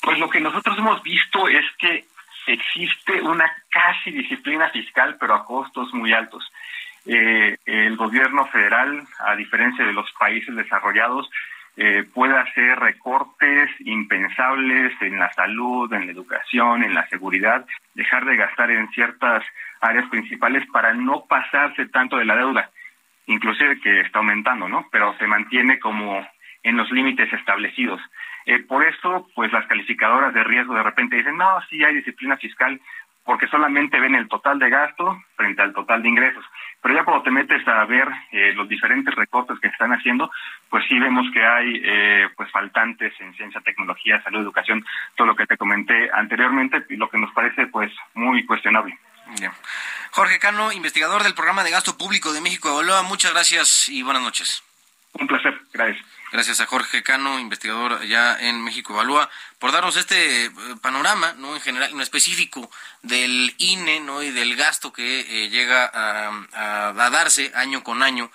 Pues 0.02 0.18
lo 0.18 0.30
que 0.30 0.40
nosotros 0.40 0.78
hemos 0.78 1.04
visto 1.04 1.50
es 1.50 1.66
que 1.78 2.08
existe 2.48 3.22
una 3.22 3.52
casi 3.70 4.12
disciplina 4.12 4.70
fiscal, 4.70 5.18
pero 5.20 5.36
a 5.36 5.46
costos 5.46 5.94
muy 5.94 6.14
altos. 6.14 6.52
Eh, 7.06 7.58
el 7.66 7.96
gobierno 7.96 8.46
federal, 8.48 9.02
a 9.20 9.36
diferencia 9.36 9.86
de 9.86 9.94
los 9.94 10.12
países 10.20 10.56
desarrollados, 10.56 11.30
eh, 11.80 12.04
puede 12.12 12.36
hacer 12.36 12.80
recortes 12.80 13.70
impensables 13.82 15.00
en 15.00 15.20
la 15.20 15.32
salud, 15.34 15.94
en 15.94 16.08
la 16.08 16.12
educación, 16.12 16.84
en 16.84 16.96
la 16.96 17.08
seguridad, 17.08 17.66
dejar 17.94 18.26
de 18.26 18.36
gastar 18.36 18.72
en 18.72 18.90
ciertas 18.90 19.46
áreas 19.80 20.10
principales 20.10 20.66
para 20.72 20.94
no 20.96 21.26
pasarse 21.30 21.86
tanto 21.86 22.18
de 22.18 22.26
la 22.26 22.36
deuda, 22.36 22.72
inclusive 23.28 23.80
que 23.80 24.02
está 24.02 24.20
aumentando, 24.20 24.68
¿no? 24.68 24.88
Pero 24.92 25.16
se 25.20 25.28
mantiene 25.28 25.80
como 25.80 26.28
en 26.64 26.78
los 26.78 26.92
límites 26.92 27.32
establecidos. 27.32 28.02
Eh, 28.48 28.64
por 28.64 28.86
eso, 28.86 29.28
pues 29.36 29.52
las 29.52 29.68
calificadoras 29.68 30.34
de 30.34 30.44
riesgo 30.44 30.74
de 30.74 30.82
repente 30.82 31.18
dicen, 31.18 31.36
no, 31.36 31.60
sí 31.70 31.84
hay 31.84 31.96
disciplina 31.96 32.38
fiscal, 32.38 32.80
porque 33.26 33.48
solamente 33.48 34.00
ven 34.00 34.16
el 34.16 34.30
total 34.30 34.58
de 34.58 34.70
gasto 34.70 35.22
frente 35.36 35.62
al 35.62 35.74
total 35.74 36.02
de 36.02 36.08
ingresos. 36.08 36.46
Pero 36.82 36.96
ya 36.96 37.04
cuando 37.04 37.24
te 37.24 37.30
metes 37.30 37.68
a 37.68 37.84
ver 37.84 38.08
eh, 38.32 38.54
los 38.56 38.70
diferentes 38.70 39.14
recortes 39.14 39.60
que 39.60 39.68
se 39.68 39.74
están 39.74 39.92
haciendo, 39.92 40.32
pues 40.70 40.86
sí 40.88 40.98
vemos 40.98 41.28
que 41.34 41.46
hay 41.46 41.82
eh, 41.84 42.30
pues 42.38 42.50
faltantes 42.50 43.14
en 43.20 43.34
ciencia, 43.34 43.60
tecnología, 43.60 44.24
salud, 44.24 44.40
educación, 44.40 44.86
todo 45.18 45.28
lo 45.28 45.36
que 45.36 45.46
te 45.46 45.58
comenté 45.58 46.10
anteriormente, 46.14 46.86
y 46.90 46.96
lo 46.96 47.10
que 47.10 47.18
nos 47.18 47.34
parece 47.34 47.68
pues 47.68 47.92
muy 48.14 48.46
cuestionable. 48.46 48.98
Jorge 50.12 50.40
Cano, 50.40 50.72
investigador 50.72 51.24
del 51.24 51.34
programa 51.34 51.66
de 51.66 51.72
gasto 51.72 51.98
público 51.98 52.32
de 52.32 52.40
México 52.40 52.70
Evalúa, 52.70 53.04
muchas 53.04 53.34
gracias 53.34 53.90
y 53.90 54.04
buenas 54.04 54.24
noches. 54.24 54.64
Un 55.20 55.28
placer, 55.28 55.60
gracias. 55.74 56.17
Gracias 56.32 56.60
a 56.60 56.66
Jorge 56.66 57.04
Cano, 57.04 57.40
investigador 57.40 58.04
ya 58.06 58.38
en 58.40 58.62
México 58.62 58.94
Evalúa, 58.94 59.30
por 59.60 59.72
darnos 59.72 59.96
este 59.96 60.46
eh, 60.46 60.52
panorama, 60.82 61.34
no 61.38 61.56
en 61.56 61.62
general, 61.62 61.90
en 61.92 62.02
específico 62.02 62.70
del 63.02 63.56
INE, 63.60 64.02
no 64.02 64.22
y 64.22 64.32
del 64.32 64.56
gasto 64.58 64.92
que 64.92 65.22
eh, 65.22 65.50
llega 65.50 65.90
a, 65.94 66.94
darse 67.10 67.52
año 67.56 67.82
con 67.84 68.04
año, 68.04 68.30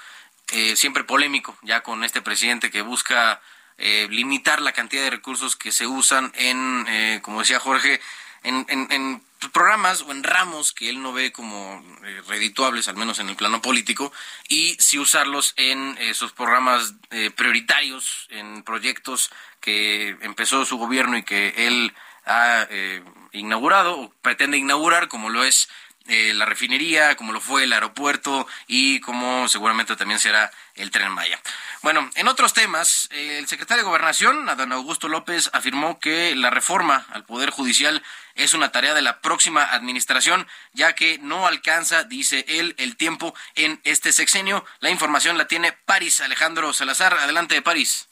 eh, 0.53 0.75
siempre 0.77 1.05
polémico, 1.05 1.57
ya 1.63 1.83
con 1.83 2.03
este 2.03 2.23
presidente 2.23 2.71
que 2.71 2.81
busca 2.81 3.41
eh, 3.77 4.07
limitar 4.11 4.63
la 4.63 4.73
cantidad 4.73 5.03
de 5.03 5.11
recursos 5.11 5.57
que 5.57 5.71
se 5.71 5.87
usan 5.87 6.33
en, 6.35 6.87
eh, 6.89 7.21
como 7.23 7.41
decía 7.41 7.61
Jorge, 7.61 8.01
en, 8.43 8.65
en- 8.69 8.91
en 8.91 9.23
programas 9.51 10.03
o 10.03 10.11
en 10.11 10.23
ramos 10.23 10.73
que 10.73 10.89
él 10.89 11.03
no 11.03 11.13
ve 11.13 11.33
como 11.33 11.83
eh, 12.05 12.23
redituables, 12.29 12.89
al 12.89 12.97
menos 12.97 13.19
en 13.19 13.29
el 13.29 13.37
plano 13.37 13.63
político, 13.63 14.13
y 14.49 14.77
sí 14.79 14.99
usarlos 14.99 15.55
en 15.57 15.97
esos 15.99 16.33
programas 16.33 16.95
eh, 17.11 17.31
prioritarios, 17.31 18.27
en 18.31 18.63
proyectos 18.63 19.31
que 19.61 20.17
empezó 20.21 20.65
su 20.65 20.79
gobierno 20.79 21.17
y 21.17 21.23
que 21.23 21.67
él 21.69 21.95
ha 22.25 22.67
eh, 22.71 23.03
inaugurado 23.33 23.99
o 23.99 24.13
pretende 24.23 24.59
inaugurar, 24.59 25.09
como 25.09 25.31
lo 25.31 25.45
es 25.45 25.69
eh, 26.09 26.33
la 26.35 26.45
refinería, 26.45 27.17
como 27.17 27.33
lo 27.33 27.41
fue 27.41 27.65
el 27.65 27.73
aeropuerto 27.73 28.47
y 28.67 29.01
como 29.01 29.49
seguramente 29.49 29.97
también 29.97 30.21
será 30.21 30.51
el 30.75 30.91
tren 30.91 31.11
Maya. 31.13 31.41
Bueno, 31.83 32.09
en 32.15 32.29
otros 32.29 32.55
temas, 32.55 33.09
eh, 33.13 33.39
el 33.39 33.49
secretario 33.49 33.83
de 33.83 33.89
Gobernación, 33.89 34.49
Adán 34.49 34.73
Augusto 34.73 35.09
López, 35.09 35.51
afirmó 35.53 35.99
que 35.99 36.35
la 36.35 36.51
reforma 36.51 37.07
al 37.11 37.25
Poder 37.25 37.51
Judicial 37.51 38.03
es 38.35 38.55
una 38.55 38.73
tarea 38.73 38.95
de 38.95 39.03
la 39.03 39.21
próxima 39.21 39.65
administración, 39.65 40.47
ya 40.73 40.95
que 40.95 41.19
no 41.19 41.47
alcanza, 41.47 42.05
dice 42.05 42.45
él, 42.49 42.75
el 42.79 42.97
tiempo 42.97 43.35
en 43.55 43.81
este 43.85 44.13
sexenio. 44.13 44.65
La 44.81 44.91
información 44.91 45.37
la 45.39 45.49
tiene 45.49 45.73
París 45.73 46.21
Alejandro 46.21 46.73
Salazar. 46.73 47.15
Adelante, 47.15 47.61
París. 47.63 48.09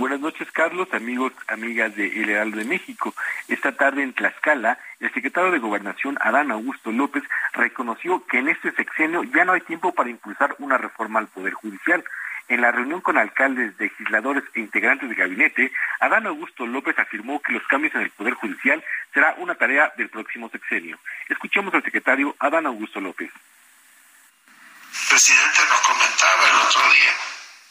Buenas 0.00 0.20
noches, 0.20 0.50
Carlos, 0.50 0.88
amigos, 0.92 1.34
amigas 1.46 1.94
de 1.94 2.06
El 2.22 2.52
de 2.52 2.64
México. 2.64 3.14
Esta 3.48 3.72
tarde 3.72 4.02
en 4.02 4.14
Tlaxcala, 4.14 4.78
el 5.00 5.12
secretario 5.14 5.50
de 5.50 5.58
Gobernación, 5.58 6.18
Adán 6.20 6.50
Augusto 6.50 6.92
López, 6.92 7.24
reconoció 7.54 8.24
que 8.26 8.38
en 8.38 8.48
este 8.48 8.70
sexenio 8.72 9.22
ya 9.24 9.44
no 9.44 9.52
hay 9.52 9.62
tiempo 9.62 9.92
para 9.92 10.10
impulsar 10.10 10.54
una 10.58 10.76
reforma 10.76 11.18
al 11.18 11.28
Poder 11.28 11.54
Judicial. 11.54 12.04
En 12.48 12.60
la 12.60 12.70
reunión 12.70 13.00
con 13.00 13.16
alcaldes, 13.16 13.78
legisladores 13.78 14.44
e 14.54 14.60
integrantes 14.60 15.08
de 15.08 15.14
gabinete, 15.14 15.72
Adán 16.00 16.26
Augusto 16.26 16.66
López 16.66 16.98
afirmó 16.98 17.40
que 17.40 17.52
los 17.52 17.66
cambios 17.66 17.94
en 17.94 18.02
el 18.02 18.10
Poder 18.10 18.34
Judicial 18.34 18.84
será 19.14 19.34
una 19.38 19.54
tarea 19.54 19.92
del 19.96 20.10
próximo 20.10 20.50
sexenio. 20.50 20.98
Escuchemos 21.28 21.72
al 21.72 21.82
secretario 21.82 22.36
Adán 22.38 22.66
Augusto 22.66 23.00
López. 23.00 23.30
El 23.30 25.08
presidente 25.08 25.60
nos 25.68 25.80
comentaba 25.80 26.48
el 26.48 26.56
otro 26.66 26.82
día 26.92 27.12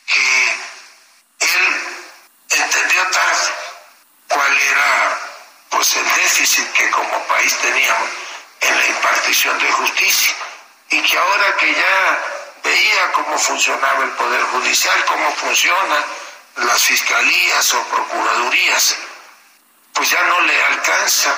que 0.07 0.49
él 1.45 1.75
entendió 2.49 3.01
tarde 3.11 3.53
cuál 4.27 4.51
era 4.51 5.38
pues 5.69 5.95
el 5.95 6.05
déficit 6.15 6.71
que 6.73 6.89
como 6.91 7.23
país 7.27 7.55
teníamos 7.57 8.09
en 8.61 8.77
la 8.77 8.87
impartición 8.87 9.57
de 9.59 9.71
justicia 9.71 10.35
y 10.89 11.01
que 11.01 11.17
ahora 11.17 11.55
que 11.57 11.73
ya 11.73 12.19
veía 12.63 13.11
cómo 13.13 13.37
funcionaba 13.37 14.03
el 14.03 14.11
poder 14.11 14.41
judicial, 14.43 15.05
cómo 15.05 15.31
funcionan 15.35 16.03
las 16.55 16.81
fiscalías 16.81 17.73
o 17.73 17.83
procuradurías, 17.83 18.95
pues 19.93 20.09
ya 20.09 20.21
no 20.23 20.41
le 20.41 20.63
alcanza 20.65 21.35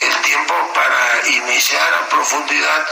el 0.00 0.16
tiempo 0.22 0.72
para 0.74 1.28
iniciar 1.28 1.94
a 1.94 2.08
profundidad 2.08 2.86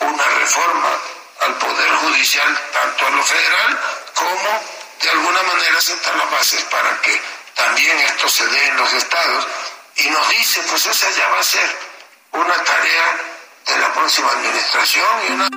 una 0.00 0.24
reforma 0.24 0.98
al 1.40 1.54
Poder 1.54 1.90
Judicial, 1.96 2.60
tanto 2.72 3.06
a 3.06 3.10
lo 3.10 3.22
federal 3.22 3.80
como 4.14 4.64
de 5.00 5.10
alguna 5.10 5.42
manera 5.42 5.80
sentar 5.80 6.14
las 6.16 6.30
bases 6.30 6.62
para 6.64 7.00
que 7.00 7.20
también 7.54 7.98
esto 8.00 8.28
se 8.28 8.46
dé 8.46 8.66
en 8.66 8.76
los 8.76 8.92
estados. 8.92 9.46
Y 9.96 10.10
nos 10.10 10.28
dice, 10.30 10.60
pues 10.68 10.86
esa 10.86 11.10
ya 11.10 11.28
va 11.28 11.38
a 11.40 11.42
ser 11.42 11.68
una 12.32 12.54
tarea 12.64 13.16
de 13.66 13.78
la 13.80 13.92
próxima 13.92 14.28
administración 14.28 15.06
y 15.28 15.32
una... 15.32 15.48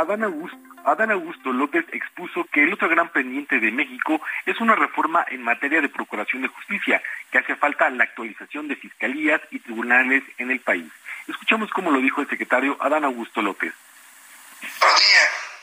Adán 0.00 0.24
Augusto, 0.24 0.58
Adán 0.84 1.10
Augusto 1.10 1.52
López 1.52 1.84
expuso 1.92 2.46
que 2.52 2.62
el 2.62 2.72
otro 2.72 2.88
gran 2.88 3.10
pendiente 3.10 3.58
de 3.60 3.70
México 3.70 4.20
es 4.46 4.60
una 4.60 4.74
reforma 4.76 5.24
en 5.28 5.42
materia 5.42 5.80
de 5.80 5.88
procuración 5.88 6.42
de 6.42 6.48
justicia, 6.48 7.02
que 7.30 7.38
hace 7.38 7.56
falta 7.56 7.90
la 7.90 8.04
actualización 8.04 8.68
de 8.68 8.76
fiscalías 8.76 9.40
y 9.50 9.58
tribunales 9.58 10.22
en 10.38 10.50
el 10.50 10.60
país. 10.60 10.90
Escuchamos 11.28 11.70
cómo 11.70 11.90
lo 11.90 12.00
dijo 12.00 12.20
el 12.22 12.28
secretario 12.28 12.76
Adán 12.80 13.04
Augusto 13.04 13.42
López. 13.42 13.74
Otro 14.62 14.88
día 14.88 15.22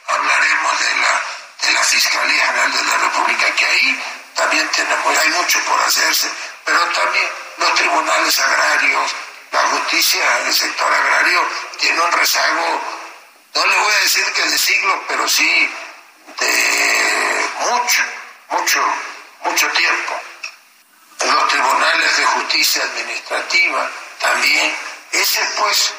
hablaremos 0.10 0.80
de 0.80 0.98
la, 1.02 1.68
de 1.68 1.74
la 1.74 1.77
Fiscalía 1.88 2.46
General 2.46 2.72
de 2.72 2.84
la 2.84 2.98
República, 2.98 3.56
que 3.56 3.66
ahí 3.66 4.04
también 4.36 4.68
tenemos, 4.70 5.18
hay 5.18 5.30
mucho 5.30 5.60
por 5.66 5.80
hacerse, 5.82 6.30
pero 6.66 6.80
también 6.90 7.28
los 7.58 7.74
tribunales 7.76 8.40
agrarios, 8.40 9.12
la 9.52 9.62
justicia 9.62 10.30
del 10.44 10.54
sector 10.54 10.94
agrario 10.94 11.48
tiene 11.80 12.00
un 12.02 12.12
rezago, 12.12 12.82
no 13.56 13.66
le 13.66 13.78
voy 13.78 13.94
a 13.94 14.00
decir 14.04 14.26
que 14.34 14.44
de 14.44 14.58
siglos, 14.58 15.00
pero 15.08 15.28
sí 15.28 15.70
de 16.40 17.50
mucho, 17.70 18.04
mucho, 18.50 18.84
mucho 19.44 19.68
tiempo. 19.72 20.14
Los 21.24 21.48
tribunales 21.48 22.18
de 22.18 22.26
justicia 22.26 22.84
administrativa 22.84 23.90
también, 24.20 24.76
ese 25.12 25.42
pues 25.58 25.94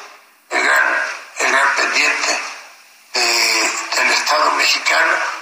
el 0.51 0.63
gran, 0.63 1.03
el 1.39 1.51
gran 1.51 1.75
pendiente 1.75 2.39
de- 3.13 3.71
del 3.95 4.11
Estado 4.11 4.51
mexicano. 4.53 5.38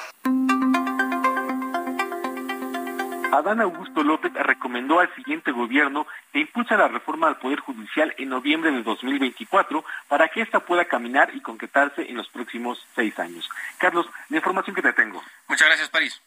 Adán 3.31 3.61
Augusto 3.61 4.03
López 4.03 4.31
recomendó 4.33 4.99
al 4.99 5.13
siguiente 5.15 5.51
gobierno 5.51 6.07
que 6.31 6.39
impulse 6.39 6.77
la 6.77 6.87
reforma 6.87 7.27
al 7.27 7.37
Poder 7.37 7.59
Judicial 7.59 8.13
en 8.17 8.29
noviembre 8.29 8.71
de 8.71 8.83
2024 8.83 9.83
para 10.07 10.29
que 10.29 10.41
ésta 10.41 10.59
pueda 10.61 10.85
caminar 10.85 11.31
y 11.33 11.41
concretarse 11.41 12.09
en 12.09 12.15
los 12.15 12.27
próximos 12.29 12.85
seis 12.95 13.17
años. 13.19 13.49
Carlos, 13.77 14.07
la 14.29 14.37
información 14.37 14.75
que 14.75 14.81
te 14.81 14.93
tengo. 14.93 15.21
Muchas 15.47 15.67
gracias, 15.67 15.89
París. 15.89 16.21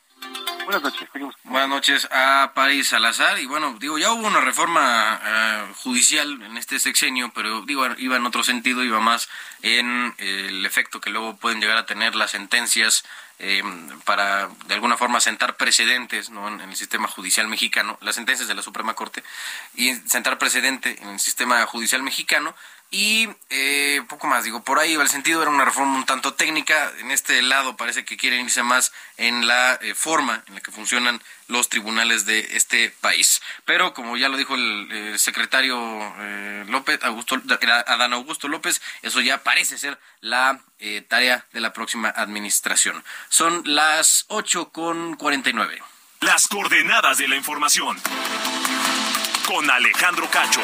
Buenas 0.64 0.82
noches. 0.82 1.08
Seguimos. 1.12 1.34
Buenas 1.44 1.68
noches 1.68 2.08
a 2.12 2.52
París 2.54 2.88
Salazar. 2.88 3.38
Y 3.38 3.46
bueno, 3.46 3.76
digo, 3.80 3.98
ya 3.98 4.12
hubo 4.12 4.26
una 4.26 4.40
reforma 4.40 5.20
eh, 5.24 5.72
judicial 5.82 6.40
en 6.42 6.56
este 6.56 6.78
sexenio, 6.78 7.32
pero 7.34 7.62
digo, 7.62 7.86
iba 7.98 8.16
en 8.16 8.26
otro 8.26 8.44
sentido, 8.44 8.84
iba 8.84 9.00
más 9.00 9.28
en 9.62 10.14
eh, 10.18 10.46
el 10.48 10.66
efecto 10.66 11.00
que 11.00 11.10
luego 11.10 11.36
pueden 11.38 11.60
llegar 11.60 11.78
a 11.78 11.86
tener 11.86 12.14
las 12.14 12.32
sentencias 12.32 13.04
eh, 13.42 13.62
para 14.04 14.48
de 14.66 14.74
alguna 14.74 14.98
forma 14.98 15.18
sentar 15.20 15.56
precedentes 15.56 16.28
¿no? 16.28 16.46
en, 16.48 16.60
el 16.60 16.76
sistema 16.76 17.08
judicial 17.08 17.48
mexicano, 17.48 17.96
las 18.02 18.14
sentencias 18.14 18.48
de 18.48 18.54
la 18.54 18.62
Suprema 18.62 18.94
Corte, 18.94 19.24
y 19.74 19.94
sentar 19.94 20.38
precedente 20.38 21.00
en 21.02 21.08
el 21.08 21.20
sistema 21.20 21.64
judicial 21.66 22.02
mexicano. 22.02 22.54
Y 22.92 23.28
eh, 23.50 24.02
poco 24.08 24.26
más, 24.26 24.42
digo, 24.42 24.64
por 24.64 24.80
ahí 24.80 24.94
el 24.94 25.08
sentido 25.08 25.42
era 25.42 25.50
una 25.50 25.64
reforma 25.64 25.96
un 25.96 26.06
tanto 26.06 26.34
técnica, 26.34 26.90
en 26.98 27.12
este 27.12 27.40
lado 27.40 27.76
parece 27.76 28.04
que 28.04 28.16
quieren 28.16 28.44
irse 28.44 28.64
más 28.64 28.92
en 29.16 29.46
la 29.46 29.74
eh, 29.80 29.94
forma 29.94 30.42
en 30.48 30.56
la 30.56 30.60
que 30.60 30.72
funcionan 30.72 31.22
los 31.46 31.68
tribunales 31.68 32.26
de 32.26 32.56
este 32.56 32.90
país. 33.00 33.42
Pero 33.64 33.94
como 33.94 34.16
ya 34.16 34.28
lo 34.28 34.36
dijo 34.36 34.56
el, 34.56 34.90
el 34.90 35.18
secretario 35.20 35.78
eh, 36.18 36.64
López, 36.68 36.98
Augusto, 37.02 37.40
Adán 37.86 38.12
Augusto 38.12 38.48
López, 38.48 38.80
eso 39.02 39.20
ya 39.20 39.42
parece 39.44 39.78
ser 39.78 39.98
la 40.20 40.60
eh, 40.80 41.02
tarea 41.06 41.46
de 41.52 41.60
la 41.60 41.72
próxima 41.72 42.08
administración. 42.08 43.04
Son 43.28 43.62
las 43.66 44.24
8 44.28 44.70
con 44.70 45.14
49. 45.14 45.80
Las 46.20 46.48
coordenadas 46.48 47.18
de 47.18 47.28
la 47.28 47.36
información. 47.36 48.00
Con 49.46 49.70
Alejandro 49.70 50.28
Cacho. 50.30 50.60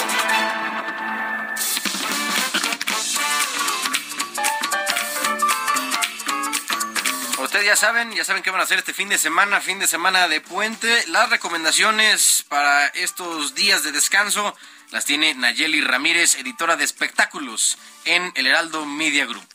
Ya 7.64 7.74
saben, 7.74 8.12
ya 8.12 8.24
saben 8.24 8.42
qué 8.42 8.50
van 8.50 8.60
a 8.60 8.64
hacer 8.64 8.78
este 8.78 8.92
fin 8.92 9.08
de 9.08 9.18
semana, 9.18 9.60
fin 9.60 9.78
de 9.78 9.86
semana 9.86 10.28
de 10.28 10.40
puente. 10.40 11.04
Las 11.08 11.30
recomendaciones 11.30 12.44
para 12.48 12.86
estos 12.88 13.54
días 13.54 13.82
de 13.82 13.92
descanso 13.92 14.54
las 14.90 15.04
tiene 15.04 15.34
Nayeli 15.34 15.80
Ramírez, 15.80 16.34
editora 16.36 16.76
de 16.76 16.84
espectáculos 16.84 17.78
en 18.04 18.30
El 18.34 18.46
Heraldo 18.46 18.84
Media 18.84 19.26
Group. 19.26 19.48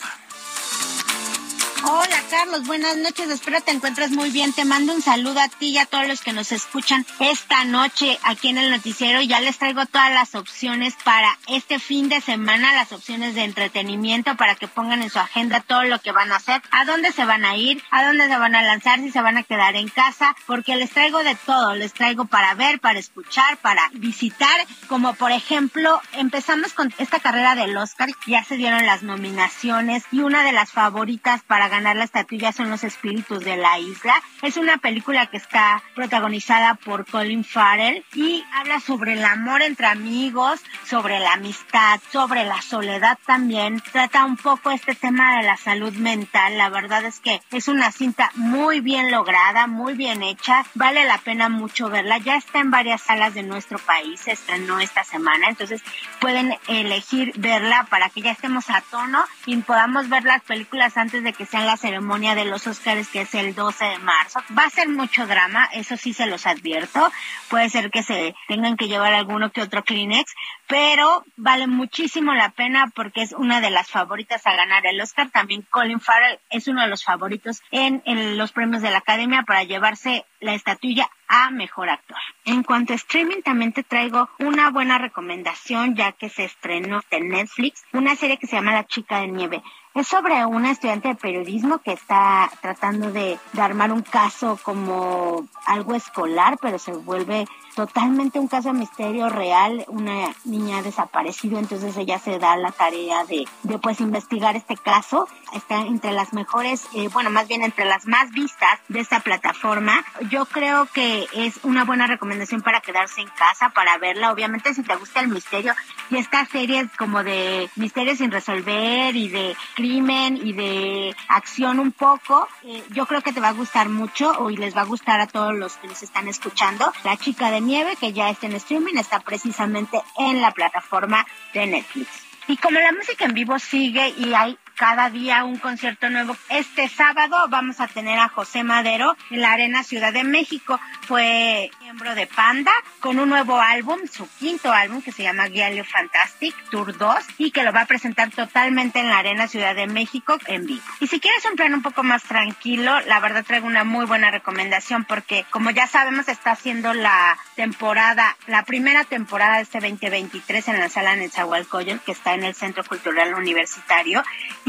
Hola 1.83 2.21
Carlos, 2.29 2.67
buenas 2.67 2.95
noches, 2.97 3.27
espero 3.31 3.59
te 3.59 3.71
encuentres 3.71 4.11
muy 4.11 4.29
bien. 4.29 4.53
Te 4.53 4.65
mando 4.65 4.93
un 4.93 5.01
saludo 5.01 5.39
a 5.39 5.47
ti 5.47 5.69
y 5.69 5.77
a 5.79 5.87
todos 5.87 6.07
los 6.07 6.21
que 6.21 6.31
nos 6.31 6.51
escuchan 6.51 7.07
esta 7.19 7.65
noche 7.65 8.19
aquí 8.21 8.49
en 8.49 8.59
el 8.59 8.69
noticiero. 8.69 9.19
Ya 9.21 9.41
les 9.41 9.57
traigo 9.57 9.87
todas 9.87 10.13
las 10.13 10.35
opciones 10.35 10.93
para 11.03 11.39
este 11.47 11.79
fin 11.79 12.07
de 12.07 12.21
semana, 12.21 12.73
las 12.73 12.91
opciones 12.91 13.33
de 13.33 13.45
entretenimiento 13.45 14.35
para 14.35 14.53
que 14.53 14.67
pongan 14.67 15.01
en 15.01 15.09
su 15.09 15.17
agenda 15.17 15.59
todo 15.59 15.83
lo 15.83 15.97
que 15.97 16.11
van 16.11 16.31
a 16.31 16.35
hacer, 16.35 16.61
a 16.69 16.85
dónde 16.85 17.11
se 17.13 17.25
van 17.25 17.45
a 17.45 17.55
ir, 17.55 17.83
a 17.89 18.05
dónde 18.05 18.27
se 18.27 18.37
van 18.37 18.53
a 18.53 18.61
lanzar, 18.61 18.99
si 18.99 19.09
se 19.09 19.21
van 19.21 19.37
a 19.37 19.43
quedar 19.43 19.75
en 19.75 19.89
casa, 19.89 20.35
porque 20.45 20.75
les 20.75 20.91
traigo 20.91 21.23
de 21.23 21.33
todo, 21.33 21.73
les 21.73 21.93
traigo 21.93 22.25
para 22.25 22.53
ver, 22.53 22.79
para 22.79 22.99
escuchar, 22.99 23.57
para 23.57 23.89
visitar, 23.93 24.67
como 24.87 25.15
por 25.15 25.31
ejemplo, 25.31 25.99
empezamos 26.13 26.73
con 26.73 26.93
esta 26.99 27.19
carrera 27.19 27.55
del 27.55 27.75
Oscar, 27.75 28.09
ya 28.27 28.43
se 28.43 28.57
dieron 28.57 28.85
las 28.85 29.01
nominaciones 29.01 30.03
y 30.11 30.19
una 30.19 30.43
de 30.43 30.51
las 30.51 30.71
favoritas 30.71 31.41
para 31.41 31.70
ganar 31.71 31.95
la 31.95 32.03
estatuilla 32.03 32.51
son 32.51 32.69
los 32.69 32.83
espíritus 32.83 33.43
de 33.43 33.57
la 33.57 33.79
isla. 33.79 34.13
Es 34.43 34.57
una 34.57 34.77
película 34.77 35.25
que 35.27 35.37
está 35.37 35.81
protagonizada 35.95 36.75
por 36.75 37.05
Colin 37.09 37.43
Farrell 37.43 38.05
y 38.13 38.43
habla 38.53 38.79
sobre 38.79 39.13
el 39.13 39.23
amor 39.23 39.61
entre 39.61 39.87
amigos, 39.87 40.59
sobre 40.85 41.19
la 41.19 41.33
amistad, 41.33 41.99
sobre 42.11 42.43
la 42.43 42.61
soledad 42.61 43.17
también. 43.25 43.81
Trata 43.91 44.25
un 44.25 44.37
poco 44.37 44.69
este 44.71 44.95
tema 44.95 45.37
de 45.37 45.43
la 45.43 45.57
salud 45.57 45.93
mental. 45.93 46.57
La 46.57 46.69
verdad 46.69 47.05
es 47.05 47.19
que 47.19 47.41
es 47.51 47.67
una 47.67 47.91
cinta 47.91 48.31
muy 48.35 48.81
bien 48.81 49.09
lograda, 49.09 49.65
muy 49.67 49.93
bien 49.93 50.23
hecha. 50.23 50.65
Vale 50.75 51.05
la 51.05 51.19
pena 51.19 51.49
mucho 51.49 51.89
verla. 51.89 52.17
Ya 52.17 52.35
está 52.35 52.59
en 52.59 52.69
varias 52.69 53.01
salas 53.01 53.33
de 53.33 53.43
nuestro 53.43 53.79
país. 53.79 54.19
Se 54.19 54.33
estrenó 54.33 54.79
esta 54.79 55.03
semana. 55.05 55.47
Entonces 55.47 55.81
pueden 56.19 56.57
elegir 56.67 57.31
verla 57.37 57.87
para 57.89 58.09
que 58.09 58.21
ya 58.21 58.31
estemos 58.31 58.69
a 58.69 58.81
tono 58.81 59.23
y 59.45 59.55
podamos 59.57 60.09
ver 60.09 60.25
las 60.25 60.41
películas 60.41 60.97
antes 60.97 61.23
de 61.23 61.31
que 61.31 61.45
sean 61.45 61.60
la 61.65 61.77
ceremonia 61.77 62.35
de 62.35 62.45
los 62.45 62.67
Óscares 62.67 63.07
que 63.09 63.21
es 63.21 63.33
el 63.35 63.55
12 63.55 63.85
de 63.85 63.99
marzo. 63.99 64.39
Va 64.57 64.63
a 64.63 64.69
ser 64.69 64.89
mucho 64.89 65.27
drama, 65.27 65.69
eso 65.73 65.97
sí 65.97 66.13
se 66.13 66.25
los 66.25 66.47
advierto. 66.47 67.11
Puede 67.49 67.69
ser 67.69 67.91
que 67.91 68.03
se 68.03 68.35
tengan 68.47 68.77
que 68.77 68.87
llevar 68.87 69.13
alguno 69.13 69.51
que 69.51 69.61
otro 69.61 69.83
Kleenex, 69.83 70.33
pero 70.67 71.23
vale 71.37 71.67
muchísimo 71.67 72.33
la 72.33 72.49
pena 72.49 72.91
porque 72.95 73.21
es 73.21 73.33
una 73.33 73.61
de 73.61 73.71
las 73.71 73.89
favoritas 73.89 74.45
a 74.47 74.55
ganar 74.55 74.85
el 74.85 75.01
Oscar. 75.01 75.29
También 75.29 75.65
Colin 75.69 75.99
Farrell 75.99 76.39
es 76.49 76.67
uno 76.67 76.81
de 76.81 76.87
los 76.87 77.03
favoritos 77.03 77.61
en, 77.71 78.01
en 78.05 78.37
los 78.37 78.51
premios 78.51 78.81
de 78.81 78.91
la 78.91 78.99
Academia 78.99 79.43
para 79.43 79.63
llevarse 79.63 80.25
la 80.41 80.53
estatuilla 80.53 81.09
a 81.27 81.49
mejor 81.51 81.89
actor. 81.89 82.17
En 82.43 82.63
cuanto 82.63 82.93
a 82.93 82.97
streaming, 82.97 83.41
también 83.41 83.71
te 83.71 83.83
traigo 83.83 84.29
una 84.39 84.69
buena 84.69 84.97
recomendación 84.97 85.95
ya 85.95 86.11
que 86.11 86.29
se 86.29 86.43
estrenó 86.43 87.01
en 87.09 87.29
Netflix, 87.29 87.83
una 87.93 88.15
serie 88.15 88.37
que 88.37 88.47
se 88.47 88.57
llama 88.57 88.73
La 88.73 88.85
chica 88.85 89.21
de 89.21 89.27
nieve. 89.27 89.63
Es 89.93 90.07
sobre 90.07 90.45
una 90.45 90.71
estudiante 90.71 91.09
de 91.09 91.15
periodismo 91.15 91.79
que 91.79 91.93
está 91.93 92.49
tratando 92.61 93.11
de, 93.11 93.37
de, 93.53 93.61
armar 93.61 93.91
un 93.91 94.01
caso 94.01 94.59
como 94.63 95.47
algo 95.65 95.95
escolar, 95.95 96.57
pero 96.61 96.79
se 96.79 96.93
vuelve 96.93 97.45
totalmente 97.75 98.39
un 98.39 98.47
caso 98.47 98.69
de 98.69 98.79
misterio 98.79 99.29
real, 99.29 99.85
una 99.87 100.33
niña 100.45 100.77
ha 100.77 100.81
desaparecido, 100.81 101.59
entonces 101.59 101.95
ella 101.97 102.19
se 102.19 102.39
da 102.39 102.55
la 102.55 102.71
tarea 102.71 103.25
de, 103.25 103.47
de 103.63 103.79
pues 103.79 103.99
investigar 104.01 104.55
este 104.55 104.75
caso. 104.77 105.27
Está 105.53 105.81
entre 105.81 106.11
las 106.11 106.33
mejores, 106.33 106.87
eh, 106.93 107.09
bueno, 107.09 107.29
más 107.29 107.47
bien 107.47 107.61
entre 107.61 107.85
las 107.85 108.05
más 108.05 108.31
vistas 108.31 108.79
de 108.87 108.99
esta 108.99 109.19
plataforma. 109.19 110.03
Yo 110.29 110.45
creo 110.45 110.85
que 110.87 111.27
es 111.33 111.59
una 111.63 111.83
buena 111.83 112.07
recomendación 112.07 112.61
para 112.61 112.81
quedarse 112.81 113.21
en 113.21 113.29
casa, 113.29 113.69
para 113.69 113.97
verla. 113.97 114.31
Obviamente 114.31 114.73
si 114.73 114.83
te 114.83 114.95
gusta 114.95 115.19
el 115.19 115.27
misterio 115.27 115.73
y 116.09 116.17
estas 116.17 116.49
series 116.49 116.89
como 116.97 117.23
de 117.23 117.69
misterios 117.75 118.17
sin 118.17 118.31
resolver 118.31 119.15
y 119.15 119.29
de 119.29 119.55
crimen 119.75 120.37
y 120.37 120.53
de 120.53 121.15
acción 121.27 121.79
un 121.79 121.91
poco, 121.91 122.47
eh, 122.63 122.83
yo 122.89 123.05
creo 123.05 123.21
que 123.21 123.33
te 123.33 123.39
va 123.39 123.49
a 123.49 123.53
gustar 123.53 123.89
mucho 123.89 124.49
y 124.49 124.57
les 124.57 124.75
va 124.75 124.81
a 124.81 124.85
gustar 124.85 125.21
a 125.21 125.27
todos 125.27 125.53
los 125.53 125.73
que 125.77 125.87
nos 125.87 126.03
están 126.03 126.27
escuchando. 126.27 126.91
La 127.03 127.17
chica 127.17 127.51
de 127.51 127.60
nieve 127.65 127.95
que 127.99 128.13
ya 128.13 128.29
está 128.29 128.47
en 128.47 128.53
streaming 128.53 128.95
está 128.97 129.19
precisamente 129.19 130.01
en 130.17 130.41
la 130.41 130.51
plataforma 130.51 131.25
de 131.53 131.67
Netflix. 131.67 132.09
Y 132.47 132.57
como 132.57 132.79
la 132.79 132.91
música 132.91 133.25
en 133.25 133.33
vivo 133.33 133.57
sigue 133.59 134.09
y 134.17 134.33
hay 134.33 134.57
cada 134.81 135.11
día 135.11 135.43
un 135.43 135.59
concierto 135.59 136.09
nuevo. 136.09 136.35
Este 136.49 136.89
sábado 136.89 137.37
vamos 137.49 137.79
a 137.79 137.87
tener 137.87 138.17
a 138.17 138.29
José 138.29 138.63
Madero 138.63 139.15
en 139.29 139.41
la 139.41 139.51
Arena 139.51 139.83
Ciudad 139.83 140.11
de 140.11 140.23
México. 140.23 140.79
Fue 141.01 141.69
miembro 141.81 142.15
de 142.15 142.25
Panda 142.25 142.71
con 142.99 143.19
un 143.19 143.29
nuevo 143.29 143.61
álbum, 143.61 143.99
su 144.11 144.27
quinto 144.39 144.73
álbum 144.73 145.03
que 145.03 145.11
se 145.11 145.21
llama 145.21 145.49
Giallo 145.49 145.83
Fantastic 145.83 146.55
Tour 146.71 146.97
2 146.97 147.15
y 147.37 147.51
que 147.51 147.61
lo 147.61 147.71
va 147.71 147.81
a 147.81 147.85
presentar 147.85 148.31
totalmente 148.31 148.99
en 148.99 149.09
la 149.09 149.19
Arena 149.19 149.47
Ciudad 149.47 149.75
de 149.75 149.85
México 149.85 150.39
en 150.47 150.65
vivo. 150.65 150.81
Y 150.99 151.05
si 151.05 151.19
quieres 151.19 151.45
un 151.45 151.57
plan 151.57 151.75
un 151.75 151.83
poco 151.83 152.01
más 152.01 152.23
tranquilo, 152.23 153.01
la 153.01 153.19
verdad 153.19 153.45
traigo 153.45 153.67
una 153.67 153.83
muy 153.83 154.07
buena 154.07 154.31
recomendación 154.31 155.05
porque 155.05 155.45
como 155.51 155.69
ya 155.69 155.85
sabemos 155.85 156.27
está 156.27 156.53
haciendo 156.53 156.95
la 156.95 157.37
temporada, 157.55 158.35
la 158.47 158.63
primera 158.63 159.03
temporada 159.03 159.57
de 159.57 159.61
este 159.61 159.79
2023 159.79 160.69
en 160.69 160.79
la 160.79 160.89
sala 160.89 161.15
Netzahualcoyotl 161.15 162.03
que 162.03 162.13
está 162.13 162.33
en 162.33 162.45
el 162.45 162.55
Centro 162.55 162.83
Cultural 162.83 163.35
Universitario 163.35 164.23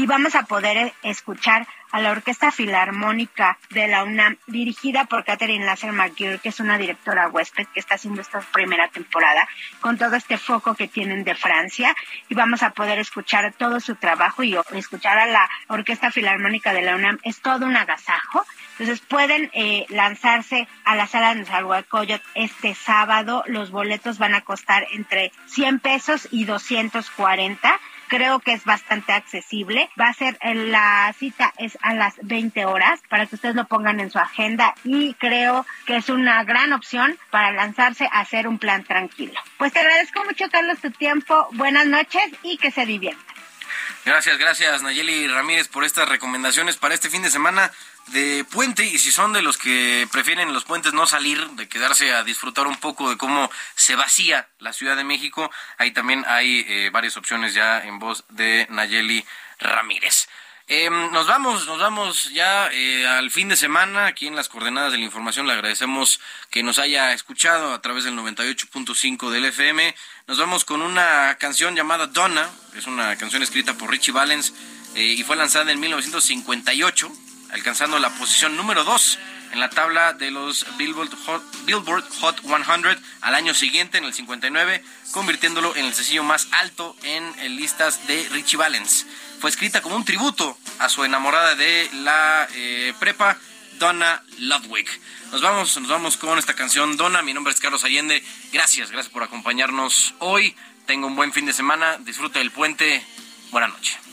vamos 0.05 0.35
a 0.35 0.43
poder 0.43 0.93
escuchar 1.03 1.67
a 1.93 2.01
la 2.01 2.11
Orquesta 2.11 2.51
Filarmónica 2.51 3.59
de 3.69 3.87
la 3.87 4.03
UNAM, 4.03 4.37
dirigida 4.47 5.05
por 5.05 5.23
Catherine 5.23 5.63
Lasser 5.63 5.91
McGill, 5.91 6.39
que 6.39 6.49
es 6.49 6.59
una 6.59 6.79
directora 6.79 7.29
huésped 7.29 7.67
que 7.67 7.79
está 7.79 7.95
haciendo 7.95 8.21
esta 8.21 8.41
primera 8.41 8.87
temporada, 8.87 9.47
con 9.79 9.99
todo 9.99 10.15
este 10.15 10.39
foco 10.39 10.73
que 10.73 10.87
tienen 10.87 11.23
de 11.23 11.35
Francia, 11.35 11.95
y 12.29 12.33
vamos 12.33 12.63
a 12.63 12.71
poder 12.71 12.97
escuchar 12.97 13.53
todo 13.53 13.79
su 13.79 13.93
trabajo 13.95 14.41
y 14.41 14.57
escuchar 14.73 15.19
a 15.19 15.27
la 15.27 15.47
Orquesta 15.67 16.09
Filarmónica 16.09 16.73
de 16.73 16.81
la 16.81 16.95
UNAM 16.95 17.19
es 17.23 17.41
todo 17.41 17.67
un 17.67 17.77
agasajo. 17.77 18.43
Entonces 18.71 19.01
pueden 19.07 19.51
eh, 19.53 19.85
lanzarse 19.89 20.67
a 20.85 20.95
la 20.95 21.05
sala 21.05 21.35
de 21.35 21.45
Salhuacoyot 21.45 22.23
este 22.33 22.73
sábado. 22.73 23.43
Los 23.45 23.69
boletos 23.69 24.17
van 24.17 24.33
a 24.33 24.41
costar 24.41 24.87
entre 24.93 25.31
100 25.45 25.79
pesos 25.79 26.27
y 26.31 26.45
240 26.45 27.79
creo 28.13 28.39
que 28.39 28.53
es 28.53 28.63
bastante 28.63 29.11
accesible. 29.11 29.89
Va 29.99 30.09
a 30.09 30.13
ser, 30.13 30.37
la 30.43 31.11
cita 31.17 31.51
es 31.57 31.79
a 31.81 31.95
las 31.95 32.13
20 32.21 32.63
horas 32.65 32.99
para 33.09 33.25
que 33.25 33.33
ustedes 33.33 33.55
lo 33.55 33.65
pongan 33.65 33.99
en 33.99 34.11
su 34.11 34.19
agenda 34.19 34.75
y 34.83 35.15
creo 35.15 35.65
que 35.87 35.95
es 35.95 36.09
una 36.09 36.43
gran 36.43 36.73
opción 36.73 37.17
para 37.31 37.51
lanzarse 37.51 38.07
a 38.11 38.19
hacer 38.19 38.47
un 38.47 38.59
plan 38.59 38.83
tranquilo. 38.83 39.39
Pues 39.57 39.73
te 39.73 39.79
agradezco 39.79 40.23
mucho, 40.25 40.45
Carlos, 40.51 40.77
tu 40.79 40.91
tiempo. 40.91 41.47
Buenas 41.53 41.87
noches 41.87 42.23
y 42.43 42.57
que 42.57 42.69
se 42.69 42.85
diviertan. 42.85 43.33
Gracias, 44.05 44.37
gracias 44.37 44.81
Nayeli 44.83 45.27
Ramírez 45.27 45.69
por 45.69 45.83
estas 45.83 46.07
recomendaciones 46.07 46.75
para 46.75 46.93
este 46.93 47.09
fin 47.09 47.23
de 47.23 47.31
semana 47.31 47.71
de 48.07 48.45
puente 48.45 48.85
y 48.85 48.97
si 48.99 49.11
son 49.11 49.33
de 49.33 49.41
los 49.41 49.57
que 49.57 50.07
prefieren 50.11 50.53
los 50.53 50.65
puentes 50.65 50.93
no 50.93 51.07
salir, 51.07 51.45
de 51.51 51.67
quedarse 51.67 52.13
a 52.13 52.23
disfrutar 52.23 52.67
un 52.67 52.77
poco 52.77 53.09
de 53.09 53.17
cómo 53.17 53.49
se 53.75 53.95
vacía 53.95 54.47
la 54.59 54.73
Ciudad 54.73 54.95
de 54.95 55.03
México, 55.03 55.49
ahí 55.77 55.91
también 55.91 56.25
hay 56.27 56.65
eh, 56.67 56.89
varias 56.91 57.17
opciones 57.17 57.53
ya 57.53 57.83
en 57.83 57.99
voz 57.99 58.25
de 58.29 58.67
Nayeli 58.69 59.25
Ramírez. 59.59 60.27
Eh, 60.67 60.89
nos 60.89 61.27
vamos, 61.27 61.67
nos 61.67 61.77
vamos 61.77 62.31
ya 62.31 62.69
eh, 62.71 63.05
al 63.05 63.29
fin 63.31 63.49
de 63.49 63.57
semana 63.57 64.05
aquí 64.05 64.27
en 64.27 64.35
las 64.35 64.47
coordenadas 64.47 64.93
de 64.93 64.97
la 64.97 65.03
información. 65.03 65.45
Le 65.45 65.53
agradecemos 65.53 66.21
que 66.49 66.63
nos 66.63 66.79
haya 66.79 67.11
escuchado 67.11 67.73
a 67.73 67.81
través 67.81 68.05
del 68.05 68.15
98.5 68.15 69.29
del 69.29 69.45
FM. 69.45 69.93
Nos 70.27 70.39
vamos 70.39 70.63
con 70.63 70.81
una 70.81 71.35
canción 71.37 71.75
llamada 71.75 72.07
Donna. 72.07 72.49
Es 72.77 72.87
una 72.87 73.17
canción 73.17 73.43
escrita 73.43 73.73
por 73.73 73.91
Richie 73.91 74.13
Valens 74.13 74.53
eh, 74.95 75.03
y 75.17 75.23
fue 75.23 75.35
lanzada 75.35 75.71
en 75.71 75.81
1958, 75.81 77.11
alcanzando 77.53 77.99
la 77.99 78.09
posición 78.09 78.57
número 78.57 78.83
2 78.83 79.19
en 79.53 79.59
la 79.59 79.69
tabla 79.69 80.13
de 80.13 80.31
los 80.31 80.65
Billboard 80.77 81.15
Hot, 81.25 81.43
Billboard 81.65 82.03
Hot 82.19 82.41
100 82.41 82.99
al 83.21 83.35
año 83.35 83.53
siguiente, 83.53 83.99
en 83.99 84.05
el 84.05 84.13
59, 84.13 84.83
convirtiéndolo 85.11 85.75
en 85.75 85.85
el 85.85 85.93
sencillo 85.93 86.23
más 86.23 86.47
alto 86.51 86.95
en, 87.03 87.55
listas 87.55 88.07
de 88.07 88.27
Richie 88.31 88.57
Valens. 88.57 89.05
Fue 89.39 89.51
escrita 89.51 89.81
como 89.81 89.95
un 89.95 90.05
tributo 90.05 90.57
a 90.79 90.89
su 90.89 91.03
enamorada 91.03 91.53
de 91.53 91.89
la 91.93 92.47
eh, 92.55 92.93
prepa, 92.99 93.37
Donna 93.77 94.23
Ludwig. 94.39 94.87
Nos 95.31 95.41
vamos, 95.41 95.77
nos 95.79 95.89
vamos 95.89 96.17
con 96.17 96.39
esta 96.39 96.55
canción, 96.55 96.97
Donna. 96.97 97.21
Mi 97.21 97.33
nombre 97.33 97.53
es 97.53 97.59
Carlos 97.59 97.83
Allende. 97.83 98.23
Gracias, 98.51 98.91
gracias 98.91 99.13
por 99.13 99.23
acompañarnos 99.23 100.15
hoy. 100.19 100.55
Tenga 100.87 101.05
un 101.05 101.15
buen 101.15 101.31
fin 101.31 101.45
de 101.45 101.53
semana. 101.53 101.97
Disfrute 101.99 102.39
del 102.39 102.51
puente. 102.51 103.05
Buenas 103.51 103.69
noches. 103.71 104.12